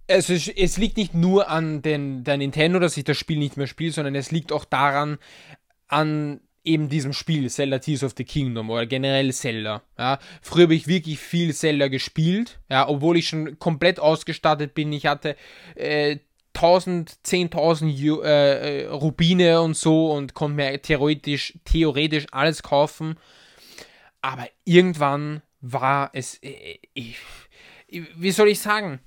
es, 0.09 0.29
ist, 0.29 0.47
es 0.49 0.77
liegt 0.77 0.97
nicht 0.97 1.13
nur 1.13 1.49
an 1.49 1.81
den, 1.81 2.23
der 2.23 2.37
Nintendo, 2.37 2.79
dass 2.79 2.97
ich 2.97 3.03
das 3.03 3.17
Spiel 3.17 3.37
nicht 3.37 3.57
mehr 3.57 3.67
spiele, 3.67 3.91
sondern 3.91 4.15
es 4.15 4.31
liegt 4.31 4.51
auch 4.51 4.65
daran, 4.65 5.19
an 5.87 6.41
eben 6.63 6.89
diesem 6.89 7.13
Spiel, 7.13 7.49
Zelda 7.49 7.79
Tears 7.79 8.03
of 8.03 8.13
the 8.17 8.23
Kingdom 8.23 8.69
oder 8.69 8.85
generell 8.85 9.31
Zelda. 9.31 9.83
Ja. 9.97 10.19
Früher 10.41 10.63
habe 10.63 10.75
ich 10.75 10.87
wirklich 10.87 11.19
viel 11.19 11.53
Zelda 11.53 11.87
gespielt, 11.87 12.59
ja, 12.69 12.87
obwohl 12.87 13.17
ich 13.17 13.29
schon 13.29 13.59
komplett 13.59 13.99
ausgestattet 13.99 14.73
bin. 14.73 14.91
Ich 14.93 15.05
hatte 15.05 15.35
äh, 15.75 16.17
1000, 16.55 17.19
10.000 17.23 18.23
äh, 18.23 18.87
Rubine 18.87 19.61
und 19.61 19.77
so 19.77 20.11
und 20.11 20.33
konnte 20.33 20.55
mir 20.55 20.81
theoretisch, 20.81 21.57
theoretisch 21.65 22.25
alles 22.31 22.63
kaufen. 22.63 23.15
Aber 24.21 24.47
irgendwann 24.65 25.43
war 25.61 26.09
es, 26.13 26.41
äh, 26.41 26.79
ich, 26.93 27.17
wie 27.87 28.31
soll 28.31 28.49
ich 28.49 28.59
sagen, 28.59 28.99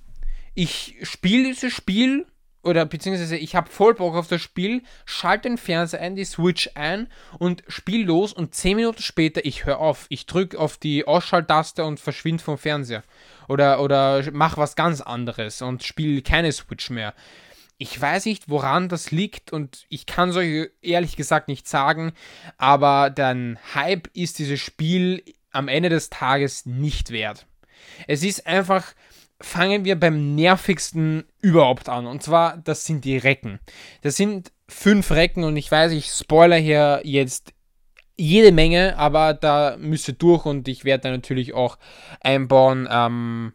ich 0.55 0.95
spiele 1.03 1.45
dieses 1.45 1.73
Spiel 1.73 2.25
oder 2.63 2.85
beziehungsweise 2.85 3.35
ich 3.35 3.55
habe 3.55 3.69
voll 3.69 3.93
Bock 3.93 4.15
auf 4.15 4.27
das 4.27 4.41
Spiel, 4.41 4.83
schalte 5.05 5.49
den 5.49 5.57
Fernseher 5.57 5.99
ein, 5.99 6.15
die 6.15 6.23
Switch 6.23 6.69
ein 6.75 7.07
und 7.37 7.63
spiele 7.67 8.05
los 8.05 8.31
und 8.31 8.55
10 8.55 8.77
Minuten 8.77 9.01
später, 9.01 9.43
ich 9.43 9.65
höre 9.65 9.79
auf. 9.79 10.05
Ich 10.09 10.25
drücke 10.25 10.57
auf 10.57 10.77
die 10.77 11.05
Ausschalttaste 11.05 11.83
und 11.83 11.99
verschwinde 11.99 12.41
vom 12.41 12.57
Fernseher. 12.57 13.03
Oder, 13.49 13.81
oder 13.81 14.23
mach 14.31 14.57
was 14.57 14.75
ganz 14.75 15.01
anderes 15.01 15.61
und 15.61 15.83
spiele 15.83 16.21
keine 16.21 16.51
Switch 16.53 16.89
mehr. 16.89 17.13
Ich 17.77 17.99
weiß 17.99 18.25
nicht, 18.25 18.47
woran 18.47 18.87
das 18.87 19.11
liegt 19.11 19.51
und 19.51 19.85
ich 19.89 20.05
kann 20.05 20.29
es 20.29 20.37
euch 20.37 20.69
ehrlich 20.81 21.17
gesagt 21.17 21.49
nicht 21.49 21.67
sagen, 21.67 22.13
aber 22.57 23.09
der 23.09 23.57
Hype 23.75 24.07
ist 24.13 24.39
dieses 24.39 24.61
Spiel 24.61 25.21
am 25.51 25.67
Ende 25.67 25.89
des 25.89 26.09
Tages 26.09 26.65
nicht 26.65 27.09
wert. 27.09 27.45
Es 28.07 28.23
ist 28.23 28.47
einfach 28.47 28.93
fangen 29.43 29.83
wir 29.83 29.99
beim 29.99 30.35
nervigsten 30.35 31.25
überhaupt 31.41 31.89
an. 31.89 32.07
Und 32.07 32.23
zwar, 32.23 32.57
das 32.57 32.85
sind 32.85 33.03
die 33.03 33.17
Recken. 33.17 33.59
Das 34.01 34.15
sind 34.15 34.51
fünf 34.69 35.11
Recken 35.11 35.43
und 35.43 35.57
ich 35.57 35.69
weiß, 35.69 35.91
ich 35.91 36.07
spoiler 36.07 36.55
hier 36.55 37.01
jetzt 37.03 37.53
jede 38.15 38.51
Menge, 38.51 38.97
aber 38.97 39.33
da 39.33 39.75
müsst 39.77 40.07
ihr 40.07 40.13
durch 40.13 40.45
und 40.45 40.67
ich 40.67 40.85
werde 40.85 41.03
da 41.03 41.11
natürlich 41.11 41.53
auch 41.53 41.77
einbauen, 42.21 42.87
ähm, 42.89 43.53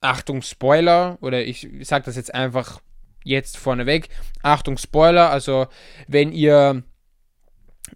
Achtung 0.00 0.42
Spoiler, 0.42 1.18
oder 1.20 1.44
ich 1.44 1.68
sage 1.82 2.04
das 2.06 2.16
jetzt 2.16 2.34
einfach 2.34 2.80
jetzt 3.22 3.58
vorneweg, 3.58 4.08
Achtung 4.42 4.76
Spoiler, 4.76 5.30
also 5.30 5.66
wenn 6.08 6.32
ihr 6.32 6.82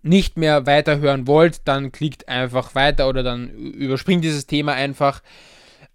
nicht 0.02 0.36
mehr 0.36 0.66
weiterhören 0.66 1.26
wollt, 1.26 1.66
dann 1.66 1.90
klickt 1.90 2.28
einfach 2.28 2.74
weiter 2.76 3.08
oder 3.08 3.22
dann 3.24 3.48
überspringt 3.48 4.22
dieses 4.22 4.46
Thema 4.46 4.74
einfach. 4.74 5.22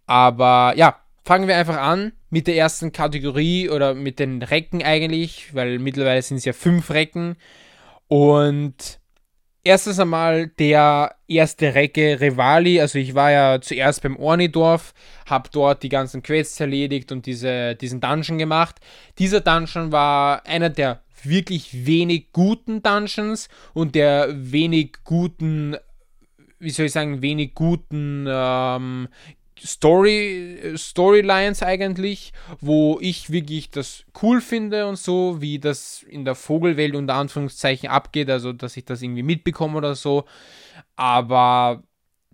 Aber 0.05 0.73
ja, 0.75 0.99
fangen 1.25 1.47
wir 1.47 1.57
einfach 1.57 1.77
an 1.77 2.13
mit 2.29 2.47
der 2.47 2.55
ersten 2.55 2.91
Kategorie 2.91 3.69
oder 3.69 3.95
mit 3.95 4.19
den 4.19 4.41
Recken 4.43 4.83
eigentlich, 4.83 5.53
weil 5.55 5.79
mittlerweile 5.79 6.21
sind 6.21 6.37
es 6.37 6.45
ja 6.45 6.53
fünf 6.53 6.91
Recken. 6.91 7.35
Und 8.07 8.99
erstes 9.63 9.99
einmal 9.99 10.47
der 10.47 11.15
erste 11.27 11.73
Recke 11.73 12.21
Rivali. 12.21 12.79
Also 12.79 12.99
ich 12.99 13.15
war 13.15 13.31
ja 13.31 13.59
zuerst 13.59 14.03
beim 14.03 14.17
Ornidorf, 14.17 14.93
habe 15.25 15.49
dort 15.51 15.81
die 15.81 15.89
ganzen 15.89 16.21
Quests 16.21 16.59
erledigt 16.59 17.11
und 17.11 17.25
diese, 17.25 17.75
diesen 17.75 18.01
Dungeon 18.01 18.37
gemacht. 18.37 18.75
Dieser 19.17 19.41
Dungeon 19.41 19.91
war 19.91 20.45
einer 20.45 20.69
der 20.69 21.01
wirklich 21.23 21.87
wenig 21.87 22.31
guten 22.33 22.83
Dungeons 22.83 23.49
und 23.73 23.95
der 23.95 24.29
wenig 24.31 24.97
guten 25.03 25.75
wie 26.59 26.69
soll 26.69 26.85
ich 26.85 26.93
sagen, 26.93 27.21
wenig 27.21 27.53
guten 27.53 28.25
ähm, 28.27 29.07
Story, 29.63 30.73
Storylines 30.75 31.63
eigentlich, 31.63 32.33
wo 32.59 32.99
ich 32.99 33.29
wirklich 33.29 33.71
das 33.71 34.05
cool 34.21 34.41
finde 34.41 34.87
und 34.87 34.97
so, 34.97 35.41
wie 35.41 35.59
das 35.59 36.03
in 36.03 36.25
der 36.25 36.35
Vogelwelt 36.35 36.95
unter 36.95 37.15
Anführungszeichen 37.15 37.89
abgeht, 37.89 38.29
also 38.29 38.53
dass 38.53 38.75
ich 38.77 38.85
das 38.85 39.01
irgendwie 39.01 39.23
mitbekomme 39.23 39.77
oder 39.77 39.95
so. 39.95 40.25
Aber 40.95 41.83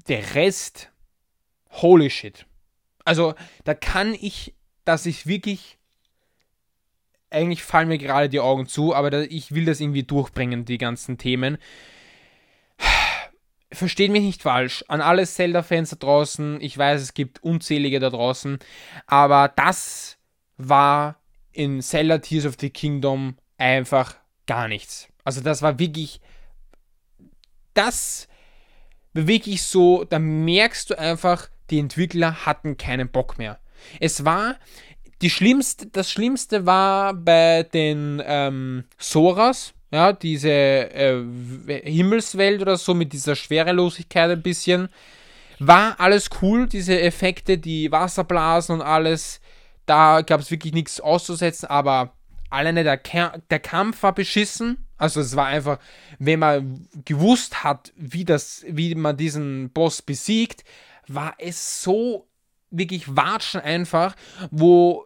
der 0.08 0.36
Rest, 0.36 0.92
holy 1.70 2.10
shit. 2.10 2.46
Also 3.06 3.36
da 3.64 3.74
kann 3.74 4.14
ich, 4.14 4.56
dass 4.84 5.06
ich 5.06 5.28
wirklich, 5.28 5.78
eigentlich 7.30 7.64
fallen 7.64 7.88
mir 7.88 7.98
gerade 7.98 8.30
die 8.30 8.40
Augen 8.40 8.68
zu, 8.68 8.96
aber 8.96 9.30
ich 9.32 9.54
will 9.54 9.66
das 9.66 9.80
irgendwie 9.80 10.04
durchbringen, 10.04 10.66
die 10.66 10.78
ganzen 10.78 11.18
Themen 11.18 11.58
versteht 13.74 14.12
mich 14.12 14.24
nicht 14.24 14.42
falsch, 14.42 14.84
an 14.88 15.02
alle 15.02 15.26
Zelda-Fans 15.26 15.92
da 15.92 15.96
draußen, 15.96 16.60
ich 16.62 16.78
weiß, 16.78 17.02
es 17.02 17.14
gibt 17.14 17.44
unzählige 17.44 18.00
da 18.00 18.10
draußen, 18.10 18.60
aber 19.08 19.48
das 19.56 20.18
war 20.58 21.22
in 21.52 21.82
Zelda 21.82 22.20
Tears 22.20 22.46
of 22.46 22.56
the 22.60 22.70
Kingdom 22.70 23.38
einfach 23.58 24.16
gar 24.48 24.68
nichts. 24.68 25.08
Also 25.24 25.42
das 25.42 25.62
war 25.62 25.80
wirklich, 25.80 26.22
das 27.74 28.28
war 29.14 29.28
wirklich 29.28 29.64
so, 29.64 30.04
da 30.04 30.20
merkst 30.20 30.90
du 30.90 30.98
einfach, 30.98 31.50
die 31.70 31.80
Entwickler 31.80 32.46
hatten 32.46 32.78
keinen 32.78 33.10
Bock 33.10 33.38
mehr. 33.38 33.60
Es 34.00 34.26
war, 34.26 34.58
die 35.22 35.30
schlimmste, 35.30 35.88
das 35.88 36.12
Schlimmste 36.12 36.66
war 36.66 37.14
bei 37.14 37.64
den 37.64 38.22
ähm, 38.26 38.86
Soras, 38.98 39.74
ja, 39.92 40.14
diese 40.14 40.50
äh, 40.50 41.22
Himmelswelt 41.84 42.62
oder 42.62 42.78
so 42.78 42.94
mit 42.94 43.12
dieser 43.12 43.36
Schwerelosigkeit 43.36 44.32
ein 44.32 44.42
bisschen. 44.42 44.90
War 45.60 46.00
alles 46.00 46.30
cool, 46.42 46.68
diese 46.68 47.00
Effekte, 47.00 47.58
die 47.58 47.92
Wasserblasen 47.92 48.76
und 48.76 48.82
alles. 48.82 49.42
Da 49.86 50.22
gab 50.22 50.40
es 50.40 50.50
wirklich 50.50 50.74
nichts 50.74 51.02
auszusetzen, 51.02 51.68
aber 51.70 52.14
alleine 52.50 52.84
der, 52.84 52.98
der 52.98 53.60
Kampf 53.60 54.02
war 54.04 54.16
beschissen. 54.16 54.88
Also 54.98 55.20
es 55.20 55.36
war 55.36 55.48
einfach, 55.48 55.80
wenn 56.20 56.40
man 56.40 56.88
gewusst 57.06 57.64
hat, 57.64 57.92
wie, 57.96 58.24
das, 58.24 58.64
wie 58.68 58.96
man 58.96 59.18
diesen 59.18 59.72
Boss 59.72 60.02
besiegt, 60.02 60.64
war 61.08 61.36
es 61.38 61.84
so 61.84 62.28
wirklich 62.70 63.16
watschen 63.16 63.62
einfach, 63.62 64.16
wo 64.52 65.06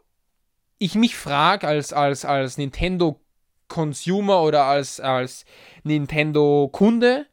ich 0.77 0.95
mich 0.95 1.15
frage 1.15 1.67
als, 1.67 1.93
als, 1.93 2.25
als 2.25 2.57
Nintendo 2.57 3.19
Consumer 3.67 4.41
oder 4.41 4.65
als, 4.65 4.99
als 4.99 5.45
Nintendo-Kunde 5.83 7.25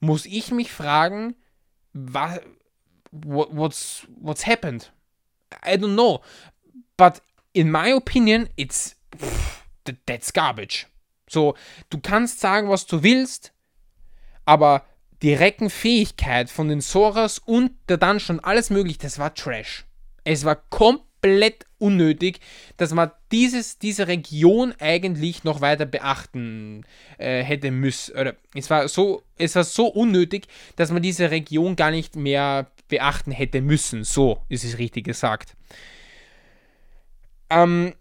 muss 0.00 0.26
ich 0.26 0.50
mich 0.50 0.72
fragen, 0.72 1.34
was, 1.92 2.40
what's, 3.10 4.06
what's 4.20 4.46
happened? 4.46 4.92
I 5.64 5.74
don't 5.74 5.94
know. 5.94 6.20
But 6.96 7.22
in 7.52 7.70
my 7.70 7.92
opinion, 7.92 8.48
it's 8.56 8.96
that's 10.06 10.32
garbage. 10.32 10.86
So, 11.28 11.54
du 11.90 11.98
kannst 12.00 12.40
sagen, 12.40 12.68
was 12.68 12.86
du 12.86 13.02
willst, 13.02 13.52
aber 14.44 14.84
die 15.22 15.34
Reckenfähigkeit 15.34 16.50
von 16.50 16.68
den 16.68 16.80
Soras 16.80 17.38
und 17.38 17.72
der 17.88 17.98
Dungeon, 17.98 18.40
alles 18.40 18.70
möglich, 18.70 18.98
das 18.98 19.18
war 19.18 19.34
Trash. 19.34 19.84
Es 20.24 20.44
war 20.44 20.56
komplett 20.56 21.09
komplett 21.20 21.66
unnötig, 21.78 22.40
dass 22.76 22.92
man 22.92 23.10
dieses, 23.32 23.78
diese 23.78 24.08
Region 24.08 24.74
eigentlich 24.78 25.44
noch 25.44 25.60
weiter 25.60 25.86
beachten 25.86 26.84
äh, 27.18 27.42
hätte 27.42 27.70
müssen. 27.70 28.16
Oder 28.16 28.36
es 28.54 28.70
war 28.70 28.88
so, 28.88 29.22
es 29.38 29.54
war 29.54 29.64
so 29.64 29.86
unnötig, 29.86 30.46
dass 30.76 30.90
man 30.90 31.02
diese 31.02 31.30
Region 31.30 31.76
gar 31.76 31.90
nicht 31.90 32.16
mehr 32.16 32.70
beachten 32.88 33.32
hätte 33.32 33.60
müssen. 33.60 34.04
So 34.04 34.42
ist 34.48 34.64
es 34.64 34.78
richtig 34.78 35.04
gesagt. 35.04 35.56
Ähm, 37.50 37.94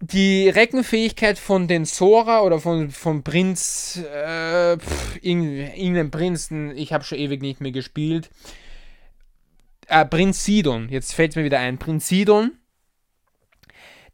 die 0.00 0.48
Reckenfähigkeit 0.48 1.38
von 1.38 1.68
den 1.68 1.84
Sora 1.84 2.42
oder 2.42 2.60
von, 2.60 2.90
von 2.90 3.22
Prinz, 3.22 3.96
äh, 3.96 4.76
pff, 4.76 5.18
irgendeinem 5.22 6.10
Prinzen, 6.10 6.76
ich 6.76 6.92
habe 6.92 7.04
schon 7.04 7.18
ewig 7.18 7.40
nicht 7.40 7.60
mehr 7.60 7.72
gespielt, 7.72 8.30
äh, 9.88 10.04
Prinz 10.04 10.44
Sidon, 10.44 10.88
jetzt 10.88 11.14
fällt 11.14 11.36
mir 11.36 11.44
wieder 11.44 11.58
ein, 11.58 11.78
Prinz 11.78 12.08
Sidon, 12.08 12.52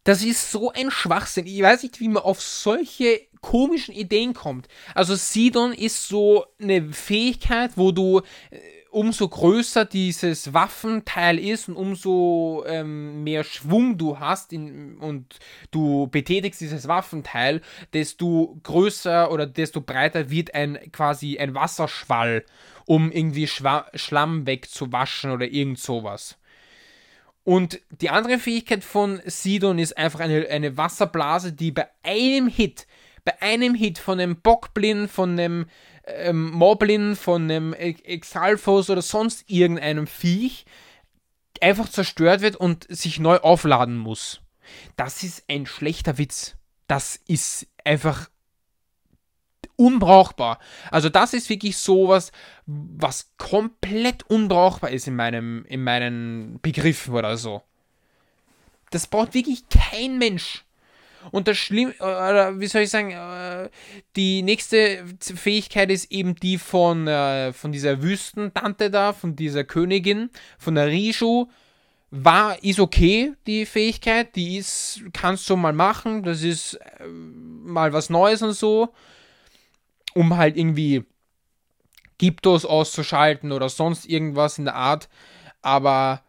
das 0.05 0.23
ist 0.23 0.51
so 0.51 0.73
ein 0.73 0.91
Schwachsinn. 0.91 1.47
Ich 1.47 1.63
weiß 1.63 1.85
nicht, 1.85 2.01
wie 2.01 2.09
man 2.09 2.23
auf 2.23 2.43
solche 2.43 3.21
komischen 3.41 3.95
Ideen 3.95 4.35
kommt. 4.35 4.69
Also 4.95 5.15
Sidon 5.15 5.73
ist 5.73 6.09
so 6.09 6.47
eine 6.61 6.93
Fähigkeit, 6.93 7.73
wo 7.77 7.93
du 7.93 8.21
äh, 8.51 8.59
umso 8.93 9.29
größer 9.29 9.85
dieses 9.85 10.53
Waffenteil 10.53 11.39
ist 11.39 11.69
und 11.69 11.77
umso 11.77 12.65
ähm, 12.67 13.25
mehr 13.25 13.43
Schwung 13.43 13.97
du 13.97 14.21
hast 14.21 14.53
in, 14.53 14.99
und 14.99 15.39
du 15.71 16.09
betätigst 16.09 16.61
dieses 16.61 16.87
Waffenteil, 16.89 17.63
desto 17.95 18.59
größer 18.63 19.31
oder 19.33 19.47
desto 19.47 19.81
breiter 19.81 20.31
wird 20.31 20.55
ein 20.55 20.79
quasi 20.93 21.39
ein 21.39 21.55
Wasserschwall 21.55 22.45
um 22.85 23.11
irgendwie 23.11 23.47
Schwa 23.47 23.87
Schlamm 23.95 24.47
wegzuwaschen 24.47 25.31
oder 25.31 25.47
irgend 25.47 25.79
sowas. 25.79 26.37
Und 27.45 27.81
die 28.01 28.11
andere 28.11 28.39
Fähigkeit 28.39 28.85
von 28.85 29.21
Sidon 29.25 29.79
ist 29.79 29.97
einfach 29.97 30.21
eine, 30.21 30.47
eine 30.49 30.77
Wasserblase, 30.77 31.53
die 31.53 31.73
bei 31.73 31.89
einem 32.03 32.47
Hit, 32.49 32.87
bei 33.25 33.41
einem 33.41 33.75
Hit 33.75 33.99
von 33.99 34.21
einem 34.21 34.37
Bockblin, 34.37 35.09
von 35.09 35.39
einem 35.39 35.67
ähm, 36.05 36.51
Moblin, 36.51 37.17
von 37.17 37.45
einem 37.45 37.73
Exalfos 37.73 38.91
oder 38.91 39.03
sonst 39.03 39.45
irgendeinem 39.49 40.07
Viech 40.07 40.65
einfach 41.61 41.89
zerstört 41.89 42.41
wird 42.41 42.57
und 42.57 42.87
sich 42.89 43.21
neu 43.21 43.39
aufladen 43.39 43.99
muss. 43.99 44.41
Das 44.97 45.23
ist 45.23 45.45
ein 45.49 45.67
schlechter 45.67 46.19
Witz. 46.19 46.57
Das 46.89 47.21
ist 47.27 47.67
einfach 47.85 48.29
unbrauchbar. 49.77 50.59
Also 50.91 51.09
das 51.09 51.33
ist 51.35 51.49
wirklich 51.49 51.77
sowas, 51.77 52.33
was 52.67 53.31
komplett 53.39 54.25
unbrauchbar 54.25 54.91
ist 54.91 55.07
in, 55.07 55.17
meinem, 55.17 55.65
in 55.67 55.83
meinen 55.83 56.61
Begriffen 56.61 57.15
oder 57.15 57.37
so. 57.37 57.63
Das 58.91 59.07
braucht 59.07 59.35
wirklich 59.35 59.65
kein 59.69 60.19
Mensch. 60.19 60.65
Und 61.31 61.49
das 61.49 61.59
Schlimm, 61.59 61.93
oder 61.99 62.59
wie 62.59 62.67
soll 62.67 62.83
ich 62.83 62.91
sagen, 62.91 63.13
äh, 63.13 63.71
die 64.17 64.43
nächste 64.43 65.05
Fähigkeit 65.21 65.91
ist 65.91 66.11
eben 66.11 66.35
die 66.35 66.59
von, 66.59 67.07
äh, 67.07 67.53
von 67.53 67.73
dieser 67.73 68.03
Wüstentante 68.03 68.91
da, 68.91 69.13
von 69.13 69.37
dieser 69.37 69.65
Königin, 69.65 70.31
von 70.59 70.75
der 70.75 70.89
Rishu. 70.89 71.47
War, 72.15 72.63
ist 72.63 72.79
okay, 72.79 73.33
die 73.47 73.65
Fähigkeit, 73.65 74.37
die 74.37 74.59
ist, 74.59 75.01
kannst 75.15 75.49
du 75.49 75.57
mal 75.57 75.73
machen, 75.73 76.23
das 76.23 76.43
ist 76.43 76.75
äh, 76.75 77.07
mal 77.07 77.95
was 77.95 78.11
Neues 78.11 78.43
und 78.43 78.53
so 78.53 78.93
um 80.15 80.37
halt 80.37 80.57
irgendwie 80.57 81.05
Gyptos 82.19 82.65
auszuschalten 82.65 83.53
oder 83.53 83.69
sonst 83.69 84.07
irgendwas 84.07 84.59
in 84.59 84.65
der 84.65 84.75
Art. 84.75 85.09
Aber 85.61 86.23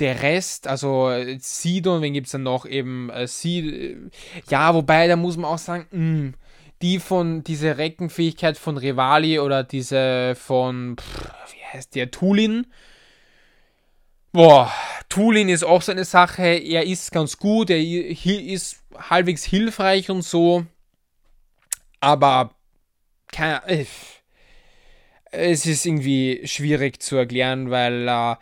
der 0.00 0.22
Rest, 0.22 0.66
also 0.66 1.10
Sidon, 1.38 2.02
wen 2.02 2.12
gibt 2.12 2.26
es 2.26 2.32
dann 2.32 2.42
noch 2.42 2.66
eben? 2.66 3.10
Äh, 3.10 3.26
Sid, 3.26 4.12
ja, 4.48 4.74
wobei, 4.74 5.08
da 5.08 5.16
muss 5.16 5.36
man 5.36 5.50
auch 5.50 5.58
sagen, 5.58 5.86
mh, 5.90 5.98
hm, 5.98 6.34
die 6.82 6.98
von, 6.98 7.42
diese 7.42 7.78
Reckenfähigkeit 7.78 8.58
von 8.58 8.76
Rivali 8.76 9.38
oder 9.38 9.64
diese 9.64 10.34
von, 10.34 10.96
pff, 10.98 11.30
wie 11.52 11.64
heißt 11.72 11.94
der, 11.94 12.10
Tulin. 12.10 12.66
Boah, 14.32 14.70
Tulin 15.08 15.48
ist 15.48 15.64
auch 15.64 15.80
so 15.80 15.92
eine 15.92 16.04
Sache, 16.04 16.42
er 16.42 16.84
ist 16.84 17.10
ganz 17.12 17.38
gut, 17.38 17.70
er 17.70 17.78
ist 17.78 18.82
halbwegs 18.94 19.44
hilfreich 19.44 20.10
und 20.10 20.22
so, 20.22 20.66
aber 22.00 22.54
keine, 23.28 23.66
äh, 23.66 23.86
es 25.36 25.66
ist 25.66 25.86
irgendwie 25.86 26.40
schwierig 26.44 27.02
zu 27.02 27.16
erklären, 27.16 27.70
weil 27.70 28.08
äh, 28.08 28.36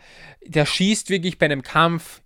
der 0.45 0.65
schießt 0.65 1.09
wirklich 1.09 1.37
bei 1.37 1.45
einem 1.45 1.61
Kampf 1.61 2.21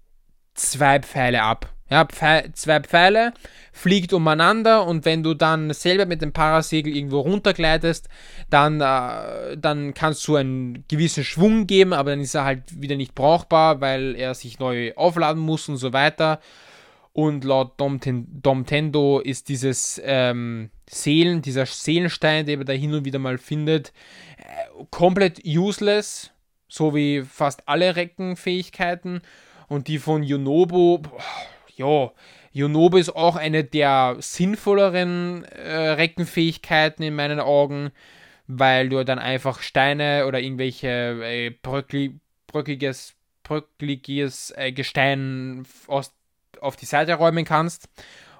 zwei 0.53 0.99
Pfeile 0.99 1.41
ab. 1.41 1.73
Ja, 1.89 2.05
Pfe 2.05 2.51
zwei 2.53 2.81
Pfeile, 2.81 3.33
fliegt 3.73 4.13
umeinander 4.13 4.85
und 4.85 5.05
wenn 5.05 5.23
du 5.23 5.33
dann 5.33 5.73
selber 5.73 6.05
mit 6.05 6.21
dem 6.21 6.33
Parasegel 6.33 6.95
irgendwo 6.95 7.21
runtergleitest, 7.21 8.07
dann, 8.51 8.79
äh, 8.79 9.57
dann 9.57 9.95
kannst 9.95 10.27
du 10.27 10.35
einen 10.35 10.85
gewissen 10.87 11.23
Schwung 11.23 11.65
geben, 11.65 11.93
aber 11.93 12.11
dann 12.11 12.21
ist 12.21 12.35
er 12.35 12.45
halt 12.45 12.79
wieder 12.79 12.95
nicht 12.95 13.15
brauchbar, 13.15 13.81
weil 13.81 14.15
er 14.15 14.35
sich 14.35 14.59
neu 14.59 14.93
aufladen 14.95 15.41
muss 15.41 15.67
und 15.67 15.77
so 15.77 15.91
weiter. 15.91 16.39
Und 17.19 17.43
laut 17.43 17.77
Dom, 17.81 17.99
Dom 18.01 18.65
Tendo 18.65 19.19
ist 19.19 19.49
dieses 19.49 20.01
ähm, 20.05 20.69
Seelen, 20.89 21.41
dieser 21.41 21.65
Seelenstein, 21.65 22.45
den 22.45 22.59
man 22.59 22.65
da 22.65 22.71
hin 22.71 22.93
und 22.93 23.03
wieder 23.03 23.19
mal 23.19 23.37
findet, 23.37 23.91
äh, 24.37 24.85
komplett 24.89 25.41
useless, 25.45 26.31
so 26.69 26.95
wie 26.95 27.23
fast 27.23 27.67
alle 27.67 27.97
Reckenfähigkeiten. 27.97 29.19
Und 29.67 29.89
die 29.89 29.99
von 29.99 30.23
Yonobo, 30.23 31.01
ja, 31.75 32.13
Yonobo 32.53 32.95
ist 32.95 33.13
auch 33.13 33.35
eine 33.35 33.65
der 33.65 34.15
sinnvolleren 34.19 35.43
äh, 35.43 35.89
Reckenfähigkeiten 35.89 37.03
in 37.03 37.15
meinen 37.15 37.41
Augen, 37.41 37.91
weil 38.47 38.87
du 38.87 39.03
dann 39.03 39.19
einfach 39.19 39.61
Steine 39.61 40.25
oder 40.25 40.39
irgendwelche 40.39 40.87
äh, 40.87 41.49
bröckli, 41.49 42.17
bröckiges, 42.47 43.15
bröckliges 43.43 44.53
äh, 44.55 44.71
Gestein 44.71 45.65
aus, 45.87 46.13
auf 46.61 46.75
die 46.75 46.85
Seite 46.85 47.13
räumen 47.15 47.45
kannst 47.45 47.89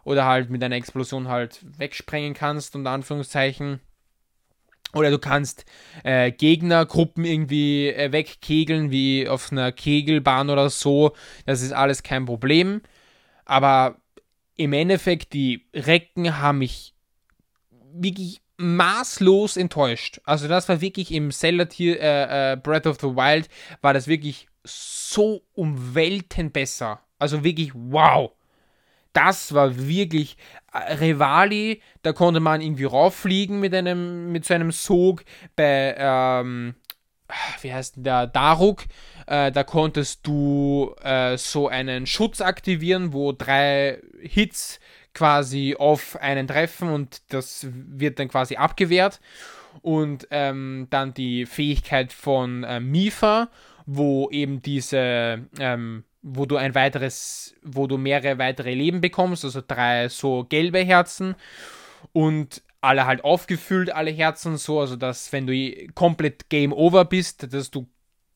oder 0.04 0.26
halt 0.26 0.50
mit 0.50 0.64
einer 0.64 0.76
Explosion 0.76 1.28
halt 1.28 1.60
wegsprengen 1.78 2.34
kannst, 2.34 2.76
unter 2.76 2.92
Anführungszeichen. 2.92 3.80
Oder 4.94 5.12
du 5.12 5.20
kannst 5.20 5.66
äh, 6.04 6.32
Gegnergruppen 6.32 7.24
irgendwie 7.24 7.90
äh, 7.90 8.12
wegkegeln, 8.12 8.90
wie 8.90 9.28
auf 9.28 9.52
einer 9.52 9.72
Kegelbahn 9.72 10.50
oder 10.50 10.70
so. 10.70 11.16
Das 11.46 11.62
ist 11.62 11.74
alles 11.74 12.02
kein 12.02 12.26
Problem. 12.26 12.82
Aber 13.46 13.98
im 14.56 14.74
Endeffekt, 14.74 15.34
die 15.34 15.68
Recken 15.74 16.40
haben 16.40 16.60
mich 16.60 16.96
wirklich 17.94 18.42
maßlos 18.58 19.58
enttäuscht. 19.58 20.20
Also 20.26 20.48
das 20.48 20.68
war 20.68 20.82
wirklich 20.82 21.12
im 21.14 21.32
Zelda 21.32 21.66
äh, 21.80 22.54
äh, 22.54 22.56
Breath 22.58 22.88
of 22.88 22.98
the 23.00 23.08
Wild, 23.08 23.48
war 23.82 23.94
das 23.94 24.08
wirklich 24.08 24.48
so 24.64 25.44
um 25.54 25.96
Welten 25.96 26.52
besser. 26.52 27.00
Also 27.20 27.44
wirklich 27.44 27.72
wow 27.74 28.32
das 29.14 29.54
war 29.54 29.78
wirklich 29.78 30.38
äh, 30.74 30.94
Rivali, 30.94 31.82
da 32.04 32.14
konnte 32.14 32.40
man 32.40 32.62
irgendwie 32.62 32.86
rauffliegen 32.86 33.60
mit 33.60 33.74
einem, 33.74 34.32
mit 34.32 34.46
so 34.46 34.54
einem 34.54 34.72
Sog. 34.72 35.24
Bei, 35.56 35.96
ähm, 35.98 36.76
wie 37.62 37.74
heißt 37.74 37.96
der, 37.98 38.28
Daruk, 38.28 38.84
äh, 39.28 39.52
da 39.52 39.64
konntest 39.64 40.26
du 40.26 40.96
äh, 41.02 41.38
so 41.38 41.68
einen 41.68 42.06
Schutz 42.06 42.42
aktivieren, 42.42 43.14
wo 43.14 43.32
drei 43.32 44.00
Hits 44.22 44.80
quasi 45.14 45.76
auf 45.78 46.16
einen 46.22 46.48
treffen 46.48 46.90
und 46.90 47.22
das 47.30 47.68
wird 47.72 48.20
dann 48.20 48.30
quasi 48.30 48.56
abgewehrt. 48.56 49.20
Und 49.82 50.28
ähm, 50.32 50.88
dann 50.90 51.14
die 51.14 51.46
Fähigkeit 51.46 52.12
von 52.12 52.64
äh, 52.64 52.80
Mifa, 52.80 53.50
wo 53.86 54.30
eben 54.30 54.62
diese 54.62 55.48
ähm, 55.60 56.04
wo 56.32 56.46
du 56.46 56.58
ein 56.58 56.76
weiteres, 56.76 57.56
wo 57.64 57.88
du 57.88 57.98
mehrere 57.98 58.38
weitere 58.38 58.74
Leben 58.74 59.02
bekommst, 59.02 59.46
also 59.46 59.62
drei 59.66 60.10
so 60.10 60.46
gelbe 60.46 60.80
Herzen 60.80 61.36
und 62.14 62.62
alle 62.82 63.06
halt 63.06 63.24
aufgefüllt, 63.24 63.94
alle 63.94 64.12
Herzen 64.12 64.58
so, 64.58 64.80
also 64.80 64.96
dass 64.96 65.34
wenn 65.34 65.48
du 65.48 65.88
komplett 65.96 66.50
Game 66.50 66.72
Over 66.72 67.06
bist, 67.06 67.54
dass 67.54 67.72
du 67.72 67.88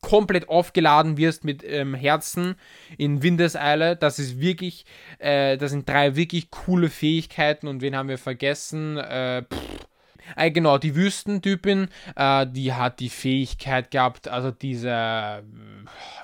komplett 0.02 0.50
aufgeladen 0.50 1.18
wirst 1.18 1.46
mit 1.46 1.64
ähm, 1.64 1.96
Herzen 1.96 2.56
in 2.98 3.24
Windeseile. 3.24 3.96
Das 3.96 4.20
ist 4.20 4.40
wirklich, 4.40 4.86
äh, 5.18 5.58
das 5.58 5.72
sind 5.72 5.88
drei 5.88 6.18
wirklich 6.18 6.52
coole 6.52 6.90
Fähigkeiten 6.90 7.68
und 7.68 7.82
wen 7.82 7.96
haben 7.96 8.10
wir 8.10 8.18
vergessen? 8.18 8.98
Äh, 8.98 9.44
pff, 9.44 9.88
äh, 10.36 10.52
genau, 10.52 10.78
die 10.78 10.96
Wüstentypin, 10.96 11.90
äh, 12.16 12.48
die 12.48 12.74
hat 12.74 13.00
die 13.00 13.10
Fähigkeit 13.10 13.92
gehabt, 13.92 14.28
also 14.28 14.52
diese, 14.52 14.90
äh, 14.90 15.42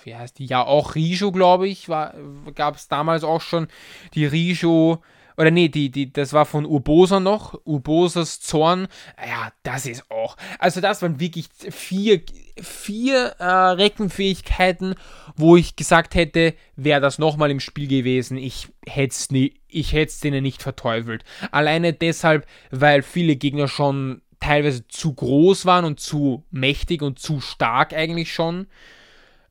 wie 0.04 0.16
heißt 0.16 0.40
die? 0.40 0.46
Ja, 0.46 0.64
auch 0.64 0.96
Rijo, 0.96 1.32
glaube 1.32 1.68
ich, 1.68 1.88
gab 1.88 2.76
es 2.76 2.88
damals 2.88 3.24
auch 3.24 3.42
schon. 3.42 3.68
Die 4.14 4.26
Rijo, 4.26 5.02
oder 5.40 5.52
nee, 5.52 5.70
die, 5.70 5.90
die, 5.90 6.12
das 6.12 6.34
war 6.34 6.46
von 6.46 6.66
Urbosa 6.66 7.22
noch, 7.22 7.58
Urbosas 7.64 8.42
Zorn. 8.42 8.90
Ja, 9.26 9.54
das 9.64 9.86
ist 9.86 10.12
auch. 10.12 10.36
Also, 10.60 10.82
das 10.82 11.02
waren 11.02 11.22
wirklich 11.22 11.48
vier, 11.70 12.22
vier 12.62 13.36
äh, 13.40 13.46
Reckenfähigkeiten, 13.46 14.96
wo 15.38 15.56
ich 15.56 15.78
gesagt 15.78 16.14
hätte, 16.14 16.56
wäre 16.76 17.00
das 17.00 17.20
nochmal 17.20 17.52
im 17.52 17.62
Spiel 17.62 17.88
gewesen, 17.88 18.38
ich 18.38 18.68
hätte 18.86 19.14
es 19.14 19.32
nie, 19.32 19.54
ich 19.70 19.94
hätte 19.94 20.12
es 20.12 20.20
denen 20.20 20.44
nicht 20.44 20.62
verteufelt. 20.62 21.24
Alleine 21.52 21.94
deshalb, 21.94 22.46
weil 22.70 23.02
viele 23.02 23.38
Gegner 23.38 23.70
schon 23.70 24.22
teilweise 24.42 24.90
zu 24.90 25.14
groß 25.14 25.66
waren 25.66 25.86
und 25.86 26.02
zu 26.02 26.44
mächtig 26.52 27.02
und 27.02 27.18
zu 27.18 27.40
stark 27.40 27.94
eigentlich 27.94 28.34
schon. 28.34 28.68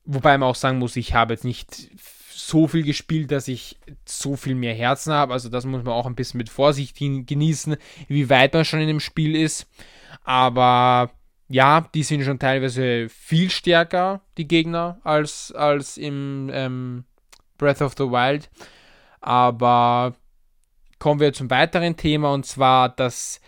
Wobei 0.05 0.36
man 0.36 0.51
auch 0.51 0.55
sagen 0.55 0.80
muss, 0.80 0.97
ich 0.97 1.14
habe 1.14 1.32
jetzt 1.32 1.45
nicht 1.45 1.89
so 2.39 2.68
viel 2.68 2.84
gespielt, 2.84 3.32
dass 3.32 3.49
ich 3.49 3.78
so 4.05 4.36
viel 4.36 4.55
mehr 4.55 4.74
Herzen 4.74 5.12
habe. 5.12 5.32
Also 5.32 5.49
das 5.49 5.64
muss 5.64 5.82
man 5.82 5.93
auch 5.93 6.07
ein 6.07 6.14
bisschen 6.14 6.39
mit 6.39 6.49
Vorsicht 6.49 6.97
genießen, 6.97 7.76
wie 8.07 8.30
weit 8.30 8.55
man 8.55 8.64
schon 8.64 8.80
in 8.80 8.86
dem 8.86 9.01
Spiel 9.01 9.34
ist. 9.34 9.66
Aber 10.22 11.11
ja, 11.49 11.89
die 11.95 12.05
sind 12.05 12.22
schon 12.22 12.39
teilweise 12.39 13.09
viel 13.09 13.51
stärker, 13.51 14.20
die 14.36 14.47
Gegner, 14.47 15.01
als, 15.03 15.53
als 15.53 15.97
im 15.97 16.49
ähm, 16.53 17.05
Breath 17.57 17.82
of 17.82 17.95
the 17.99 18.05
Wild. 18.05 18.49
Aber 19.20 20.14
kommen 21.01 21.20
wir 21.20 21.32
zum 21.32 21.51
weiteren 21.51 21.97
Thema 21.97 22.32
und 22.32 22.47
zwar 22.47 22.89
das. 22.89 23.41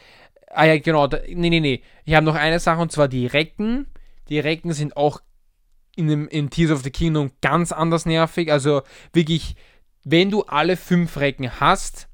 Ah 0.49 0.65
ja, 0.65 0.79
genau. 0.79 1.07
Da, 1.07 1.19
nee, 1.29 1.49
nee, 1.49 1.61
nee. 1.61 1.83
Ich 2.05 2.15
habe 2.15 2.27
noch 2.27 2.35
eine 2.35 2.59
Sache 2.59 2.81
und 2.81 2.91
zwar 2.91 3.07
die 3.07 3.27
Recken. 3.27 3.87
Die 4.29 4.41
Recken 4.41 4.73
sind 4.73 4.97
auch 4.97 5.21
in, 5.97 6.09
dem, 6.09 6.29
in 6.29 6.51
Tears 6.51 6.71
of 6.71 6.83
the 6.83 6.91
Kingdom 6.91 7.31
ganz 7.41 7.73
anders 7.73 8.07
nervig. 8.07 8.51
Also 8.53 8.83
wirklich, 9.13 9.57
wenn 10.05 10.31
du 10.31 10.43
alle 10.45 10.77
fünf 10.77 11.17
Recken 11.17 11.61
hast, 11.61 12.09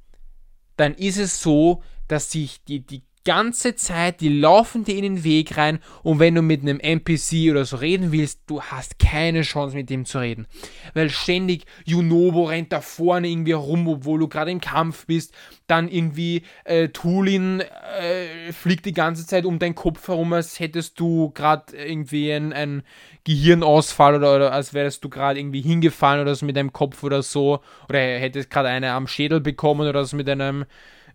dann 0.77 0.95
ist 0.95 1.19
es 1.19 1.41
so, 1.41 1.83
dass 2.09 2.31
sich 2.31 2.63
die, 2.65 2.81
die 2.81 3.03
ganze 3.27 3.75
Zeit, 3.75 4.23
die 4.23 4.31
laufen 4.31 4.85
dir 4.85 4.97
in 4.97 5.03
den 5.03 5.25
Weg 5.25 5.59
rein 5.59 5.81
und 6.03 6.19
wenn 6.21 6.35
du 6.35 6.41
mit 6.41 6.63
einem 6.63 6.81
NPC 6.81 7.51
oder 7.51 7.67
so 7.67 7.77
reden 7.77 8.13
willst, 8.13 8.41
du 8.47 8.63
hast 8.63 8.99
keine 8.99 9.43
Chance 9.43 9.77
mit 9.77 9.91
dem 9.91 10.07
zu 10.07 10.19
reden. 10.19 10.47
Weil 10.95 11.11
ständig 11.11 11.67
Junobo 11.85 12.45
rennt 12.45 12.73
da 12.73 12.81
vorne 12.81 13.29
irgendwie 13.29 13.53
rum, 13.53 13.87
obwohl 13.89 14.21
du 14.21 14.29
gerade 14.29 14.51
im 14.51 14.63
Kampf 14.63 15.05
bist, 15.05 15.35
dann 15.67 15.89
irgendwie 15.89 16.43
äh, 16.65 16.89
Tulin 16.89 17.61
äh, 17.61 18.53
fliegt 18.53 18.87
die 18.87 18.95
ganze 18.95 19.27
Zeit 19.27 19.45
um 19.45 19.59
deinen 19.59 19.75
Kopf 19.75 20.09
herum, 20.09 20.33
als 20.33 20.59
hättest 20.61 20.99
du 20.99 21.31
gerade 21.31 21.77
irgendwie 21.77 22.33
ein, 22.33 22.53
ein 22.53 22.83
Gehirnausfall 23.25 24.15
oder, 24.15 24.37
oder 24.37 24.53
als 24.53 24.73
wärst 24.73 25.05
du 25.05 25.09
gerade 25.09 25.41
irgendwie 25.41 25.63
hingefallen 25.63 26.23
oder 26.23 26.35
so 26.37 26.47
mit 26.47 26.57
deinem 26.57 26.73
Kopf 26.73 27.03
oder 27.03 27.23
so 27.23 27.61
oder 27.89 27.99
hättest 27.99 28.51
gerade 28.51 28.69
eine 28.69 28.93
am 28.93 29.09
Schädel 29.09 29.41
bekommen 29.41 29.89
oder 29.89 30.05
so 30.05 30.17
mit 30.17 30.29
einem 30.31 30.65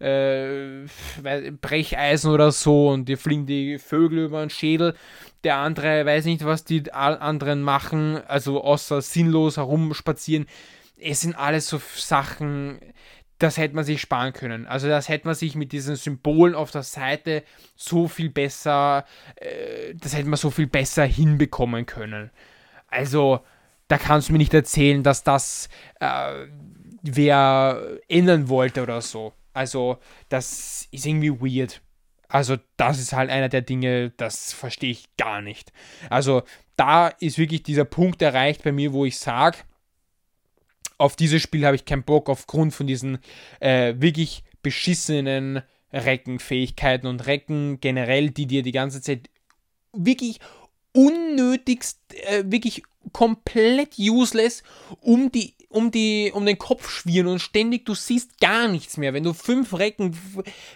äh, 0.02 1.52
Brecheisen 1.62 2.32
oder 2.32 2.52
so 2.52 2.90
und 2.90 3.06
dir 3.06 3.18
fliegen 3.18 3.46
die 3.46 3.78
Vögel 3.78 4.26
über 4.26 4.42
den 4.42 4.50
Schädel. 4.50 4.96
Der 5.44 5.58
andere 5.58 6.06
weiß 6.06 6.26
nicht, 6.26 6.46
was 6.46 6.64
die 6.64 6.92
anderen 6.92 7.62
machen, 7.62 8.20
also 8.28 8.64
außer 8.64 9.02
sinnlos 9.02 9.58
herumspazieren. 9.58 10.48
Es 11.00 11.22
sind 11.22 11.36
alles 11.36 11.68
so 11.68 11.82
Sachen, 11.96 12.80
das 13.40 13.58
hätte 13.58 13.76
man 13.76 13.86
sich 13.86 14.02
sparen 14.02 14.34
können. 14.34 14.68
Also 14.68 14.88
das 14.88 15.10
hätte 15.10 15.28
man 15.28 15.36
sich 15.36 15.56
mit 15.56 15.72
diesen 15.72 15.96
Symbolen 15.96 16.54
auf 16.54 16.72
der 16.72 16.84
Seite 16.84 17.44
so 17.76 18.08
viel 18.08 18.30
besser, 18.30 19.06
äh, 19.36 19.96
das 19.96 20.16
hätte 20.16 20.30
man 20.30 20.38
so 20.38 20.52
viel 20.52 20.68
besser 20.68 21.06
hinbekommen 21.06 21.86
können. 21.86 22.30
Also 22.88 23.42
da 23.88 23.98
kannst 23.98 24.30
du 24.30 24.34
mir 24.34 24.40
nicht 24.40 24.54
erzählen, 24.54 25.04
dass 25.04 25.24
das 25.24 25.70
äh, 26.00 26.46
wer 27.02 28.00
ändern 28.08 28.50
wollte 28.50 28.84
oder 28.84 29.02
so. 29.02 29.34
Also, 29.54 29.98
das 30.30 30.88
ist 30.92 31.06
irgendwie 31.06 31.32
weird. 31.32 31.82
Also, 32.28 32.58
das 32.78 33.00
ist 33.00 33.14
halt 33.14 33.30
einer 33.30 33.50
der 33.50 33.62
Dinge, 33.62 34.12
das 34.12 34.54
verstehe 34.54 34.92
ich 34.92 35.16
gar 35.18 35.42
nicht. 35.42 35.74
Also, 36.10 36.44
da 36.78 37.10
ist 37.10 37.38
wirklich 37.38 37.64
dieser 37.64 37.86
Punkt 37.86 38.22
erreicht 38.22 38.64
bei 38.64 38.72
mir, 38.72 38.94
wo 38.94 39.06
ich 39.06 39.20
sage, 39.20 39.58
auf 40.98 41.16
dieses 41.16 41.42
Spiel 41.42 41.66
habe 41.66 41.76
ich 41.76 41.86
keinen 41.86 42.04
Bock 42.04 42.30
aufgrund 42.30 42.74
von 42.74 42.88
diesen 42.88 43.18
äh, 43.60 43.96
wirklich 43.98 44.44
beschissenen 44.62 45.64
Reckenfähigkeiten 45.92 47.08
und 47.08 47.26
Recken 47.26 47.80
generell, 47.82 48.30
die 48.30 48.46
dir 48.46 48.64
die 48.64 48.72
ganze 48.72 49.02
Zeit 49.02 49.30
wirklich 49.94 50.40
unnötigst, 50.94 52.00
äh, 52.28 52.44
wirklich 52.46 52.84
komplett 53.14 53.98
useless 53.98 54.64
um 55.02 55.32
die 55.32 55.54
um, 55.72 55.92
die, 55.92 56.32
um 56.34 56.46
den 56.46 56.58
Kopf 56.58 56.90
schwirren 56.90 57.28
und 57.28 57.40
ständig, 57.40 57.86
du 57.86 57.96
siehst 57.96 58.40
gar 58.40 58.68
nichts 58.68 58.98
mehr. 58.98 59.14
Wenn 59.14 59.24
du 59.24 59.34
fünf 59.34 59.74
Recken 59.74 60.18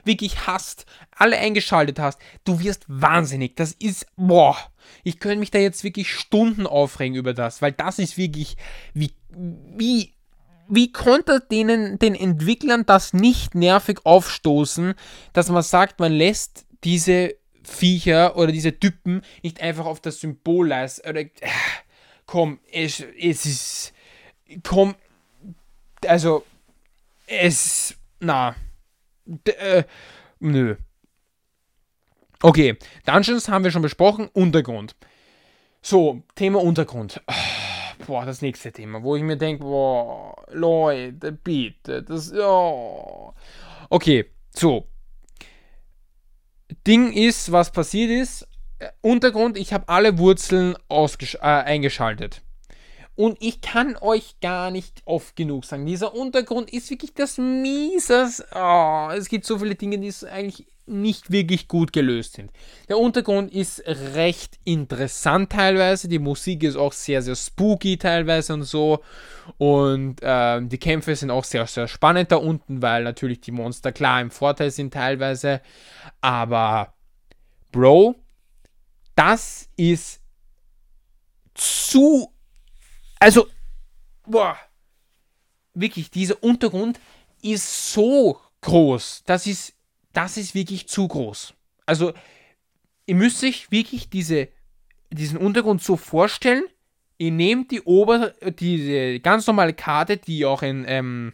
wirklich 0.03 0.47
hast, 0.47 0.86
alle 1.11 1.38
eingeschaltet 1.38 1.99
hast, 1.99 2.20
du 2.43 2.59
wirst 2.59 2.86
wahnsinnig. 2.88 3.55
Das 3.55 3.74
ist, 3.74 4.07
boah, 4.16 4.57
ich 5.03 5.20
könnte 5.20 5.39
mich 5.39 5.51
da 5.51 5.59
jetzt 5.59 5.84
wirklich 5.84 6.11
Stunden 6.11 6.66
aufregen 6.66 7.16
über 7.16 7.34
das, 7.34 7.61
weil 7.61 7.72
das 7.72 7.99
ist 7.99 8.18
wirklich, 8.18 8.57
wie, 8.93 9.11
wie, 9.30 10.13
wie 10.68 10.91
konnte 10.91 11.41
denen, 11.51 11.99
den 11.99 12.16
Entwicklern 12.16 12.86
das 12.86 13.13
nicht 13.13 13.55
nervig 13.55 13.99
aufstoßen, 14.05 14.95
dass 15.34 15.49
man 15.49 15.63
sagt, 15.63 15.99
man 15.99 16.13
lässt 16.13 16.66
diese 16.84 17.36
Viecher 17.66 18.38
oder 18.38 18.51
diese 18.51 18.80
Typen 18.80 19.22
nicht 19.43 19.61
einfach 19.61 19.86
auf 19.86 19.99
das 19.99 20.20
Symbol 20.20 20.68
leisten. 20.68 21.09
Oder, 21.09 21.22
äh, 21.22 21.32
komm, 22.26 22.59
es, 22.72 23.03
es 23.20 23.45
ist 23.45 23.93
komm, 24.63 24.95
also, 26.07 26.43
es, 27.28 27.95
na, 28.20 28.55
äh, 29.45 29.84
nö. 30.39 30.76
Okay, 32.41 32.78
Dungeons 33.05 33.49
haben 33.49 33.63
wir 33.63 33.72
schon 33.72 33.82
besprochen, 33.82 34.30
Untergrund. 34.34 34.95
So, 35.82 36.22
Thema 36.36 36.61
Untergrund. 36.61 37.22
Boah, 38.07 38.26
das 38.26 38.41
nächste 38.41 38.72
Thema, 38.72 39.01
wo 39.01 39.16
ich 39.16 39.24
mir 39.24 39.38
denke, 39.38 39.63
boah, 39.63 40.36
Leute, 40.51 41.32
bitte, 41.32 42.03
das, 42.03 42.34
oh. 42.34 43.34
Okay, 43.89 44.26
so. 44.53 44.88
Ding 46.88 47.11
ist, 47.11 47.51
was 47.51 47.72
passiert 47.72 48.11
ist. 48.11 48.47
Äh, 48.80 48.89
Untergrund, 49.01 49.57
ich 49.57 49.74
habe 49.74 49.88
alle 49.89 50.18
Wurzeln 50.18 50.76
äh, 50.89 51.38
eingeschaltet. 51.39 52.41
Und 53.16 53.38
ich 53.39 53.61
kann 53.61 53.95
euch 54.01 54.39
gar 54.41 54.72
nicht 54.72 55.01
oft 55.05 55.38
genug 55.38 55.63
sagen, 55.63 55.86
dieser 55.86 56.13
Untergrund 56.13 56.72
ist 56.72 56.89
wirklich 56.89 57.13
das 57.13 57.38
Mieses. 57.38 58.43
Oh, 58.53 59.09
es 59.16 59.30
gibt 59.30 59.45
so 59.45 59.59
viele 59.59 59.76
Dinge, 59.76 59.99
die 59.99 60.13
eigentlich 60.26 60.68
nicht 60.88 61.32
wirklich 61.32 61.68
gut 61.68 61.94
gelöst 61.94 62.34
sind. 62.34 62.52
Der 62.90 62.98
Untergrund 62.98 63.52
ist 63.52 63.84
recht 63.86 64.60
interessant 64.64 65.52
teilweise. 65.52 66.08
Die 66.08 66.20
Musik 66.20 66.64
ist 66.64 66.76
auch 66.76 66.94
sehr, 66.94 67.22
sehr 67.22 67.36
spooky 67.36 67.98
teilweise 67.98 68.54
und 68.54 68.64
so. 68.64 69.04
Und 69.58 70.22
äh, 70.22 70.62
die 70.62 70.78
Kämpfe 70.78 71.16
sind 71.16 71.32
auch 71.32 71.44
sehr, 71.44 71.66
sehr 71.68 71.88
spannend 71.88 72.32
da 72.32 72.38
unten, 72.38 72.82
weil 72.82 73.04
natürlich 73.04 73.42
die 73.42 73.52
Monster 73.52 73.92
klar 73.92 74.22
im 74.22 74.32
Vorteil 74.32 74.72
sind 74.72 74.94
teilweise. 74.94 75.62
Aber, 76.22 76.94
Bro, 77.72 78.16
das 79.16 79.70
ist 79.76 80.22
zu 81.54 82.36
also, 83.20 83.48
boah, 84.28 84.58
wirklich, 85.74 86.12
dieser 86.12 86.44
Untergrund 86.44 87.00
ist 87.42 87.94
so 87.94 88.40
groß. 88.62 89.24
Das 89.26 89.48
ist, 89.48 89.74
das 90.16 90.38
ist 90.38 90.55
wirklich 90.55 90.88
zu 90.88 91.07
groß. 91.07 91.53
Also, 91.86 92.13
ihr 93.05 93.16
müsst 93.16 93.43
euch 93.43 93.70
wirklich 93.72 94.09
diese, 94.09 94.47
diesen 95.11 95.38
Untergrund 95.38 95.84
so 95.84 95.97
vorstellen. 95.97 96.63
Ihr 97.18 97.32
nehmt 97.32 97.72
die 97.72 97.82
Ober, 97.82 98.34
diese 98.59 99.20
ganz 99.20 99.47
normale 99.47 99.74
Karte, 99.74 100.18
die 100.18 100.39
ihr 100.39 100.49
auch 100.49 100.63
in 100.63 100.86
ähm, 100.88 101.34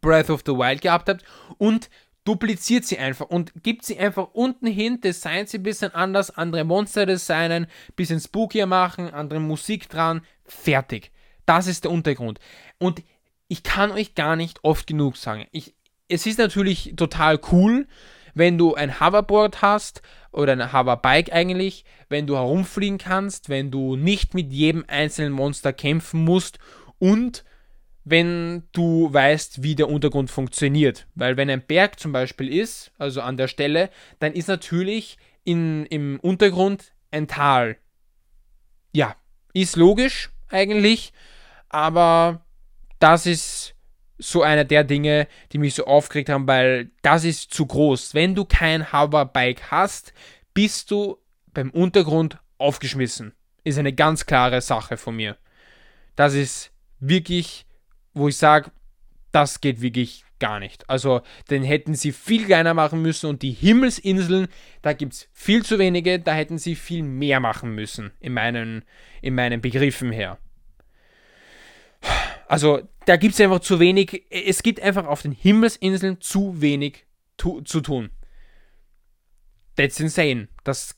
Breath 0.00 0.30
of 0.30 0.42
the 0.46 0.52
Wild 0.52 0.80
gehabt 0.82 1.08
habt, 1.08 1.24
und 1.58 1.90
dupliziert 2.24 2.84
sie 2.84 2.98
einfach 2.98 3.26
und 3.26 3.52
gibt 3.62 3.84
sie 3.84 3.98
einfach 3.98 4.28
unten 4.32 4.66
hin, 4.66 5.00
designt 5.00 5.48
sie 5.48 5.58
ein 5.58 5.62
bisschen 5.62 5.92
anders, 5.94 6.30
andere 6.30 6.64
Monster 6.64 7.06
designen, 7.06 7.66
bisschen 7.96 8.20
spookier 8.20 8.66
machen, 8.66 9.12
andere 9.12 9.40
Musik 9.40 9.88
dran, 9.88 10.22
fertig. 10.44 11.10
Das 11.46 11.66
ist 11.66 11.84
der 11.84 11.90
Untergrund. 11.90 12.38
Und 12.78 13.02
ich 13.48 13.62
kann 13.62 13.90
euch 13.90 14.14
gar 14.14 14.36
nicht 14.36 14.60
oft 14.62 14.86
genug 14.86 15.16
sagen. 15.16 15.46
Ich, 15.50 15.74
es 16.12 16.26
ist 16.26 16.38
natürlich 16.38 16.94
total 16.96 17.40
cool, 17.50 17.86
wenn 18.34 18.58
du 18.58 18.74
ein 18.74 19.00
Hoverboard 19.00 19.62
hast 19.62 20.02
oder 20.30 20.52
ein 20.52 20.72
Hoverbike 20.72 21.32
eigentlich, 21.32 21.84
wenn 22.08 22.26
du 22.26 22.36
herumfliegen 22.36 22.98
kannst, 22.98 23.48
wenn 23.48 23.70
du 23.70 23.96
nicht 23.96 24.34
mit 24.34 24.52
jedem 24.52 24.84
einzelnen 24.88 25.32
Monster 25.32 25.72
kämpfen 25.72 26.22
musst 26.24 26.58
und 26.98 27.44
wenn 28.04 28.64
du 28.72 29.12
weißt, 29.12 29.62
wie 29.62 29.74
der 29.74 29.88
Untergrund 29.88 30.30
funktioniert. 30.30 31.06
Weil 31.14 31.36
wenn 31.36 31.48
ein 31.48 31.64
Berg 31.64 31.98
zum 31.98 32.12
Beispiel 32.12 32.52
ist, 32.52 32.92
also 32.98 33.20
an 33.22 33.36
der 33.36 33.48
Stelle, 33.48 33.90
dann 34.18 34.32
ist 34.32 34.48
natürlich 34.48 35.18
in, 35.44 35.86
im 35.86 36.18
Untergrund 36.20 36.92
ein 37.10 37.28
Tal. 37.28 37.76
Ja, 38.92 39.16
ist 39.54 39.76
logisch 39.76 40.30
eigentlich, 40.48 41.12
aber 41.68 42.44
das 42.98 43.26
ist 43.26 43.74
so 44.22 44.42
einer 44.42 44.64
der 44.64 44.84
Dinge, 44.84 45.26
die 45.52 45.58
mich 45.58 45.74
so 45.74 45.84
aufgeregt 45.84 46.28
haben, 46.28 46.46
weil 46.46 46.90
das 47.02 47.24
ist 47.24 47.52
zu 47.52 47.66
groß. 47.66 48.14
Wenn 48.14 48.34
du 48.34 48.44
kein 48.44 48.92
Hoverbike 48.92 49.70
hast, 49.70 50.12
bist 50.54 50.90
du 50.90 51.18
beim 51.52 51.70
Untergrund 51.70 52.38
aufgeschmissen. 52.58 53.34
Ist 53.64 53.78
eine 53.78 53.92
ganz 53.92 54.26
klare 54.26 54.60
Sache 54.60 54.96
von 54.96 55.16
mir. 55.16 55.36
Das 56.16 56.34
ist 56.34 56.72
wirklich 57.00 57.66
wo 58.14 58.28
ich 58.28 58.36
sage, 58.36 58.70
das 59.30 59.60
geht 59.60 59.80
wirklich 59.80 60.24
gar 60.38 60.58
nicht. 60.58 60.88
Also, 60.90 61.22
den 61.50 61.62
hätten 61.62 61.94
sie 61.94 62.12
viel 62.12 62.44
kleiner 62.44 62.74
machen 62.74 63.00
müssen 63.00 63.30
und 63.30 63.42
die 63.42 63.52
Himmelsinseln, 63.52 64.48
da 64.82 64.92
gibt 64.92 65.14
es 65.14 65.28
viel 65.32 65.64
zu 65.64 65.78
wenige, 65.78 66.18
da 66.18 66.34
hätten 66.34 66.58
sie 66.58 66.74
viel 66.74 67.02
mehr 67.02 67.40
machen 67.40 67.74
müssen, 67.74 68.12
in 68.20 68.34
meinen, 68.34 68.84
in 69.22 69.34
meinen 69.34 69.60
Begriffen 69.60 70.12
her. 70.12 70.38
Also, 72.52 72.86
da 73.06 73.16
gibt 73.16 73.32
es 73.32 73.40
einfach 73.40 73.60
zu 73.60 73.80
wenig, 73.80 74.26
es 74.28 74.62
gibt 74.62 74.78
einfach 74.82 75.06
auf 75.06 75.22
den 75.22 75.32
Himmelsinseln 75.32 76.20
zu 76.20 76.60
wenig 76.60 77.06
tu, 77.38 77.62
zu 77.62 77.80
tun. 77.80 78.10
That's 79.74 79.98
insane. 79.98 80.48
Das 80.62 80.94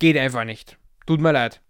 geht 0.00 0.18
einfach 0.18 0.42
nicht. 0.42 0.78
Tut 1.06 1.20
mir 1.20 1.30
leid. 1.30 1.60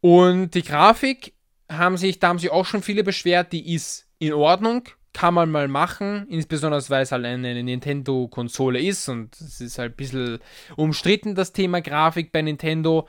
Und 0.00 0.54
die 0.54 0.62
Grafik 0.62 1.34
haben 1.70 1.98
sich, 1.98 2.18
da 2.18 2.28
haben 2.28 2.38
sich 2.38 2.50
auch 2.50 2.64
schon 2.64 2.82
viele 2.82 3.04
beschwert, 3.04 3.52
die 3.52 3.74
ist 3.74 4.08
in 4.18 4.32
Ordnung, 4.32 4.88
kann 5.12 5.34
man 5.34 5.50
mal 5.50 5.68
machen, 5.68 6.26
insbesondere 6.30 6.82
weil 6.88 7.02
es 7.02 7.12
halt 7.12 7.26
eine 7.26 7.62
Nintendo-Konsole 7.62 8.80
ist 8.80 9.06
und 9.10 9.38
es 9.38 9.60
ist 9.60 9.76
halt 9.76 9.92
ein 9.92 9.96
bisschen 9.96 10.38
umstritten, 10.76 11.34
das 11.34 11.52
Thema 11.52 11.82
Grafik 11.82 12.32
bei 12.32 12.40
Nintendo, 12.40 13.06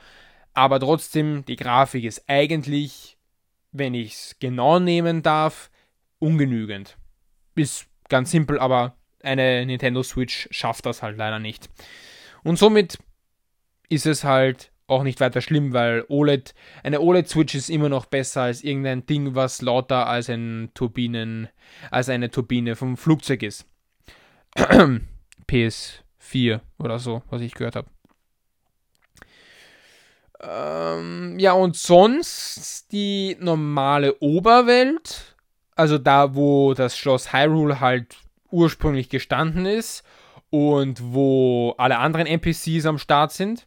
aber 0.52 0.78
trotzdem, 0.78 1.46
die 1.46 1.56
Grafik 1.56 2.04
ist 2.04 2.24
eigentlich, 2.26 3.15
wenn 3.72 3.94
ich 3.94 4.12
es 4.12 4.36
genau 4.38 4.78
nehmen 4.78 5.22
darf, 5.22 5.70
ungenügend. 6.18 6.96
Ist 7.54 7.86
ganz 8.08 8.30
simpel, 8.30 8.58
aber 8.58 8.96
eine 9.22 9.64
Nintendo 9.66 10.02
Switch 10.02 10.48
schafft 10.50 10.86
das 10.86 11.02
halt 11.02 11.16
leider 11.16 11.38
nicht. 11.38 11.68
Und 12.42 12.58
somit 12.58 12.98
ist 13.88 14.06
es 14.06 14.24
halt 14.24 14.70
auch 14.86 15.02
nicht 15.02 15.20
weiter 15.20 15.40
schlimm, 15.40 15.72
weil 15.72 16.04
OLED, 16.08 16.54
eine 16.84 17.00
OLED-Switch 17.00 17.54
ist 17.54 17.70
immer 17.70 17.88
noch 17.88 18.06
besser 18.06 18.42
als 18.42 18.62
irgendein 18.62 19.04
Ding, 19.06 19.34
was 19.34 19.62
lauter 19.62 20.06
als 20.06 20.30
ein 20.30 20.70
Turbinen, 20.74 21.48
als 21.90 22.08
eine 22.08 22.30
Turbine 22.30 22.76
vom 22.76 22.96
Flugzeug 22.96 23.42
ist. 23.42 23.66
PS4 25.48 26.60
oder 26.78 26.98
so, 26.98 27.22
was 27.30 27.42
ich 27.42 27.54
gehört 27.54 27.76
habe. 27.76 27.88
Ähm, 30.40 31.38
ja, 31.38 31.52
und 31.52 31.76
sonst 31.76 32.92
die 32.92 33.36
normale 33.40 34.18
Oberwelt, 34.20 35.36
also 35.74 35.98
da, 35.98 36.34
wo 36.34 36.74
das 36.74 36.96
Schloss 36.96 37.32
Hyrule 37.32 37.80
halt 37.80 38.16
ursprünglich 38.50 39.08
gestanden 39.08 39.66
ist 39.66 40.04
und 40.50 41.00
wo 41.02 41.74
alle 41.78 41.98
anderen 41.98 42.26
NPCs 42.26 42.86
am 42.86 42.98
Start 42.98 43.32
sind 43.32 43.66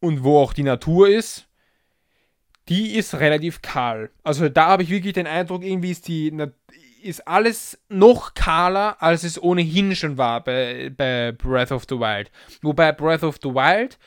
und 0.00 0.24
wo 0.24 0.40
auch 0.40 0.52
die 0.52 0.64
Natur 0.64 1.08
ist, 1.08 1.46
die 2.68 2.96
ist 2.96 3.14
relativ 3.14 3.62
kahl. 3.62 4.10
Also 4.22 4.48
da 4.48 4.68
habe 4.68 4.82
ich 4.82 4.90
wirklich 4.90 5.14
den 5.14 5.26
Eindruck, 5.26 5.62
irgendwie 5.62 5.90
ist 5.90 6.08
die 6.08 6.32
ist 7.02 7.26
alles 7.26 7.78
noch 7.88 8.34
kahler, 8.34 9.02
als 9.02 9.24
es 9.24 9.42
ohnehin 9.42 9.96
schon 9.96 10.18
war 10.18 10.42
bei, 10.44 10.90
bei 10.96 11.32
Breath 11.32 11.72
of 11.72 11.84
the 11.88 11.98
Wild. 11.98 12.30
Wobei 12.62 12.92
Breath 12.92 13.24
of 13.24 13.38
the 13.42 13.48
Wild 13.48 13.98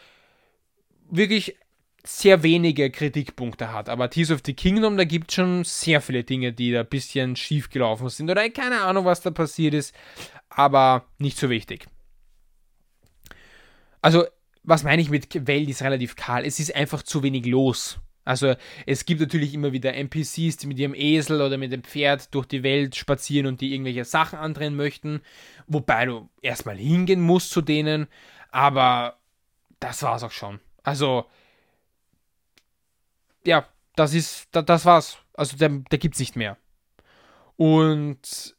wirklich 1.18 1.56
sehr 2.04 2.44
wenige 2.44 2.92
Kritikpunkte 2.92 3.72
hat. 3.72 3.90
Aber 3.90 4.10
Tears 4.10 4.32
of 4.32 4.42
the 4.46 4.54
Kingdom, 4.54 4.98
da 4.98 5.06
gibt 5.06 5.32
es 5.32 5.36
schon 5.36 5.64
sehr 5.64 6.02
viele 6.02 6.24
Dinge, 6.24 6.54
die 6.54 6.72
da 6.72 6.82
ein 6.82 6.88
bisschen 6.88 7.36
schief 7.36 7.70
gelaufen 7.70 8.10
sind. 8.10 8.30
Oder 8.30 8.48
keine 8.50 8.82
Ahnung, 8.82 9.06
was 9.06 9.22
da 9.22 9.32
passiert 9.32 9.74
ist. 9.74 9.96
Aber 10.50 11.06
nicht 11.18 11.38
so 11.38 11.50
wichtig. 11.50 11.88
Also 14.02 14.26
was 14.66 14.84
meine 14.84 15.02
ich 15.02 15.10
mit 15.10 15.48
Welt 15.48 15.70
ist 15.70 15.82
relativ 15.82 16.16
kahl? 16.16 16.46
Es 16.46 16.60
ist 16.60 16.76
einfach 16.76 17.04
zu 17.04 17.24
wenig 17.24 17.46
los. 17.46 18.00
Also 18.24 18.56
es 18.88 19.06
gibt 19.06 19.22
natürlich 19.22 19.54
immer 19.54 19.72
wieder 19.72 19.94
NPCs, 19.94 20.58
die 20.58 20.68
mit 20.68 20.80
ihrem 20.80 20.96
Esel 20.96 21.42
oder 21.42 21.58
mit 21.58 21.72
dem 21.72 21.84
Pferd 21.84 22.34
durch 22.34 22.48
die 22.48 22.64
Welt 22.64 22.96
spazieren 22.96 23.46
und 23.46 23.62
die 23.62 23.72
irgendwelche 23.74 24.04
Sachen 24.04 24.40
andrehen 24.40 24.76
möchten, 24.76 25.22
wobei 25.68 26.08
du 26.08 26.28
erstmal 26.42 26.78
hingehen 26.78 27.22
musst 27.22 27.52
zu 27.52 27.62
denen, 27.62 28.08
aber 28.50 29.20
das 29.80 30.02
war's 30.02 30.24
auch 30.24 30.32
schon. 30.32 30.60
Also 30.86 31.26
ja, 33.46 33.68
das 33.96 34.14
ist, 34.14 34.48
das 34.52 34.86
war's. 34.86 35.18
Also 35.34 35.58
da, 35.58 35.68
da 35.68 35.98
gibt's 35.98 36.20
nicht 36.20 36.36
mehr. 36.36 36.58
Und 37.58 38.56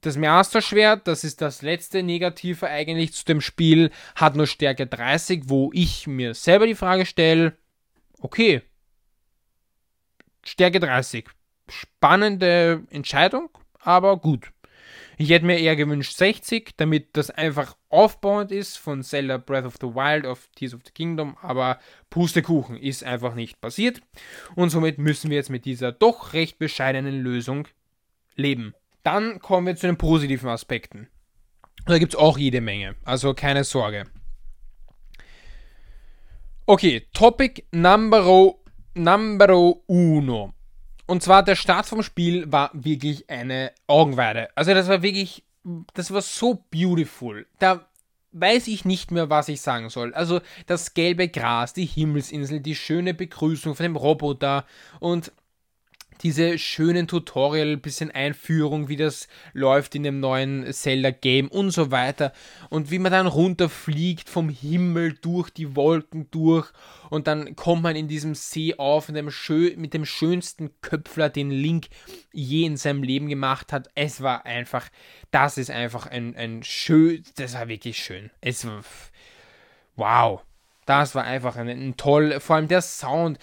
das 0.00 0.16
Master-Schwert, 0.16 1.06
das 1.06 1.24
ist 1.24 1.40
das 1.40 1.62
letzte 1.62 2.02
Negative 2.02 2.66
eigentlich 2.68 3.12
zu 3.12 3.24
dem 3.24 3.40
Spiel, 3.40 3.90
hat 4.14 4.36
nur 4.36 4.46
Stärke 4.46 4.86
30, 4.86 5.44
wo 5.46 5.70
ich 5.72 6.06
mir 6.06 6.34
selber 6.34 6.66
die 6.66 6.74
Frage 6.74 7.06
stelle, 7.06 7.56
okay, 8.20 8.62
Stärke 10.44 10.80
30, 10.80 11.28
spannende 11.68 12.84
Entscheidung, 12.90 13.50
aber 13.78 14.16
gut. 14.16 14.52
Ich 15.18 15.30
hätte 15.30 15.44
mir 15.44 15.58
eher 15.58 15.76
gewünscht 15.76 16.16
60, 16.16 16.74
damit 16.76 17.16
das 17.16 17.30
einfach 17.30 17.76
aufbauend 17.90 18.50
ist 18.50 18.78
von 18.78 19.02
Zelda 19.02 19.36
Breath 19.36 19.66
of 19.66 19.76
the 19.80 19.88
Wild 19.88 20.26
auf 20.26 20.48
Tears 20.54 20.74
of 20.74 20.80
the 20.84 20.92
Kingdom, 20.92 21.36
aber 21.42 21.78
Pustekuchen 22.10 22.76
ist 22.76 23.04
einfach 23.04 23.34
nicht 23.34 23.60
passiert 23.60 24.00
und 24.54 24.70
somit 24.70 24.98
müssen 24.98 25.30
wir 25.30 25.36
jetzt 25.36 25.50
mit 25.50 25.64
dieser 25.64 25.92
doch 25.92 26.32
recht 26.32 26.58
bescheidenen 26.58 27.20
Lösung 27.20 27.68
leben. 28.36 28.74
Dann 29.02 29.40
kommen 29.40 29.66
wir 29.66 29.76
zu 29.76 29.86
den 29.86 29.98
positiven 29.98 30.48
Aspekten. 30.48 31.08
Da 31.86 31.98
gibt 31.98 32.14
es 32.14 32.18
auch 32.18 32.38
jede 32.38 32.60
Menge, 32.60 32.94
also 33.04 33.34
keine 33.34 33.64
Sorge. 33.64 34.04
Okay, 36.66 37.06
Topic 37.12 37.64
number, 37.72 38.54
number 38.94 39.74
uno. 39.88 40.54
Und 41.12 41.22
zwar 41.22 41.42
der 41.42 41.56
Start 41.56 41.84
vom 41.84 42.02
Spiel 42.02 42.50
war 42.50 42.70
wirklich 42.72 43.28
eine 43.28 43.72
Augenweide. 43.86 44.48
Also 44.54 44.72
das 44.72 44.88
war 44.88 45.02
wirklich 45.02 45.44
das 45.92 46.10
war 46.10 46.22
so 46.22 46.64
beautiful. 46.70 47.46
Da 47.58 47.86
weiß 48.32 48.66
ich 48.68 48.86
nicht 48.86 49.10
mehr, 49.10 49.28
was 49.28 49.50
ich 49.50 49.60
sagen 49.60 49.90
soll. 49.90 50.14
Also 50.14 50.40
das 50.66 50.94
gelbe 50.94 51.28
Gras, 51.28 51.74
die 51.74 51.84
Himmelsinsel, 51.84 52.60
die 52.60 52.74
schöne 52.74 53.12
Begrüßung 53.12 53.74
von 53.74 53.84
dem 53.84 53.96
Roboter 53.96 54.64
und 55.00 55.32
diese 56.22 56.58
schönen 56.58 57.08
Tutorial, 57.08 57.76
bisschen 57.76 58.10
Einführung, 58.10 58.88
wie 58.88 58.96
das 58.96 59.28
läuft 59.52 59.94
in 59.94 60.04
dem 60.04 60.20
neuen 60.20 60.72
Zelda-Game 60.72 61.48
und 61.48 61.70
so 61.70 61.90
weiter. 61.90 62.32
Und 62.70 62.90
wie 62.90 62.98
man 62.98 63.12
dann 63.12 63.26
runterfliegt 63.26 64.28
vom 64.28 64.48
Himmel 64.48 65.14
durch 65.20 65.50
die 65.50 65.74
Wolken 65.74 66.30
durch 66.30 66.70
und 67.10 67.26
dann 67.26 67.56
kommt 67.56 67.82
man 67.82 67.96
in 67.96 68.08
diesem 68.08 68.34
See 68.34 68.74
auf 68.76 69.08
mit 69.08 69.16
dem, 69.16 69.30
schön, 69.30 69.80
mit 69.80 69.94
dem 69.94 70.04
schönsten 70.04 70.70
Köpfler, 70.80 71.28
den 71.28 71.50
Link 71.50 71.88
je 72.32 72.64
in 72.64 72.76
seinem 72.76 73.02
Leben 73.02 73.28
gemacht 73.28 73.72
hat. 73.72 73.90
Es 73.94 74.22
war 74.22 74.46
einfach, 74.46 74.88
das 75.30 75.58
ist 75.58 75.70
einfach 75.70 76.06
ein, 76.06 76.36
ein 76.36 76.62
schön, 76.62 77.24
das 77.36 77.54
war 77.54 77.68
wirklich 77.68 77.98
schön. 77.98 78.30
Es 78.40 78.66
war, 78.66 78.82
wow. 79.96 80.42
Das 80.84 81.14
war 81.14 81.24
einfach 81.24 81.56
ein, 81.56 81.68
ein, 81.68 81.96
toll, 81.96 82.40
vor 82.40 82.56
allem 82.56 82.68
der 82.68 82.82
Sound. 82.82 83.38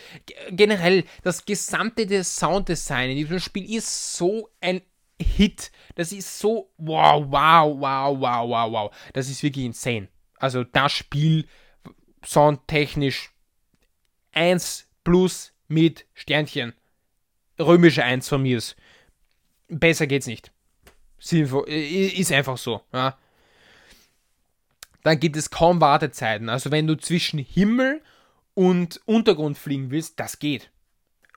Generell, 0.51 1.05
das 1.23 1.45
gesamte 1.45 2.23
Sounddesign 2.23 3.11
in 3.11 3.17
diesem 3.17 3.39
Spiel 3.39 3.73
ist 3.73 4.17
so 4.17 4.49
ein 4.59 4.81
Hit. 5.21 5.71
Das 5.95 6.11
ist 6.11 6.39
so 6.39 6.71
wow, 6.77 7.25
wow, 7.27 7.77
wow, 7.79 8.19
wow, 8.19 8.49
wow, 8.49 8.71
wow. 8.71 8.95
Das 9.13 9.29
ist 9.29 9.43
wirklich 9.43 9.65
insane. 9.65 10.09
Also 10.37 10.63
das 10.63 10.91
Spiel 10.91 11.47
soundtechnisch 12.25 13.31
1 14.33 14.87
plus 15.03 15.53
mit 15.67 16.05
Sternchen. 16.13 16.73
Römische 17.57 18.03
1 18.03 18.27
von 18.27 18.41
mir 18.41 18.57
ist. 18.57 18.75
Besser 19.67 20.07
geht's 20.07 20.27
nicht. 20.27 20.51
Ist 21.19 22.31
einfach 22.31 22.57
so. 22.57 22.81
Ja 22.93 23.17
dann 25.03 25.19
gibt 25.19 25.37
es 25.37 25.49
kaum 25.49 25.81
Wartezeiten. 25.81 26.49
Also 26.49 26.71
wenn 26.71 26.87
du 26.87 26.97
zwischen 26.97 27.39
Himmel 27.39 28.01
und 28.53 29.01
Untergrund 29.05 29.57
fliegen 29.57 29.91
willst, 29.91 30.19
das 30.19 30.39
geht. 30.39 30.71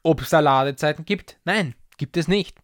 Ob 0.03 0.21
es 0.21 0.31
da 0.31 0.41
Ladezeiten 0.41 1.05
gibt? 1.05 1.37
Nein, 1.45 1.75
gibt 1.97 2.17
es 2.17 2.29
nicht. 2.29 2.59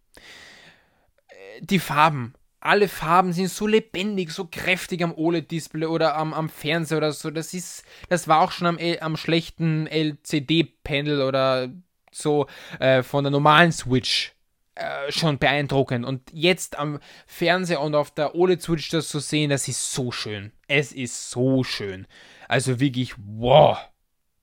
Äh, 1.27 1.61
die 1.61 1.79
Farben. 1.79 2.33
Alle 2.61 2.89
Farben 2.89 3.31
sind 3.31 3.49
so 3.49 3.67
lebendig, 3.67 4.31
so 4.31 4.45
kräftig 4.51 5.01
am 5.01 5.13
OLED-Display 5.13 5.85
oder 5.85 6.17
am, 6.17 6.33
am 6.33 6.49
Fernseher 6.49 6.97
oder 6.97 7.13
so. 7.13 7.31
Das 7.31 7.53
ist, 7.53 7.85
das 8.09 8.27
war 8.27 8.41
auch 8.41 8.51
schon 8.51 8.67
am, 8.67 8.77
am 8.99 9.15
schlechten 9.15 9.87
LCD-Panel 9.87 11.21
oder 11.21 11.69
so 12.11 12.47
äh, 12.79 13.01
von 13.01 13.23
der 13.23 13.31
normalen 13.31 13.71
Switch 13.71 14.33
äh, 14.79 15.11
schon 15.11 15.37
beeindruckend. 15.37 16.05
Und 16.05 16.21
jetzt 16.31 16.79
am 16.79 16.99
Fernseher 17.27 17.81
und 17.81 17.95
auf 17.95 18.11
der 18.11 18.35
OLED-Switch 18.35 18.89
das 18.89 19.09
zu 19.09 19.19
sehen, 19.19 19.49
das 19.49 19.67
ist 19.67 19.91
so 19.91 20.11
schön. 20.11 20.51
Es 20.67 20.91
ist 20.91 21.29
so 21.29 21.63
schön. 21.63 22.07
Also 22.47 22.79
wirklich, 22.79 23.13
wow. 23.17 23.77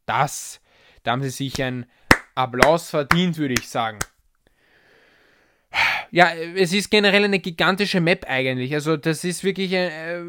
Das, 0.05 0.61
da 1.03 1.13
haben 1.13 1.23
sie 1.23 1.31
sich 1.31 1.63
einen 1.63 1.87
Applaus 2.35 2.91
verdient, 2.91 3.39
würde 3.39 3.55
ich 3.55 3.69
sagen. 3.69 3.99
Ja, 6.11 6.33
es 6.35 6.73
ist 6.73 6.91
generell 6.91 7.25
eine 7.25 7.39
gigantische 7.39 8.01
Map 8.01 8.27
eigentlich. 8.29 8.73
Also 8.75 8.97
das 8.97 9.25
ist 9.25 9.43
wirklich, 9.43 9.73
äh, 9.73 10.23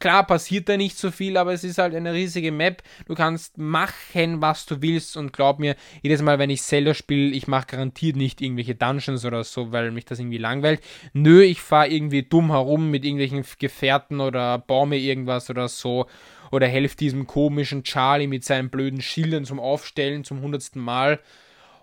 klar 0.00 0.26
passiert 0.26 0.68
da 0.68 0.76
nicht 0.76 0.98
so 0.98 1.10
viel, 1.10 1.36
aber 1.36 1.52
es 1.52 1.62
ist 1.62 1.78
halt 1.78 1.94
eine 1.94 2.12
riesige 2.12 2.50
Map. 2.50 2.82
Du 3.06 3.14
kannst 3.14 3.58
machen, 3.58 4.40
was 4.40 4.66
du 4.66 4.82
willst 4.82 5.16
und 5.16 5.32
glaub 5.32 5.58
mir, 5.58 5.76
jedes 6.02 6.22
Mal, 6.22 6.38
wenn 6.38 6.50
ich 6.50 6.62
Zelda 6.62 6.94
spiele, 6.94 7.34
ich 7.34 7.46
mache 7.46 7.66
garantiert 7.66 8.16
nicht 8.16 8.40
irgendwelche 8.40 8.74
Dungeons 8.74 9.24
oder 9.24 9.44
so, 9.44 9.70
weil 9.70 9.90
mich 9.92 10.06
das 10.06 10.18
irgendwie 10.18 10.38
langweilt. 10.38 10.80
Nö, 11.12 11.42
ich 11.42 11.60
fahre 11.60 11.88
irgendwie 11.88 12.22
dumm 12.22 12.50
herum 12.50 12.90
mit 12.90 13.04
irgendwelchen 13.04 13.44
Gefährten 13.58 14.20
oder 14.20 14.58
baue 14.58 14.88
mir 14.88 14.98
irgendwas 14.98 15.50
oder 15.50 15.68
so 15.68 16.06
oder 16.50 16.66
helfe 16.66 16.96
diesem 16.96 17.26
komischen 17.26 17.84
Charlie 17.84 18.26
mit 18.26 18.44
seinen 18.44 18.70
blöden 18.70 19.00
Schildern 19.00 19.44
zum 19.44 19.60
Aufstellen 19.60 20.24
zum 20.24 20.40
hundertsten 20.40 20.82
Mal 20.82 21.20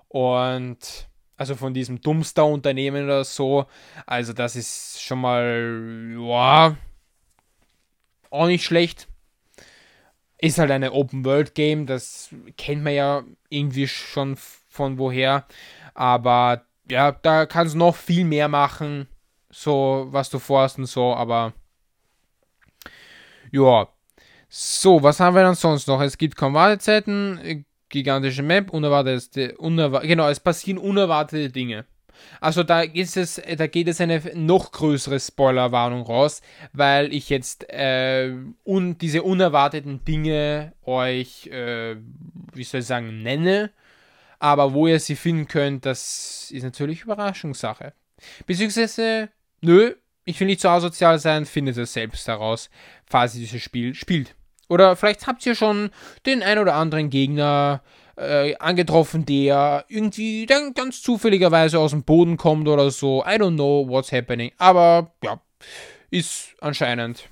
und 0.09 1.07
also 1.37 1.55
von 1.55 1.73
diesem 1.73 2.01
Dumpster-Unternehmen 2.01 3.05
oder 3.05 3.23
so. 3.23 3.67
Also 4.05 4.33
das 4.33 4.55
ist 4.55 5.01
schon 5.01 5.21
mal, 5.21 6.15
ja, 6.19 6.75
auch 8.29 8.47
nicht 8.47 8.63
schlecht. 8.63 9.07
Ist 10.39 10.59
halt 10.59 10.71
eine 10.71 10.93
Open-World-Game, 10.93 11.87
das 11.87 12.29
kennt 12.57 12.83
man 12.83 12.93
ja 12.93 13.23
irgendwie 13.49 13.87
schon 13.87 14.37
von 14.37 14.99
woher. 14.99 15.45
Aber 15.95 16.65
ja, 16.89 17.11
da 17.11 17.45
kannst 17.45 17.73
du 17.73 17.79
noch 17.79 17.95
viel 17.95 18.23
mehr 18.23 18.47
machen, 18.47 19.07
so 19.49 20.07
was 20.11 20.29
du 20.29 20.39
vorhast 20.39 20.77
und 20.77 20.85
so, 20.85 21.13
aber 21.15 21.53
ja. 23.51 23.87
So, 24.49 25.03
was 25.03 25.19
haben 25.19 25.35
wir 25.35 25.43
dann 25.43 25.55
sonst 25.55 25.87
noch? 25.87 26.01
Es 26.01 26.17
gibt 26.17 26.37
kaum 26.37 26.53
Wartezeiten, 26.53 27.65
gigantische 27.89 28.43
Map, 28.43 28.69
unerwartete, 28.69 29.57
unerwar 29.57 30.01
genau, 30.01 30.29
es 30.29 30.39
passieren 30.39 30.77
unerwartete 30.77 31.49
Dinge. 31.51 31.85
Also 32.41 32.63
da 32.63 32.81
ist 32.81 33.17
es, 33.17 33.41
da 33.57 33.67
geht 33.67 33.87
es 33.87 34.01
eine 34.01 34.21
noch 34.33 34.71
größere 34.71 35.19
Spoilerwarnung 35.19 36.03
raus, 36.03 36.41
weil 36.73 37.13
ich 37.13 37.29
jetzt 37.29 37.69
äh, 37.69 38.33
un, 38.65 38.97
diese 38.97 39.23
unerwarteten 39.23 40.03
Dinge 40.05 40.73
euch, 40.85 41.47
äh, 41.47 41.95
wie 42.53 42.63
soll 42.63 42.81
ich 42.81 42.87
sagen, 42.87 43.21
nenne. 43.23 43.71
Aber 44.39 44.73
wo 44.73 44.87
ihr 44.87 44.99
sie 44.99 45.15
finden 45.15 45.47
könnt, 45.47 45.85
das 45.85 46.51
ist 46.51 46.63
natürlich 46.63 47.01
Überraschungssache. 47.01 47.93
Beziehungsweise, 48.45 49.29
nö, 49.61 49.95
ich 50.25 50.39
will 50.39 50.47
nicht 50.47 50.61
zu 50.61 50.69
asozial 50.69 51.19
sein, 51.19 51.45
findet 51.45 51.77
es 51.77 51.93
selbst 51.93 52.27
heraus, 52.27 52.69
falls 53.05 53.35
ihr 53.35 53.41
dieses 53.41 53.61
Spiel 53.61 53.95
spielt. 53.95 54.35
Oder 54.69 54.95
vielleicht 54.95 55.27
habt 55.27 55.45
ihr 55.45 55.55
schon 55.55 55.91
den 56.25 56.43
ein 56.43 56.59
oder 56.59 56.75
anderen 56.75 57.09
Gegner 57.09 57.81
äh, 58.17 58.55
angetroffen, 58.57 59.25
der 59.25 59.85
irgendwie 59.87 60.45
dann 60.45 60.73
ganz 60.73 61.01
zufälligerweise 61.01 61.79
aus 61.79 61.91
dem 61.91 62.03
Boden 62.03 62.37
kommt 62.37 62.67
oder 62.67 62.89
so. 62.91 63.23
I 63.23 63.35
don't 63.35 63.53
know 63.53 63.87
what's 63.87 64.11
happening. 64.11 64.51
Aber 64.57 65.13
ja, 65.23 65.41
ist 66.09 66.55
anscheinend, 66.59 67.29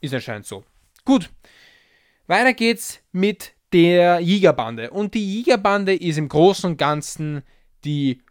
ist 0.00 0.14
anscheinend 0.14 0.46
so. 0.46 0.64
Gut. 1.04 1.30
Weiter 2.26 2.54
geht's 2.54 3.00
mit 3.12 3.52
der 3.72 4.20
Jägerbande. 4.20 4.90
Und 4.90 5.14
die 5.14 5.36
Jägerbande 5.36 5.94
ist 5.94 6.18
im 6.18 6.28
Großen 6.28 6.70
und 6.70 6.76
Ganzen 6.76 7.42
die 7.84 8.22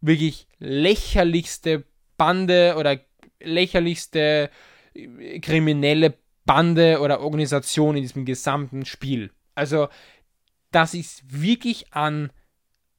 wirklich 0.00 0.46
lächerlichste 0.58 1.84
Bande 2.16 2.74
oder 2.76 2.98
lächerlichste 3.40 4.50
äh, 4.94 5.40
kriminelle 5.40 6.14
Bande 6.44 7.00
oder 7.00 7.20
Organisation 7.20 7.96
in 7.96 8.02
diesem 8.02 8.24
gesamten 8.24 8.84
Spiel. 8.84 9.30
Also, 9.54 9.88
das 10.72 10.94
ist 10.94 11.22
wirklich 11.26 11.92
an, 11.94 12.30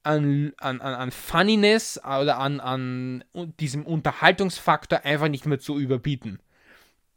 an, 0.02 0.52
an, 0.58 0.80
an 0.80 1.10
Funniness 1.10 1.98
oder 1.98 2.38
an, 2.38 2.60
an 2.60 3.24
diesem 3.60 3.84
Unterhaltungsfaktor 3.84 5.04
einfach 5.04 5.28
nicht 5.28 5.46
mehr 5.46 5.58
zu 5.58 5.78
überbieten. 5.78 6.40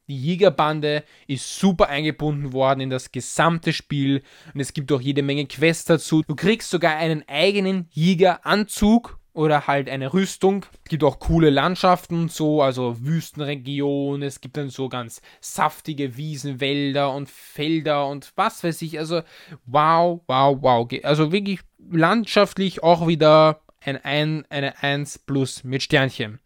Die 0.08 0.18
Jägerbande 0.18 1.04
ist 1.28 1.60
super 1.60 1.90
eingebunden 1.90 2.54
worden 2.54 2.80
in 2.80 2.90
das 2.90 3.12
gesamte 3.12 3.74
Spiel 3.74 4.24
und 4.54 4.62
es 4.62 4.74
gibt 4.74 4.92
auch 4.94 5.02
jede 5.02 5.22
Menge 5.22 5.46
Quests 5.48 5.84
dazu. 5.86 6.24
Du 6.26 6.36
kriegst 6.36 6.70
sogar 6.70 6.96
einen 6.96 7.28
eigenen 7.28 7.90
Jägeranzug 7.92 9.17
oder 9.38 9.68
halt 9.68 9.88
eine 9.88 10.14
Rüstung. 10.14 10.66
Es 10.84 10.90
gibt 10.90 11.04
auch 11.04 11.20
coole 11.20 11.52
Landschaften, 11.52 12.28
so, 12.28 12.64
also 12.64 12.98
Wüstenregionen. 13.00 14.24
Es 14.24 14.42
gibt 14.42 14.58
dann 14.58 14.70
so 14.70 14.90
ganz 14.90 15.22
saftige 15.42 16.18
Wiesenwälder 16.18 17.14
und 17.14 17.30
Felder 17.30 18.08
und 18.08 18.34
was 18.36 18.64
weiß 18.64 18.82
ich. 18.82 18.98
Also, 18.98 19.22
wow, 19.68 20.22
wow, 20.26 20.58
wow. 20.60 20.90
Also 21.04 21.32
wirklich 21.32 21.60
landschaftlich 21.92 22.82
auch 22.82 23.08
wieder 23.08 23.62
ein, 23.80 24.04
ein, 24.04 24.46
eine 24.50 24.82
1 24.82 25.20
plus 25.20 25.64
mit 25.64 25.84
Sternchen. 25.84 26.40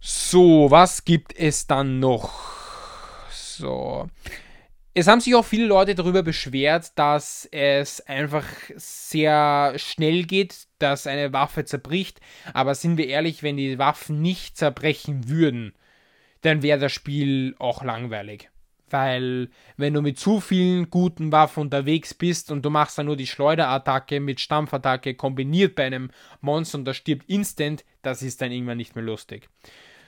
So, 0.00 0.70
was 0.70 1.04
gibt 1.04 1.36
es 1.36 1.66
dann 1.66 2.00
noch? 2.00 2.32
So. 3.30 4.08
Es 4.92 5.06
haben 5.06 5.20
sich 5.20 5.36
auch 5.36 5.44
viele 5.44 5.66
Leute 5.66 5.94
darüber 5.94 6.24
beschwert, 6.24 6.98
dass 6.98 7.48
es 7.52 8.00
einfach 8.08 8.44
sehr 8.74 9.74
schnell 9.76 10.24
geht, 10.24 10.66
dass 10.80 11.06
eine 11.06 11.32
Waffe 11.32 11.64
zerbricht. 11.64 12.20
Aber 12.54 12.74
sind 12.74 12.96
wir 12.96 13.06
ehrlich, 13.06 13.44
wenn 13.44 13.56
die 13.56 13.78
Waffen 13.78 14.20
nicht 14.20 14.56
zerbrechen 14.56 15.28
würden, 15.28 15.74
dann 16.40 16.62
wäre 16.62 16.80
das 16.80 16.90
Spiel 16.90 17.54
auch 17.60 17.84
langweilig. 17.84 18.50
Weil 18.88 19.50
wenn 19.76 19.94
du 19.94 20.02
mit 20.02 20.18
zu 20.18 20.40
vielen 20.40 20.90
guten 20.90 21.30
Waffen 21.30 21.60
unterwegs 21.60 22.12
bist 22.12 22.50
und 22.50 22.62
du 22.64 22.70
machst 22.70 22.98
dann 22.98 23.06
nur 23.06 23.16
die 23.16 23.28
Schleuderattacke 23.28 24.18
mit 24.18 24.40
Stampfattacke 24.40 25.14
kombiniert 25.14 25.76
bei 25.76 25.86
einem 25.86 26.10
Monster 26.40 26.78
und 26.78 26.84
das 26.84 26.96
stirbt 26.96 27.30
instant, 27.30 27.84
das 28.02 28.22
ist 28.22 28.42
dann 28.42 28.50
irgendwann 28.50 28.78
nicht 28.78 28.96
mehr 28.96 29.04
lustig. 29.04 29.48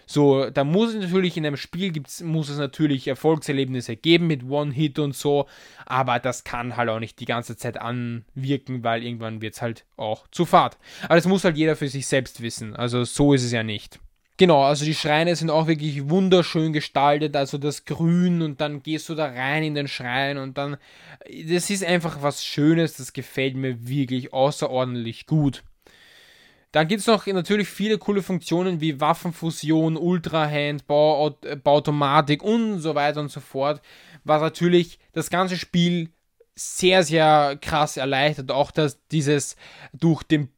So, 0.07 0.51
da 0.51 0.65
muss 0.65 0.95
es 0.95 1.01
natürlich 1.03 1.37
in 1.37 1.47
einem 1.47 1.57
Spiel 1.57 1.91
gibt's, 1.91 2.23
muss 2.23 2.49
es 2.49 2.59
natürlich 2.59 3.09
Erfolgserlebnisse 3.09 3.97
geben 3.97 4.27
mit 4.27 4.45
One-Hit 4.45 4.99
und 4.99 5.15
so, 5.15 5.47
aber 5.87 6.19
das 6.19 6.45
kann 6.45 6.77
halt 6.77 6.89
auch 6.89 7.01
nicht 7.01 7.21
die 7.21 7.25
ganze 7.25 7.57
Zeit 7.57 7.81
anwirken, 7.81 8.85
weil 8.85 9.03
irgendwann 9.03 9.43
wird 9.43 9.55
es 9.55 9.63
halt 9.63 9.85
auch 9.97 10.27
zu 10.29 10.45
fad. 10.45 10.79
Aber 11.05 11.17
das 11.17 11.27
muss 11.27 11.45
halt 11.45 11.57
jeder 11.57 11.77
für 11.77 11.89
sich 11.89 12.07
selbst 12.07 12.43
wissen. 12.43 12.77
Also 12.77 13.05
so 13.05 13.33
ist 13.33 13.45
es 13.45 13.53
ja 13.53 13.63
nicht. 13.63 14.01
Genau, 14.39 14.63
also 14.63 14.85
die 14.85 14.95
Schreine 14.95 15.37
sind 15.37 15.51
auch 15.51 15.67
wirklich 15.67 16.09
wunderschön 16.09 16.73
gestaltet, 16.73 17.37
also 17.37 17.59
das 17.59 17.85
Grün 17.85 18.43
und 18.43 18.61
dann 18.61 18.83
gehst 18.83 19.09
du 19.09 19.15
da 19.15 19.27
rein 19.27 19.63
in 19.63 19.75
den 19.75 19.89
Schrein 19.89 20.39
und 20.39 20.57
dann, 20.57 20.79
das 21.47 21.71
ist 21.71 21.85
einfach 21.85 22.23
was 22.23 22.45
Schönes, 22.45 22.97
das 22.97 23.13
gefällt 23.13 23.55
mir 23.55 23.87
wirklich 23.87 24.33
außerordentlich 24.33 25.27
gut. 25.27 25.63
Dann 26.73 26.89
gibt 26.89 27.01
es 27.01 27.07
noch 27.07 27.27
natürlich 27.27 27.69
viele 27.69 27.99
coole 27.99 28.23
Funktionen 28.23 28.81
wie 28.81 29.01
Waffenfusion, 29.01 29.97
Ultrahand, 29.97 30.87
Bau, 30.87 31.37
Bauautomatik 31.63 32.43
und 32.43 32.81
so 32.81 32.95
weiter 32.95 33.21
und 33.21 33.31
so 33.31 33.41
fort, 33.41 33.83
was 34.25 34.41
natürlich 34.41 34.99
das 35.13 35.29
ganze 35.29 35.57
Spiel 35.59 36.09
sehr, 36.55 37.03
sehr 37.03 37.59
krass 37.61 37.97
erleichtert. 37.99 38.51
Auch 38.51 38.71
dass 38.71 39.07
dieses 39.09 39.57
durch 39.93 40.23
den 40.23 40.49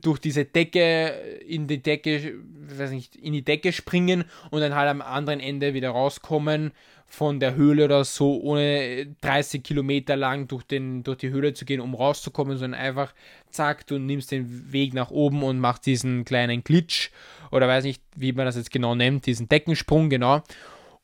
durch 0.00 0.18
diese 0.18 0.44
Decke 0.44 1.08
in 1.46 1.66
die 1.66 1.82
Decke, 1.82 2.34
weiß 2.76 2.90
nicht, 2.90 3.16
in 3.16 3.32
die 3.32 3.44
Decke 3.44 3.72
springen 3.72 4.24
und 4.50 4.60
dann 4.60 4.74
halt 4.74 4.88
am 4.88 5.00
anderen 5.00 5.40
Ende 5.40 5.74
wieder 5.74 5.90
rauskommen 5.90 6.72
von 7.10 7.40
der 7.40 7.56
Höhle 7.56 7.86
oder 7.86 8.04
so, 8.04 8.40
ohne 8.40 9.14
30 9.20 9.64
Kilometer 9.64 10.16
lang 10.16 10.46
durch, 10.46 10.62
den, 10.62 11.02
durch 11.02 11.18
die 11.18 11.30
Höhle 11.30 11.52
zu 11.54 11.64
gehen, 11.64 11.80
um 11.80 11.94
rauszukommen, 11.94 12.56
sondern 12.56 12.80
einfach, 12.80 13.12
zack, 13.50 13.84
du 13.88 13.98
nimmst 13.98 14.30
den 14.30 14.72
Weg 14.72 14.94
nach 14.94 15.10
oben 15.10 15.42
und 15.42 15.58
machst 15.58 15.86
diesen 15.86 16.24
kleinen 16.24 16.62
Glitch 16.62 17.10
oder 17.50 17.66
weiß 17.66 17.82
nicht, 17.82 18.00
wie 18.14 18.32
man 18.32 18.46
das 18.46 18.54
jetzt 18.56 18.70
genau 18.70 18.94
nennt, 18.94 19.26
diesen 19.26 19.48
Deckensprung, 19.48 20.08
genau. 20.08 20.42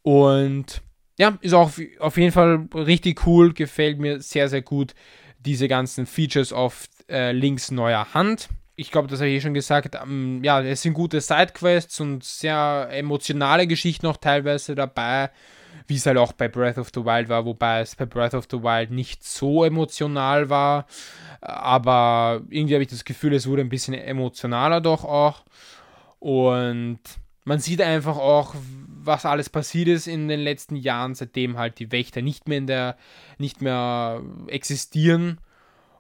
Und 0.03 0.81
ja, 1.19 1.37
ist 1.41 1.55
auch 1.55 1.73
auf 1.99 2.17
jeden 2.17 2.33
Fall 2.33 2.69
richtig 2.73 3.27
cool, 3.27 3.53
gefällt 3.53 3.99
mir 3.99 4.21
sehr, 4.21 4.49
sehr 4.49 4.63
gut, 4.63 4.95
diese 5.41 5.67
ganzen 5.67 6.07
Features 6.07 6.53
auf 6.53 6.89
äh, 7.11 7.33
Links 7.33 7.73
neuer 7.73 8.15
Hand. 8.15 8.49
Ich 8.77 8.93
glaube, 8.93 9.09
das 9.09 9.19
habe 9.19 9.31
ich 9.31 9.39
eh 9.39 9.41
schon 9.41 9.55
gesagt. 9.55 9.97
Ähm, 10.01 10.45
ja, 10.45 10.61
es 10.61 10.83
sind 10.83 10.95
gute 10.95 11.21
Sidequests 11.21 11.99
und 11.99 12.23
sehr 12.23 12.89
emotionale 12.93 13.67
Geschichten 13.67 14.07
noch 14.07 14.19
teilweise 14.19 14.77
dabei, 14.77 15.31
wie 15.87 15.97
es 15.97 16.07
halt 16.07 16.19
auch 16.19 16.33
bei 16.33 16.49
Breath 16.49 16.79
of 16.79 16.91
the 16.95 17.05
Wild 17.05 17.29
war, 17.29 17.45
wobei 17.45 17.81
es 17.81 17.95
bei 17.97 18.07
Breath 18.07 18.35
of 18.35 18.47
the 18.51 18.63
Wild 18.63 18.91
nicht 18.91 19.25
so 19.25 19.65
emotional 19.65 20.51
war. 20.51 20.87
Aber 21.41 22.43
irgendwie 22.49 22.75
habe 22.75 22.83
ich 22.83 22.91
das 22.91 23.05
Gefühl, 23.05 23.35
es 23.35 23.47
wurde 23.47 23.63
ein 23.63 23.69
bisschen 23.69 23.95
emotionaler 23.95 24.81
doch 24.81 25.05
auch. 25.05 25.45
Und 26.19 26.99
man 27.45 27.61
sieht 27.61 27.81
einfach 27.81 28.17
auch, 28.17 28.55
was 28.89 29.25
alles 29.25 29.49
passiert 29.49 29.89
ist 29.89 30.09
in 30.09 30.29
den 30.29 30.41
letzten 30.41 30.77
Jahren, 30.77 31.15
seitdem 31.15 31.59
halt 31.59 31.79
die 31.79 31.93
Wächter 31.93 32.23
nicht 32.23 32.49
mehr 32.49 32.59
in 32.59 32.67
der, 32.67 32.97
nicht 33.39 33.63
mehr 33.63 34.23
existieren 34.49 35.39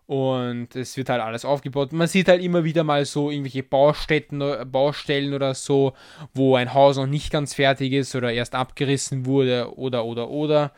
und 0.07 0.77
es 0.77 0.97
wird 0.97 1.09
halt 1.09 1.21
alles 1.21 1.45
aufgebaut. 1.45 1.93
Man 1.93 2.07
sieht 2.07 2.29
halt 2.29 2.43
immer 2.43 2.65
wieder 2.65 2.85
mal 2.85 3.05
so 3.05 3.31
irgendwelche 3.31 3.63
Baustätten, 3.63 4.41
Baustellen 4.71 5.35
oder 5.35 5.55
so, 5.55 5.95
wo 6.33 6.55
ein 6.55 6.73
Haus 6.75 6.97
noch 6.97 7.07
nicht 7.07 7.31
ganz 7.33 7.55
fertig 7.55 7.93
ist 7.93 8.15
oder 8.15 8.33
erst 8.33 8.55
abgerissen 8.55 9.27
wurde 9.27 9.77
oder 9.77 10.05
oder 10.05 10.29
oder. 10.29 10.73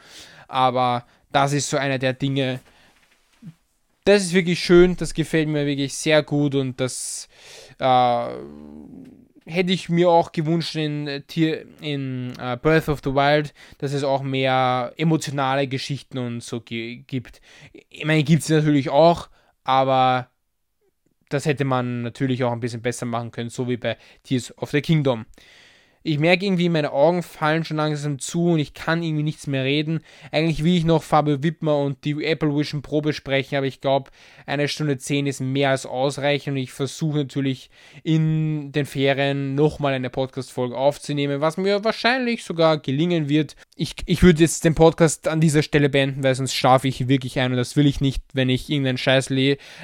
Aber 0.49 1.05
das 1.31 1.53
ist 1.53 1.68
so 1.68 1.76
einer 1.76 1.99
der 1.99 2.14
Dinge. 2.14 2.61
Das 4.05 4.22
ist 4.22 4.33
wirklich 4.33 4.61
schön, 4.61 4.97
das 4.97 5.12
gefällt 5.12 5.49
mir 5.49 5.66
wirklich 5.66 5.95
sehr 5.95 6.22
gut 6.22 6.55
und 6.55 6.81
das 6.81 7.29
äh, 7.79 8.29
hätte 9.49 9.73
ich 9.73 9.89
mir 9.89 10.11
auch 10.11 10.33
gewünscht 10.33 10.77
in, 10.77 11.07
äh, 11.09 11.23
in 11.81 12.33
uh, 12.41 12.57
Breath 12.57 12.89
of 12.89 13.01
the 13.03 13.15
Wild, 13.15 13.55
dass 13.79 13.93
es 13.93 14.05
auch 14.05 14.23
mehr 14.23 14.93
emotionale 14.97 15.67
Geschichten 15.67 16.19
und 16.19 16.43
so 16.43 16.61
gibt. 16.61 17.41
Ich 17.89 18.05
meine, 18.05 18.23
gibt 18.23 18.43
es 18.43 18.49
natürlich 18.49 18.91
auch, 18.91 19.29
aber 19.65 20.31
das 21.29 21.47
hätte 21.47 21.65
man 21.65 22.03
natürlich 22.03 22.45
auch 22.45 22.53
ein 22.53 22.61
bisschen 22.61 22.83
besser 22.83 23.07
machen 23.07 23.31
können, 23.31 23.51
so 23.51 23.69
wie 23.69 23.77
bei 23.77 23.97
Tears 24.23 24.57
of 24.59 24.71
the 24.71 24.81
Kingdom. 24.81 25.27
Ich 26.09 26.19
merke 26.19 26.47
irgendwie, 26.47 26.71
meine 26.71 26.93
Augen 26.93 27.23
fallen 27.23 27.67
schon 27.67 27.77
langsam 27.77 28.19
zu 28.19 28.53
und 28.53 28.61
ich 28.61 28.73
kann 28.73 29.03
irgendwie 29.03 29.23
nichts 29.23 29.47
mehr 29.47 29.63
reden. 29.63 30.01
Eigentlich 30.33 30.65
will 30.65 30.75
ich 30.75 30.87
noch 30.87 31.03
Fabio 31.03 31.43
Wittmer 31.43 31.77
und 31.77 32.03
die 32.07 32.25
Apple 32.25 32.57
Vision 32.57 32.81
Pro 32.81 33.03
besprechen, 33.03 33.59
aber 33.59 33.67
ich 33.67 33.83
glaube, 33.83 34.11
eine 34.47 34.69
Stunde 34.69 34.97
zehn 34.97 35.27
ist 35.27 35.41
mehr 35.41 35.69
als 35.69 35.85
ausreichend 35.85 36.57
und 36.57 36.63
ich 36.63 36.73
versuche 36.73 37.19
natürlich 37.19 37.69
in 38.05 38.73
den 38.73 38.87
Ferien 38.87 39.55
nochmal 39.55 39.93
eine 39.93 40.09
Podcast-Folge 40.09 40.79
aufzunehmen, 40.79 41.43
was 41.43 41.59
mir 41.59 41.85
wahrscheinlich 41.85 42.43
sogar 42.43 42.79
gelingen 42.79 43.29
wird. 43.29 43.55
Ich, 43.77 43.95
ich 44.07 44.23
würde 44.23 44.41
jetzt 44.41 44.65
den 44.65 44.75
Podcast 44.75 45.29
an 45.29 45.43
dieser 45.43 45.63
Stelle 45.63 45.91
beenden, 45.91 46.23
weil 46.23 46.35
sonst 46.35 46.55
schlafe 46.55 46.89
ich 46.89 47.09
wirklich 47.09 47.39
ein 47.39 47.51
und 47.51 47.59
das 47.59 47.77
will 47.77 47.87
ich 47.87 48.01
nicht, 48.01 48.23
wenn 48.33 48.49
ich 48.49 48.71
irgendeinen 48.71 48.97
Scheiß 48.97 49.31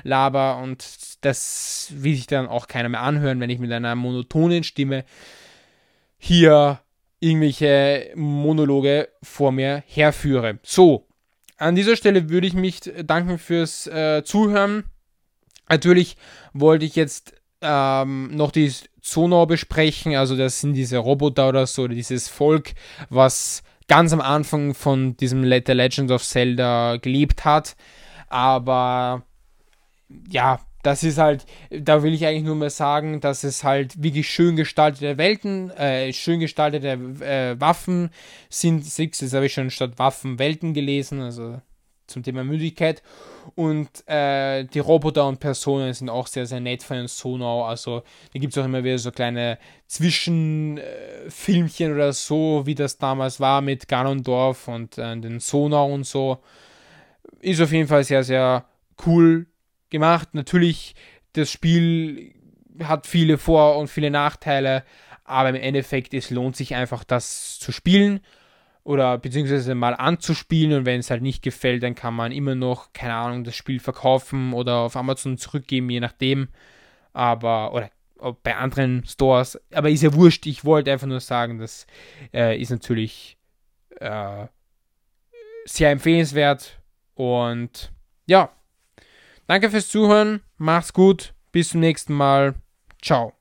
laber 0.04 0.56
und 0.62 0.86
das 1.20 1.92
will 1.94 2.14
sich 2.14 2.26
dann 2.26 2.46
auch 2.46 2.66
keiner 2.66 2.88
mehr 2.88 3.02
anhören, 3.02 3.40
wenn 3.40 3.50
ich 3.50 3.58
mit 3.58 3.70
einer 3.72 3.94
monotonen 3.94 4.64
Stimme 4.64 5.04
hier 6.24 6.80
irgendwelche 7.20 8.12
Monologe 8.14 9.10
vor 9.22 9.52
mir 9.52 9.82
herführe. 9.86 10.58
So, 10.62 11.06
an 11.58 11.74
dieser 11.74 11.96
Stelle 11.96 12.30
würde 12.30 12.46
ich 12.46 12.54
mich 12.54 12.80
danken 13.04 13.38
fürs 13.38 13.86
äh, 13.86 14.22
Zuhören. 14.24 14.84
Natürlich 15.68 16.16
wollte 16.54 16.86
ich 16.86 16.96
jetzt 16.96 17.34
ähm, 17.60 18.34
noch 18.34 18.52
die 18.52 18.72
Zonau 19.02 19.44
besprechen, 19.44 20.16
also 20.16 20.34
das 20.34 20.62
sind 20.62 20.72
diese 20.72 20.96
Roboter 20.96 21.48
oder 21.50 21.66
so, 21.66 21.82
oder 21.82 21.94
dieses 21.94 22.28
Volk, 22.28 22.72
was 23.10 23.62
ganz 23.86 24.14
am 24.14 24.22
Anfang 24.22 24.72
von 24.72 25.18
diesem 25.18 25.42
The 25.42 25.72
Legend 25.72 26.10
of 26.10 26.24
Zelda 26.24 26.96
gelebt 26.96 27.44
hat. 27.44 27.76
Aber 28.28 29.24
ja, 30.30 30.60
das 30.84 31.02
ist 31.02 31.18
halt, 31.18 31.46
da 31.70 32.02
will 32.02 32.12
ich 32.12 32.26
eigentlich 32.26 32.44
nur 32.44 32.56
mal 32.56 32.68
sagen, 32.68 33.20
dass 33.20 33.42
es 33.42 33.64
halt 33.64 34.02
wirklich 34.02 34.28
schön 34.28 34.54
gestaltete 34.54 35.16
Welten, 35.16 35.70
äh, 35.70 36.12
schön 36.12 36.40
gestaltete 36.40 36.98
äh, 37.24 37.58
Waffen 37.58 38.10
sind. 38.50 38.84
Six, 38.84 39.20
das 39.20 39.32
habe 39.32 39.46
ich 39.46 39.54
schon 39.54 39.70
statt 39.70 39.92
Waffen 39.96 40.38
Welten 40.38 40.74
gelesen, 40.74 41.22
also 41.22 41.58
zum 42.06 42.22
Thema 42.22 42.44
Müdigkeit. 42.44 43.02
Und 43.54 43.88
äh, 44.06 44.64
die 44.64 44.78
Roboter 44.78 45.26
und 45.26 45.40
Personen 45.40 45.94
sind 45.94 46.10
auch 46.10 46.26
sehr, 46.26 46.44
sehr 46.44 46.60
nett 46.60 46.82
von 46.82 46.98
den 46.98 47.08
Sonau. 47.08 47.64
Also 47.64 48.02
da 48.34 48.38
gibt 48.38 48.54
es 48.54 48.58
auch 48.58 48.66
immer 48.66 48.84
wieder 48.84 48.98
so 48.98 49.10
kleine 49.10 49.58
Zwischenfilmchen 49.86 51.94
oder 51.94 52.12
so, 52.12 52.66
wie 52.66 52.74
das 52.74 52.98
damals 52.98 53.40
war 53.40 53.62
mit 53.62 53.88
Ganondorf 53.88 54.68
und 54.68 54.98
äh, 54.98 55.18
den 55.18 55.40
Sonau 55.40 55.94
und 55.94 56.04
so. 56.04 56.42
Ist 57.40 57.62
auf 57.62 57.72
jeden 57.72 57.88
Fall 57.88 58.04
sehr, 58.04 58.22
sehr 58.22 58.66
cool 59.06 59.46
gemacht. 59.94 60.34
Natürlich, 60.34 60.94
das 61.32 61.50
Spiel 61.50 62.34
hat 62.82 63.06
viele 63.06 63.38
Vor- 63.38 63.78
und 63.78 63.88
viele 63.88 64.10
Nachteile, 64.10 64.84
aber 65.24 65.50
im 65.50 65.54
Endeffekt, 65.54 66.12
es 66.12 66.30
lohnt 66.30 66.56
sich 66.56 66.74
einfach, 66.74 67.04
das 67.04 67.58
zu 67.60 67.72
spielen 67.72 68.20
oder 68.82 69.16
beziehungsweise 69.16 69.74
mal 69.74 69.94
anzuspielen 69.94 70.76
und 70.76 70.84
wenn 70.84 71.00
es 71.00 71.10
halt 71.10 71.22
nicht 71.22 71.42
gefällt, 71.42 71.82
dann 71.82 71.94
kann 71.94 72.12
man 72.14 72.32
immer 72.32 72.54
noch, 72.54 72.92
keine 72.92 73.14
Ahnung, 73.14 73.44
das 73.44 73.56
Spiel 73.56 73.80
verkaufen 73.80 74.52
oder 74.52 74.78
auf 74.78 74.96
Amazon 74.96 75.38
zurückgeben, 75.38 75.88
je 75.88 76.00
nachdem. 76.00 76.48
Aber, 77.12 77.72
oder 77.72 77.90
bei 78.42 78.56
anderen 78.56 79.04
Stores, 79.06 79.58
aber 79.72 79.90
ist 79.90 80.02
ja 80.02 80.12
wurscht, 80.12 80.46
ich 80.46 80.64
wollte 80.64 80.92
einfach 80.92 81.06
nur 81.06 81.20
sagen, 81.20 81.58
das 81.58 81.86
äh, 82.32 82.60
ist 82.60 82.70
natürlich 82.70 83.38
äh, 84.00 84.46
sehr 85.64 85.90
empfehlenswert 85.90 86.80
und 87.14 87.92
ja, 88.26 88.50
Danke 89.46 89.70
fürs 89.70 89.88
Zuhören, 89.88 90.40
macht's 90.56 90.92
gut, 90.94 91.34
bis 91.52 91.68
zum 91.70 91.80
nächsten 91.80 92.14
Mal, 92.14 92.54
ciao. 93.02 93.34